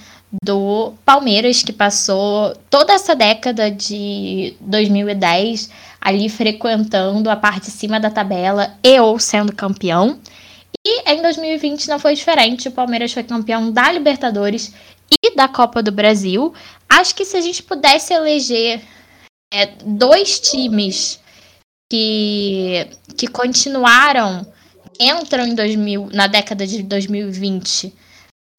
do 0.44 0.94
Palmeiras, 1.04 1.62
que 1.62 1.74
passou 1.74 2.56
toda 2.70 2.94
essa 2.94 3.16
década 3.16 3.70
de 3.70 4.56
2010 4.62 5.70
ali 6.00 6.30
frequentando 6.30 7.30
a 7.30 7.36
parte 7.36 7.66
de 7.66 7.72
cima 7.72 8.00
da 8.00 8.10
tabela 8.10 8.78
e 8.84 9.00
ou 9.00 9.20
sendo 9.20 9.54
campeão. 9.54 10.20
E 10.86 11.12
em 11.12 11.22
2020 11.22 11.88
não 11.88 12.00
foi 12.00 12.16
diferente. 12.16 12.68
O 12.68 12.72
Palmeiras 12.72 13.14
foi 13.14 13.24
campeão 13.24 13.72
da 13.72 13.92
Libertadores 13.92 14.74
e 15.24 15.36
da 15.36 15.48
Copa 15.48 15.82
do 15.82 15.92
Brasil. 15.92 16.54
Acho 16.88 17.16
que 17.16 17.26
se 17.26 17.36
a 17.38 17.42
gente 17.42 17.64
pudesse 17.64 18.14
eleger 18.14 18.82
é, 19.54 19.66
dois 19.86 20.40
times 20.40 21.20
que, 21.92 22.88
que 23.18 23.28
continuaram, 23.28 24.46
entram 25.00 25.46
em 25.46 25.56
2000, 25.56 26.10
na 26.14 26.28
década 26.28 26.66
de 26.66 26.84
2020 26.84 27.94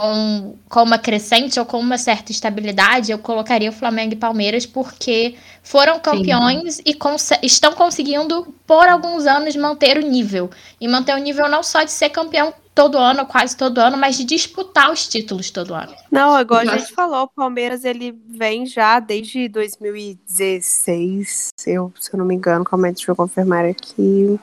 com, 0.03 0.57
com 0.69 0.83
uma 0.83 0.99
crescente 0.99 1.61
ou 1.61 1.67
com 1.67 1.79
uma 1.79 1.97
certa 1.97 2.33
estabilidade, 2.33 3.13
eu 3.13 3.19
colocaria 3.19 3.71
o 3.71 3.73
Flamengo 3.73 4.15
e 4.15 4.17
Palmeiras 4.17 4.67
porque 4.67 5.37
foram 5.63 6.01
campeões 6.01 6.81
e 6.85 6.93
cons 6.93 7.31
estão 7.41 7.73
conseguindo, 7.73 8.53
por 8.67 8.89
alguns 8.89 9.27
anos, 9.27 9.55
manter 9.55 9.97
o 9.99 10.03
nível. 10.03 10.51
E 10.81 10.89
manter 10.89 11.15
o 11.15 11.19
nível 11.19 11.49
não 11.49 11.63
só 11.63 11.85
de 11.85 11.93
ser 11.93 12.11
campeão 12.11 12.53
todo 12.75 12.99
ano, 12.99 13.25
quase 13.27 13.57
todo 13.57 13.79
ano, 13.79 13.97
mas 13.97 14.17
de 14.17 14.25
disputar 14.25 14.91
os 14.91 15.07
títulos 15.07 15.51
todo 15.51 15.73
ano. 15.75 15.95
Não, 16.11 16.41
igual 16.41 16.63
a 16.63 16.65
gente 16.65 16.93
falou, 16.93 17.23
o 17.25 17.29
Palmeiras 17.29 17.85
ele 17.85 18.19
vem 18.27 18.67
já 18.67 18.99
desde 18.99 19.47
2016, 19.49 21.51
eu, 21.67 21.93
se 22.01 22.13
eu 22.13 22.19
não 22.19 22.25
me 22.25 22.35
engano, 22.35 22.65
calma 22.65 22.89
aí, 22.89 22.93
deixa 22.93 23.11
eu 23.11 23.17
confirmar 23.17 23.67
aqui. 23.67 24.41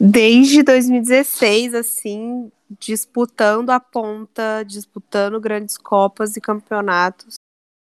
Desde 0.00 0.62
2016, 0.62 1.74
assim, 1.74 2.50
disputando 2.78 3.68
a 3.68 3.78
ponta, 3.78 4.64
disputando 4.66 5.38
grandes 5.38 5.76
copas 5.76 6.36
e 6.36 6.40
campeonatos. 6.40 7.34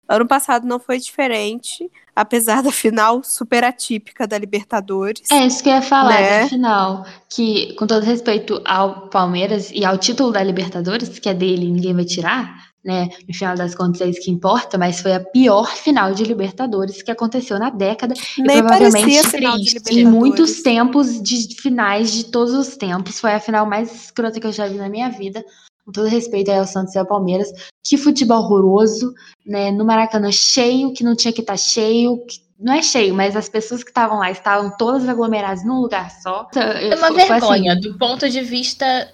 Ano 0.09 0.27
passado 0.27 0.67
não 0.67 0.79
foi 0.79 0.97
diferente, 0.97 1.89
apesar 2.15 2.63
da 2.63 2.71
final 2.71 3.23
super 3.23 3.63
atípica 3.63 4.27
da 4.27 4.37
Libertadores. 4.37 5.29
É 5.31 5.45
isso 5.45 5.61
que 5.61 5.69
eu 5.69 5.73
ia 5.73 5.81
falar, 5.81 6.19
Né? 6.19 6.49
final. 6.49 7.05
Que, 7.29 7.75
com 7.75 7.85
todo 7.85 8.03
respeito 8.03 8.61
ao 8.65 9.07
Palmeiras 9.09 9.69
e 9.71 9.85
ao 9.85 9.97
título 9.97 10.31
da 10.31 10.43
Libertadores, 10.43 11.19
que 11.19 11.29
é 11.29 11.33
dele 11.33 11.67
e 11.67 11.71
ninguém 11.71 11.93
vai 11.93 12.03
tirar, 12.03 12.70
né? 12.83 13.09
No 13.27 13.33
final 13.33 13.55
das 13.55 13.75
contas 13.75 14.01
é 14.01 14.07
isso 14.09 14.21
que 14.21 14.31
importa, 14.31 14.77
mas 14.77 14.99
foi 15.01 15.13
a 15.13 15.19
pior 15.19 15.67
final 15.75 16.13
de 16.13 16.23
Libertadores 16.23 17.01
que 17.03 17.11
aconteceu 17.11 17.59
na 17.59 17.69
década. 17.69 18.13
Nem 18.39 18.59
provavelmente 18.59 19.01
parecia 19.01 19.23
final 19.29 19.57
de. 19.57 19.65
Libertadores. 19.65 19.97
Em 19.97 20.05
muitos 20.05 20.61
tempos 20.61 21.21
de 21.21 21.55
finais 21.61 22.11
de 22.11 22.25
todos 22.25 22.53
os 22.53 22.75
tempos. 22.77 23.19
Foi 23.19 23.33
a 23.33 23.39
final 23.39 23.65
mais 23.65 23.93
escrota 24.05 24.39
que 24.39 24.47
eu 24.47 24.51
já 24.51 24.67
vi 24.67 24.75
na 24.77 24.89
minha 24.89 25.09
vida. 25.09 25.43
Com 25.85 25.91
todo 25.91 26.07
respeito 26.07 26.49
aí 26.51 26.57
ao 26.59 26.67
Santos 26.67 26.93
e 26.95 26.99
ao 26.99 27.05
Palmeiras. 27.05 27.51
Que 27.83 27.97
futebol 27.97 28.39
horroroso, 28.39 29.13
né? 29.45 29.71
No 29.71 29.83
Maracanã 29.85 30.31
cheio, 30.31 30.93
que 30.93 31.03
não 31.03 31.15
tinha 31.15 31.33
que 31.33 31.41
estar 31.41 31.57
cheio. 31.57 32.17
que- 32.25 32.39
não 32.63 32.73
é 32.73 32.83
cheio, 32.83 33.15
mas 33.15 33.35
as 33.35 33.49
pessoas 33.49 33.83
que 33.83 33.89
estavam 33.89 34.19
lá 34.19 34.29
estavam 34.29 34.69
todas 34.77 35.09
aglomeradas 35.09 35.65
num 35.65 35.79
lugar 35.79 36.11
só. 36.21 36.47
É 36.55 36.95
uma 36.95 37.07
Foi- 37.07 37.19
foi 37.21 37.27
vergonha 37.27 37.71
assim, 37.73 37.81
do 37.81 37.97
ponto 37.97 38.29
de 38.29 38.41
vista 38.41 39.11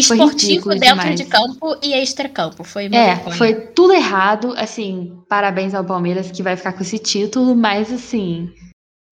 esportivo 0.00 0.70
dentro 0.70 0.86
demais. 0.88 1.16
de 1.20 1.24
campo 1.26 1.76
e 1.82 1.92
extra-campo. 1.94 2.64
Foi 2.64 2.88
uma 2.88 2.96
É, 2.96 3.14
vergonha. 3.14 3.36
foi 3.36 3.54
tudo 3.54 3.92
errado. 3.92 4.54
Assim, 4.56 5.18
parabéns 5.28 5.74
ao 5.74 5.84
Palmeiras 5.84 6.30
que 6.30 6.42
vai 6.42 6.56
ficar 6.56 6.72
com 6.72 6.82
esse 6.82 6.98
título, 6.98 7.54
mas 7.56 7.92
assim, 7.92 8.52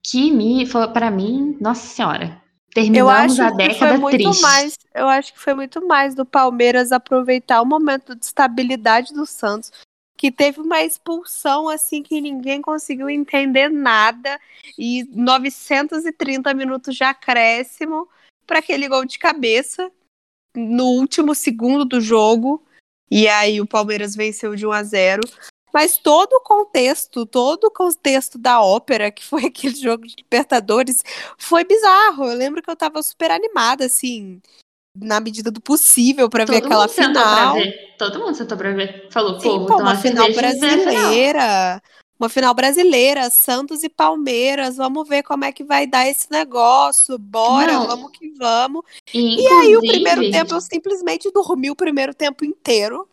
que 0.04 0.30
me, 0.30 0.66
foi 0.66 0.86
para 0.88 1.10
mim, 1.10 1.56
nossa 1.60 1.86
senhora. 1.86 2.42
Eu 2.68 2.82
Terminamos 2.82 3.38
acho 3.38 3.42
a 3.42 3.50
que 3.50 3.56
foi 3.56 3.68
década 3.68 3.98
muito 3.98 4.16
triste. 4.16 4.42
mais. 4.42 4.78
Eu 4.94 5.08
acho 5.08 5.32
que 5.32 5.38
foi 5.38 5.54
muito 5.54 5.86
mais 5.86 6.14
do 6.14 6.24
Palmeiras 6.26 6.90
aproveitar 6.90 7.62
o 7.62 7.66
momento 7.66 8.16
de 8.16 8.24
estabilidade 8.24 9.14
do 9.14 9.24
Santos, 9.24 9.70
que 10.16 10.30
teve 10.32 10.60
uma 10.60 10.82
expulsão 10.82 11.68
assim 11.68 12.02
que 12.02 12.20
ninguém 12.20 12.60
conseguiu 12.60 13.08
entender 13.08 13.68
nada 13.68 14.40
e 14.78 15.04
930 15.12 16.52
minutos 16.54 16.96
de 16.96 17.04
acréscimo 17.04 18.08
para 18.46 18.58
aquele 18.58 18.88
gol 18.88 19.04
de 19.04 19.18
cabeça 19.18 19.90
no 20.54 20.84
último 20.84 21.34
segundo 21.34 21.84
do 21.84 22.00
jogo. 22.00 22.62
E 23.10 23.28
aí 23.28 23.60
o 23.60 23.66
Palmeiras 23.66 24.14
venceu 24.16 24.54
de 24.54 24.66
1 24.66 24.72
a 24.72 24.82
0. 24.82 25.22
Mas 25.72 25.98
todo 25.98 26.34
o 26.34 26.40
contexto, 26.40 27.26
todo 27.26 27.64
o 27.64 27.70
contexto 27.70 28.38
da 28.38 28.60
ópera, 28.62 29.10
que 29.10 29.24
foi 29.24 29.46
aquele 29.46 29.74
jogo 29.74 30.06
de 30.06 30.14
Libertadores, 30.16 31.02
foi 31.36 31.64
bizarro. 31.64 32.26
Eu 32.26 32.36
lembro 32.36 32.62
que 32.62 32.70
eu 32.70 32.76
tava 32.76 33.02
super 33.02 33.30
animada, 33.32 33.84
assim, 33.84 34.40
na 34.96 35.18
medida 35.18 35.50
do 35.50 35.60
possível 35.60 36.30
para 36.30 36.44
ver 36.44 36.58
aquela 36.58 36.86
final. 36.86 37.54
ver. 37.54 37.94
Todo 37.98 38.20
mundo 38.20 38.36
sentou 38.36 38.56
pra 38.56 38.72
ver. 38.72 39.08
Falou, 39.10 39.40
Sim, 39.40 39.48
pô, 39.48 39.66
pô, 39.66 39.76
uma 39.78 39.96
final 39.96 40.32
cerveja 40.32 40.56
e 40.56 40.60
ver 40.60 41.36
a 41.36 41.80
final. 41.80 41.80
Uma 42.24 42.28
final 42.30 42.54
brasileira, 42.54 43.28
Santos 43.28 43.84
e 43.84 43.88
Palmeiras. 43.90 44.78
Vamos 44.78 45.06
ver 45.06 45.22
como 45.22 45.44
é 45.44 45.52
que 45.52 45.62
vai 45.62 45.86
dar 45.86 46.08
esse 46.08 46.30
negócio. 46.30 47.18
Bora, 47.18 47.74
Não. 47.74 47.86
vamos 47.86 48.12
que 48.12 48.30
vamos. 48.30 48.82
E, 49.12 49.42
E 49.42 49.46
aí, 49.46 49.76
o 49.76 49.78
inclusive, 49.78 49.92
primeiro 49.92 50.32
tempo, 50.32 50.54
eu 50.54 50.60
simplesmente 50.62 51.30
dormi 51.30 51.70
o 51.70 51.76
primeiro 51.76 52.14
tempo 52.14 52.42
inteiro. 52.42 53.06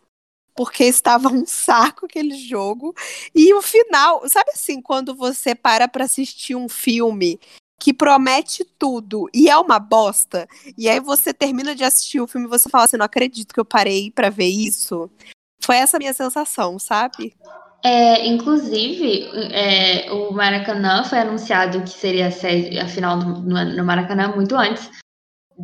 Porque 0.55 0.85
estava 0.85 1.27
um 1.27 1.45
saco 1.45 2.05
aquele 2.05 2.37
jogo. 2.37 2.95
E 3.35 3.53
o 3.53 3.61
final, 3.61 4.21
sabe 4.29 4.51
assim, 4.51 4.81
quando 4.81 5.13
você 5.13 5.53
para 5.53 5.89
pra 5.89 6.05
assistir 6.05 6.55
um 6.55 6.69
filme 6.69 7.37
que 7.77 7.93
promete 7.93 8.63
tudo 8.63 9.27
e 9.33 9.49
é 9.49 9.57
uma 9.57 9.77
bosta, 9.77 10.47
e 10.77 10.87
aí 10.87 11.01
você 11.01 11.33
termina 11.33 11.75
de 11.75 11.83
assistir 11.83 12.21
o 12.21 12.27
filme 12.27 12.47
e 12.47 12.49
você 12.49 12.69
fala 12.69 12.85
assim, 12.85 12.95
não 12.95 13.05
acredito 13.05 13.53
que 13.53 13.59
eu 13.59 13.65
parei 13.65 14.09
para 14.09 14.29
ver 14.29 14.47
isso. 14.47 15.09
Foi 15.61 15.75
essa 15.75 15.97
minha 15.97 16.13
sensação, 16.13 16.79
sabe? 16.79 17.35
É, 17.83 18.27
inclusive, 18.27 19.27
é, 19.51 20.11
o 20.11 20.31
Maracanã 20.31 21.03
foi 21.03 21.17
anunciado 21.17 21.81
que 21.81 21.89
seria 21.89 22.27
a, 22.27 22.31
sede, 22.31 22.77
a 22.79 22.87
final 22.87 23.17
do, 23.17 23.25
no, 23.41 23.65
no 23.65 23.83
Maracanã 23.83 24.33
muito 24.35 24.55
antes 24.55 24.89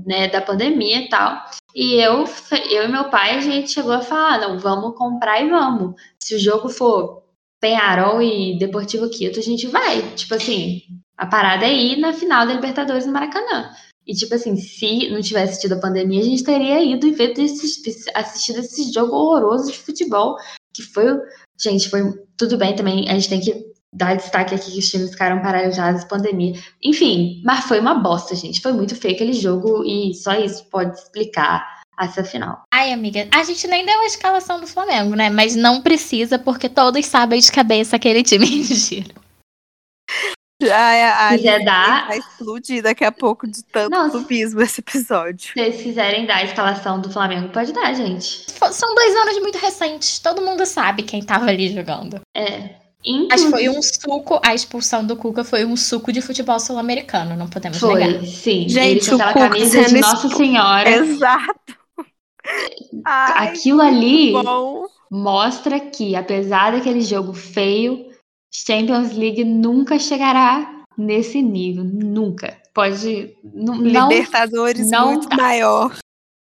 né, 0.05 0.27
da 0.27 0.41
pandemia 0.41 1.01
e 1.01 1.09
tal. 1.09 1.45
E 1.75 1.95
eu, 1.95 2.25
eu 2.71 2.85
e 2.85 2.87
meu 2.87 3.09
pai, 3.09 3.37
a 3.37 3.41
gente 3.41 3.71
chegou 3.71 3.93
a 3.93 4.01
falar, 4.01 4.41
não, 4.41 4.59
vamos 4.59 4.97
comprar 4.97 5.41
e 5.41 5.49
vamos. 5.49 5.95
Se 6.19 6.35
o 6.35 6.39
jogo 6.39 6.69
for 6.69 7.23
Penharol 7.59 8.21
e 8.21 8.57
Deportivo 8.57 9.09
Quito, 9.09 9.39
a 9.39 9.43
gente 9.43 9.67
vai. 9.67 10.01
Tipo 10.15 10.35
assim, 10.35 10.81
a 11.17 11.25
parada 11.25 11.65
é 11.65 11.73
ir 11.73 11.97
na 11.97 12.13
final 12.13 12.45
da 12.45 12.53
Libertadores 12.53 13.05
no 13.05 13.13
Maracanã. 13.13 13.71
E, 14.05 14.13
tipo 14.13 14.33
assim, 14.33 14.55
se 14.55 15.09
não 15.09 15.21
tivesse 15.21 15.59
tido 15.59 15.73
a 15.73 15.81
pandemia, 15.81 16.21
a 16.21 16.25
gente 16.25 16.43
teria 16.43 16.81
ido 16.81 17.05
e 17.05 17.11
ver 17.11 17.33
assistido 18.15 18.59
esse 18.59 18.91
jogo 18.93 19.13
horroroso 19.13 19.71
de 19.71 19.77
futebol. 19.77 20.37
Que 20.73 20.81
foi. 20.81 21.19
Gente, 21.59 21.89
foi 21.89 22.01
tudo 22.37 22.57
bem 22.57 22.75
também. 22.75 23.09
A 23.09 23.13
gente 23.13 23.29
tem 23.29 23.39
que 23.39 23.67
dar 23.91 24.15
destaque 24.15 24.53
aqui 24.53 24.71
que 24.71 24.79
os 24.79 24.89
times 24.89 25.11
ficaram 25.11 25.41
paralisados 25.41 26.03
pandemia. 26.03 26.53
Enfim, 26.83 27.41
mas 27.43 27.65
foi 27.65 27.79
uma 27.79 27.95
bosta, 27.95 28.35
gente. 28.35 28.61
Foi 28.61 28.71
muito 28.71 28.95
feio 28.95 29.15
aquele 29.15 29.33
jogo 29.33 29.83
e 29.83 30.13
só 30.13 30.33
isso 30.33 30.65
pode 30.65 30.95
explicar 30.97 31.77
essa 31.99 32.23
final. 32.23 32.61
Ai, 32.71 32.93
amiga, 32.93 33.27
a 33.31 33.43
gente 33.43 33.67
nem 33.67 33.85
deu 33.85 33.99
a 33.99 34.05
escalação 34.05 34.59
do 34.59 34.67
Flamengo, 34.67 35.15
né? 35.15 35.29
Mas 35.29 35.55
não 35.55 35.81
precisa, 35.81 36.37
porque 36.37 36.69
todos 36.69 37.05
sabem 37.05 37.39
de 37.39 37.51
cabeça 37.51 37.95
aquele 37.95 38.21
time 38.21 38.45
de 38.45 38.75
giro. 38.75 39.26
Ai, 40.63 41.03
a 41.03 41.37
quiser 41.37 41.63
dar... 41.63 42.07
vai 42.07 42.17
explodir 42.17 42.81
daqui 42.81 43.05
a 43.05 43.11
pouco 43.11 43.47
de 43.47 43.63
tanto 43.63 43.91
Não, 43.91 44.09
clubismo 44.09 44.59
esse 44.61 44.81
episódio. 44.81 45.53
Se 45.53 45.53
vocês 45.53 45.81
quiserem 45.83 46.25
dar 46.25 46.37
a 46.37 46.43
escalação 46.43 46.99
do 46.99 47.11
Flamengo, 47.11 47.49
pode 47.49 47.71
dar, 47.73 47.93
gente. 47.93 48.45
São 48.71 48.95
dois 48.95 49.15
anos 49.15 49.39
muito 49.39 49.57
recentes. 49.59 50.17
Todo 50.17 50.41
mundo 50.41 50.65
sabe 50.65 51.03
quem 51.03 51.21
tava 51.21 51.45
ali 51.45 51.71
jogando. 51.71 52.19
É. 52.35 52.87
Mas 53.29 53.43
foi 53.45 53.69
um 53.69 53.81
suco, 53.81 54.39
a 54.43 54.53
expulsão 54.53 55.05
do 55.05 55.15
Cuca 55.15 55.43
foi 55.43 55.63
um 55.63 55.77
suco 55.77 56.11
de 56.11 56.21
futebol 56.21 56.59
sul-americano, 56.59 57.37
não 57.37 57.47
podemos 57.47 57.77
foi, 57.77 58.03
negar. 58.03 58.25
Sim, 58.25 58.67
gente, 58.67 59.09
ele 59.09 59.17
com 59.17 59.23
aquela 59.23 59.49
camisa 59.49 59.83
de 59.85 59.99
Nossa 59.99 60.29
Senhora. 60.29 60.89
Exato. 60.89 61.77
Ai, 63.05 63.49
Aquilo 63.49 63.81
ali 63.81 64.31
bom. 64.31 64.85
mostra 65.11 65.79
que, 65.79 66.15
apesar 66.15 66.71
daquele 66.71 67.01
jogo 67.01 67.33
feio, 67.33 68.07
Champions 68.51 69.13
League 69.13 69.43
nunca 69.43 69.99
chegará 69.99 70.83
nesse 70.97 71.41
nível. 71.41 71.83
Nunca. 71.83 72.59
Pode. 72.73 73.35
Não, 73.43 73.75
Libertadores 73.75 74.89
não 74.89 75.13
muito 75.13 75.29
tá. 75.29 75.35
maior. 75.35 75.95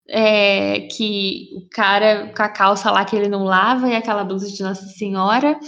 É, 0.06 0.80
que 0.88 1.48
o 1.56 1.66
cara 1.70 2.30
com 2.36 2.42
a 2.42 2.48
calça 2.48 2.90
lá 2.90 3.06
que 3.06 3.16
ele 3.16 3.28
não 3.28 3.44
lava 3.44 3.88
e 3.88 3.96
aquela 3.96 4.22
blusa 4.22 4.50
de 4.50 4.62
Nossa 4.62 4.86
Senhora 4.88 5.58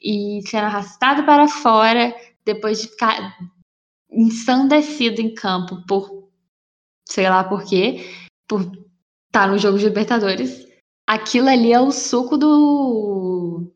e 0.00 0.40
sendo 0.48 0.64
arrastado 0.64 1.24
para 1.24 1.46
fora 1.46 2.12
depois 2.44 2.82
de 2.82 2.88
ficar 2.88 3.38
ensandecido 4.10 5.20
em 5.20 5.32
campo 5.32 5.84
por 5.86 6.28
sei 7.08 7.28
lá 7.30 7.44
por 7.44 7.64
quê, 7.64 8.04
por 8.48 8.68
tá 9.30 9.46
no 9.46 9.58
jogo 9.58 9.78
de 9.78 9.84
Libertadores, 9.84 10.66
aquilo 11.06 11.48
ali 11.48 11.72
é 11.72 11.80
o 11.80 11.92
suco 11.92 12.36
do, 12.36 13.72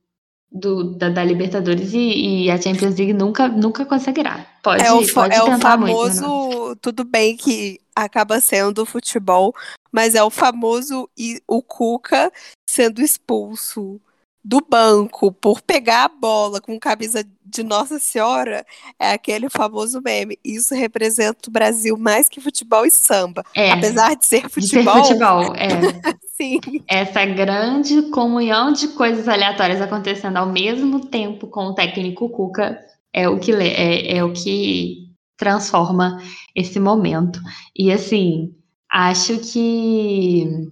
do 0.51 0.95
da, 0.95 1.09
da 1.09 1.25
Libertadores 1.25 1.93
e, 1.93 2.45
e, 2.45 2.51
a 2.51 2.61
Champions 2.61 2.97
League 2.97 3.13
nunca, 3.13 3.49
nunca 3.49 3.85
conseguirá. 3.87 4.47
Pode, 4.63 4.83
é 4.83 4.93
o, 4.93 5.07
pode 5.13 5.35
é 5.35 5.43
o 5.43 5.59
famoso, 5.59 6.29
muito, 6.29 6.77
tudo 6.77 7.05
bem 7.05 7.37
que 7.37 7.81
acaba 7.95 8.41
sendo 8.41 8.85
futebol, 8.85 9.55
mas 9.93 10.15
é 10.15 10.23
o 10.23 10.31
famoso 10.31 11.09
e 11.17 11.41
o 11.47 11.63
Cuca 11.63 12.33
sendo 12.69 13.01
expulso 13.01 14.01
do 14.43 14.65
banco 14.69 15.33
por 15.33 15.61
pegar 15.61 16.05
a 16.05 16.09
bola 16.09 16.61
com 16.61 16.79
camisa 16.79 17.25
de 17.45 17.63
Nossa 17.63 17.99
Senhora 17.99 18.65
é 18.99 19.13
aquele 19.13 19.51
famoso 19.51 20.01
meme. 20.01 20.39
Isso 20.45 20.75
representa 20.75 21.49
o 21.49 21.53
Brasil 21.53 21.97
mais 21.99 22.29
que 22.29 22.41
futebol 22.41 22.87
e 22.87 22.91
samba. 22.91 23.45
É, 23.55 23.73
Apesar 23.73 24.15
de 24.17 24.27
ser 24.27 24.49
futebol. 24.49 25.01
De 25.01 25.09
ser 25.09 25.15
futebol, 25.15 25.55
é. 25.55 25.69
Sim. 26.37 26.59
Essa 26.89 27.27
grande 27.27 28.03
comunhão 28.11 28.73
de 28.73 28.89
coisas 28.89 29.29
aleatórias 29.29 29.81
acontecendo 29.81 30.39
ao 30.39 30.47
mesmo 30.47 31.07
tempo 31.07 31.47
com 31.47 31.67
o 31.67 31.75
técnico 31.75 32.31
Cuca 32.31 32.79
é 33.13 33.29
o 33.29 33.39
que, 33.39 33.53
é, 33.53 34.17
é 34.17 34.25
o 34.25 34.33
que 34.33 35.11
transforma 35.37 36.19
esse 36.55 36.81
momento. 36.81 37.41
E 37.77 37.93
assim, 37.93 38.55
acho 38.91 39.39
que 39.39 40.71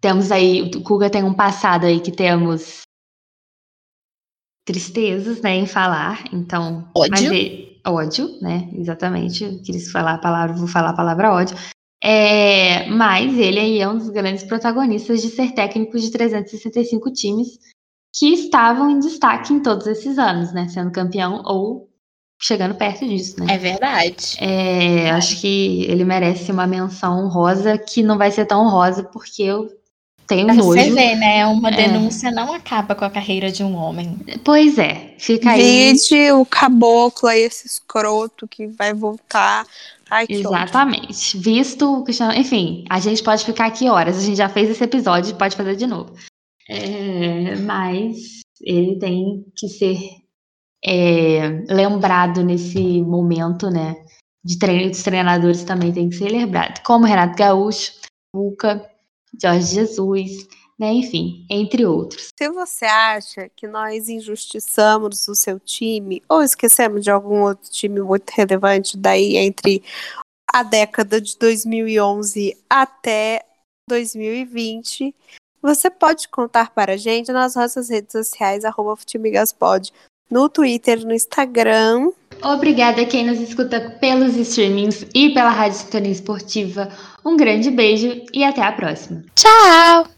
temos 0.00 0.30
aí, 0.30 0.62
o 0.62 0.82
Kuga 0.82 1.10
tem 1.10 1.24
um 1.24 1.34
passado 1.34 1.86
aí 1.86 2.00
que 2.00 2.12
temos 2.12 2.82
tristezas, 4.64 5.40
né, 5.40 5.56
em 5.56 5.66
falar, 5.66 6.24
então... 6.32 6.88
Ódio. 6.96 7.32
Ele, 7.32 7.80
ódio, 7.86 8.40
né, 8.40 8.70
exatamente, 8.74 9.60
quis 9.64 9.90
falar 9.90 10.14
a 10.14 10.18
palavra, 10.18 10.56
vou 10.56 10.68
falar 10.68 10.90
a 10.90 10.96
palavra 10.96 11.32
ódio. 11.32 11.56
É, 12.02 12.88
mas 12.88 13.36
ele 13.36 13.58
aí 13.58 13.78
é 13.78 13.88
um 13.88 13.98
dos 13.98 14.08
grandes 14.08 14.44
protagonistas 14.44 15.20
de 15.20 15.28
ser 15.28 15.52
técnico 15.52 15.98
de 15.98 16.10
365 16.10 17.12
times 17.12 17.58
que 18.14 18.32
estavam 18.32 18.90
em 18.90 18.98
destaque 18.98 19.52
em 19.52 19.60
todos 19.60 19.86
esses 19.86 20.18
anos, 20.18 20.52
né, 20.52 20.68
sendo 20.68 20.92
campeão 20.92 21.42
ou 21.44 21.89
chegando 22.40 22.74
perto 22.74 23.06
disso, 23.06 23.38
né? 23.38 23.54
É 23.54 23.58
verdade. 23.58 24.36
É, 24.38 25.10
acho 25.10 25.40
que 25.40 25.84
ele 25.84 26.04
merece 26.04 26.50
uma 26.50 26.66
menção 26.66 27.24
honrosa 27.24 27.76
que 27.76 28.02
não 28.02 28.16
vai 28.16 28.30
ser 28.30 28.46
tão 28.46 28.64
honrosa 28.64 29.04
porque 29.04 29.42
eu 29.42 29.68
tenho 30.26 30.46
pra 30.46 30.54
nojo. 30.54 30.68
Você 30.68 30.90
vê, 30.90 31.14
né? 31.16 31.44
Uma 31.46 31.68
é. 31.70 31.76
denúncia 31.76 32.30
não 32.30 32.54
acaba 32.54 32.94
com 32.94 33.04
a 33.04 33.10
carreira 33.10 33.50
de 33.50 33.62
um 33.62 33.74
homem. 33.74 34.16
Pois 34.42 34.78
é, 34.78 35.14
fica 35.18 35.50
aí. 35.50 35.92
Vide 35.92 36.32
o 36.32 36.46
caboclo 36.46 37.28
aí, 37.28 37.42
esse 37.42 37.66
escroto 37.66 38.48
que 38.48 38.66
vai 38.68 38.94
voltar. 38.94 39.66
Ai, 40.08 40.26
que 40.26 40.34
Exatamente. 40.34 41.36
Ódio. 41.36 41.40
Visto 41.40 41.98
o 41.98 42.04
Cristiano. 42.04 42.32
Enfim, 42.34 42.84
a 42.88 42.98
gente 43.00 43.22
pode 43.22 43.44
ficar 43.44 43.66
aqui 43.66 43.88
horas. 43.88 44.16
A 44.16 44.20
gente 44.20 44.36
já 44.36 44.48
fez 44.48 44.70
esse 44.70 44.82
episódio, 44.82 45.36
pode 45.36 45.56
fazer 45.56 45.76
de 45.76 45.86
novo. 45.86 46.14
É, 46.68 47.56
mas 47.56 48.40
ele 48.62 48.98
tem 48.98 49.44
que 49.56 49.68
ser 49.68 49.98
é, 50.84 51.48
lembrado 51.68 52.42
nesse 52.42 53.02
momento, 53.02 53.70
né? 53.70 53.96
De 54.42 54.58
treino, 54.58 54.90
dos 54.90 55.02
treinadores 55.02 55.64
também 55.64 55.92
tem 55.92 56.08
que 56.08 56.16
ser 56.16 56.30
lembrado. 56.30 56.82
Como 56.82 57.04
Renato 57.04 57.36
Gaúcho, 57.36 57.92
Luca, 58.34 58.88
Jorge 59.40 59.74
Jesus, 59.74 60.48
né? 60.78 60.92
Enfim, 60.92 61.44
entre 61.50 61.84
outros. 61.84 62.28
Se 62.38 62.48
você 62.48 62.86
acha 62.86 63.50
que 63.54 63.66
nós 63.66 64.08
injustiçamos 64.08 65.28
o 65.28 65.34
seu 65.34 65.60
time 65.60 66.22
ou 66.28 66.42
esquecemos 66.42 67.04
de 67.04 67.10
algum 67.10 67.42
outro 67.42 67.70
time 67.70 68.00
muito 68.00 68.30
relevante 68.30 68.96
daí 68.96 69.36
entre 69.36 69.82
a 70.52 70.62
década 70.62 71.20
de 71.20 71.36
2011 71.38 72.56
até 72.68 73.44
2020, 73.88 75.14
você 75.62 75.90
pode 75.90 76.28
contar 76.28 76.70
para 76.70 76.94
a 76.94 76.96
gente 76.96 77.30
nas 77.30 77.54
nossas 77.54 77.90
redes 77.90 78.12
sociais, 78.12 78.64
arroba 78.64 78.96
Futimigaspod, 78.96 79.92
no 80.30 80.48
Twitter, 80.48 81.04
no 81.04 81.12
Instagram. 81.12 82.10
Obrigada 82.42 83.02
a 83.02 83.06
quem 83.06 83.26
nos 83.26 83.38
escuta 83.38 83.96
pelos 84.00 84.36
streamings 84.36 85.04
e 85.14 85.30
pela 85.30 85.50
Rádio 85.50 85.78
Sintonia 85.78 86.12
Esportiva. 86.12 86.88
Um 87.24 87.36
grande 87.36 87.70
beijo 87.70 88.22
e 88.32 88.42
até 88.42 88.62
a 88.62 88.72
próxima. 88.72 89.22
Tchau! 89.34 90.10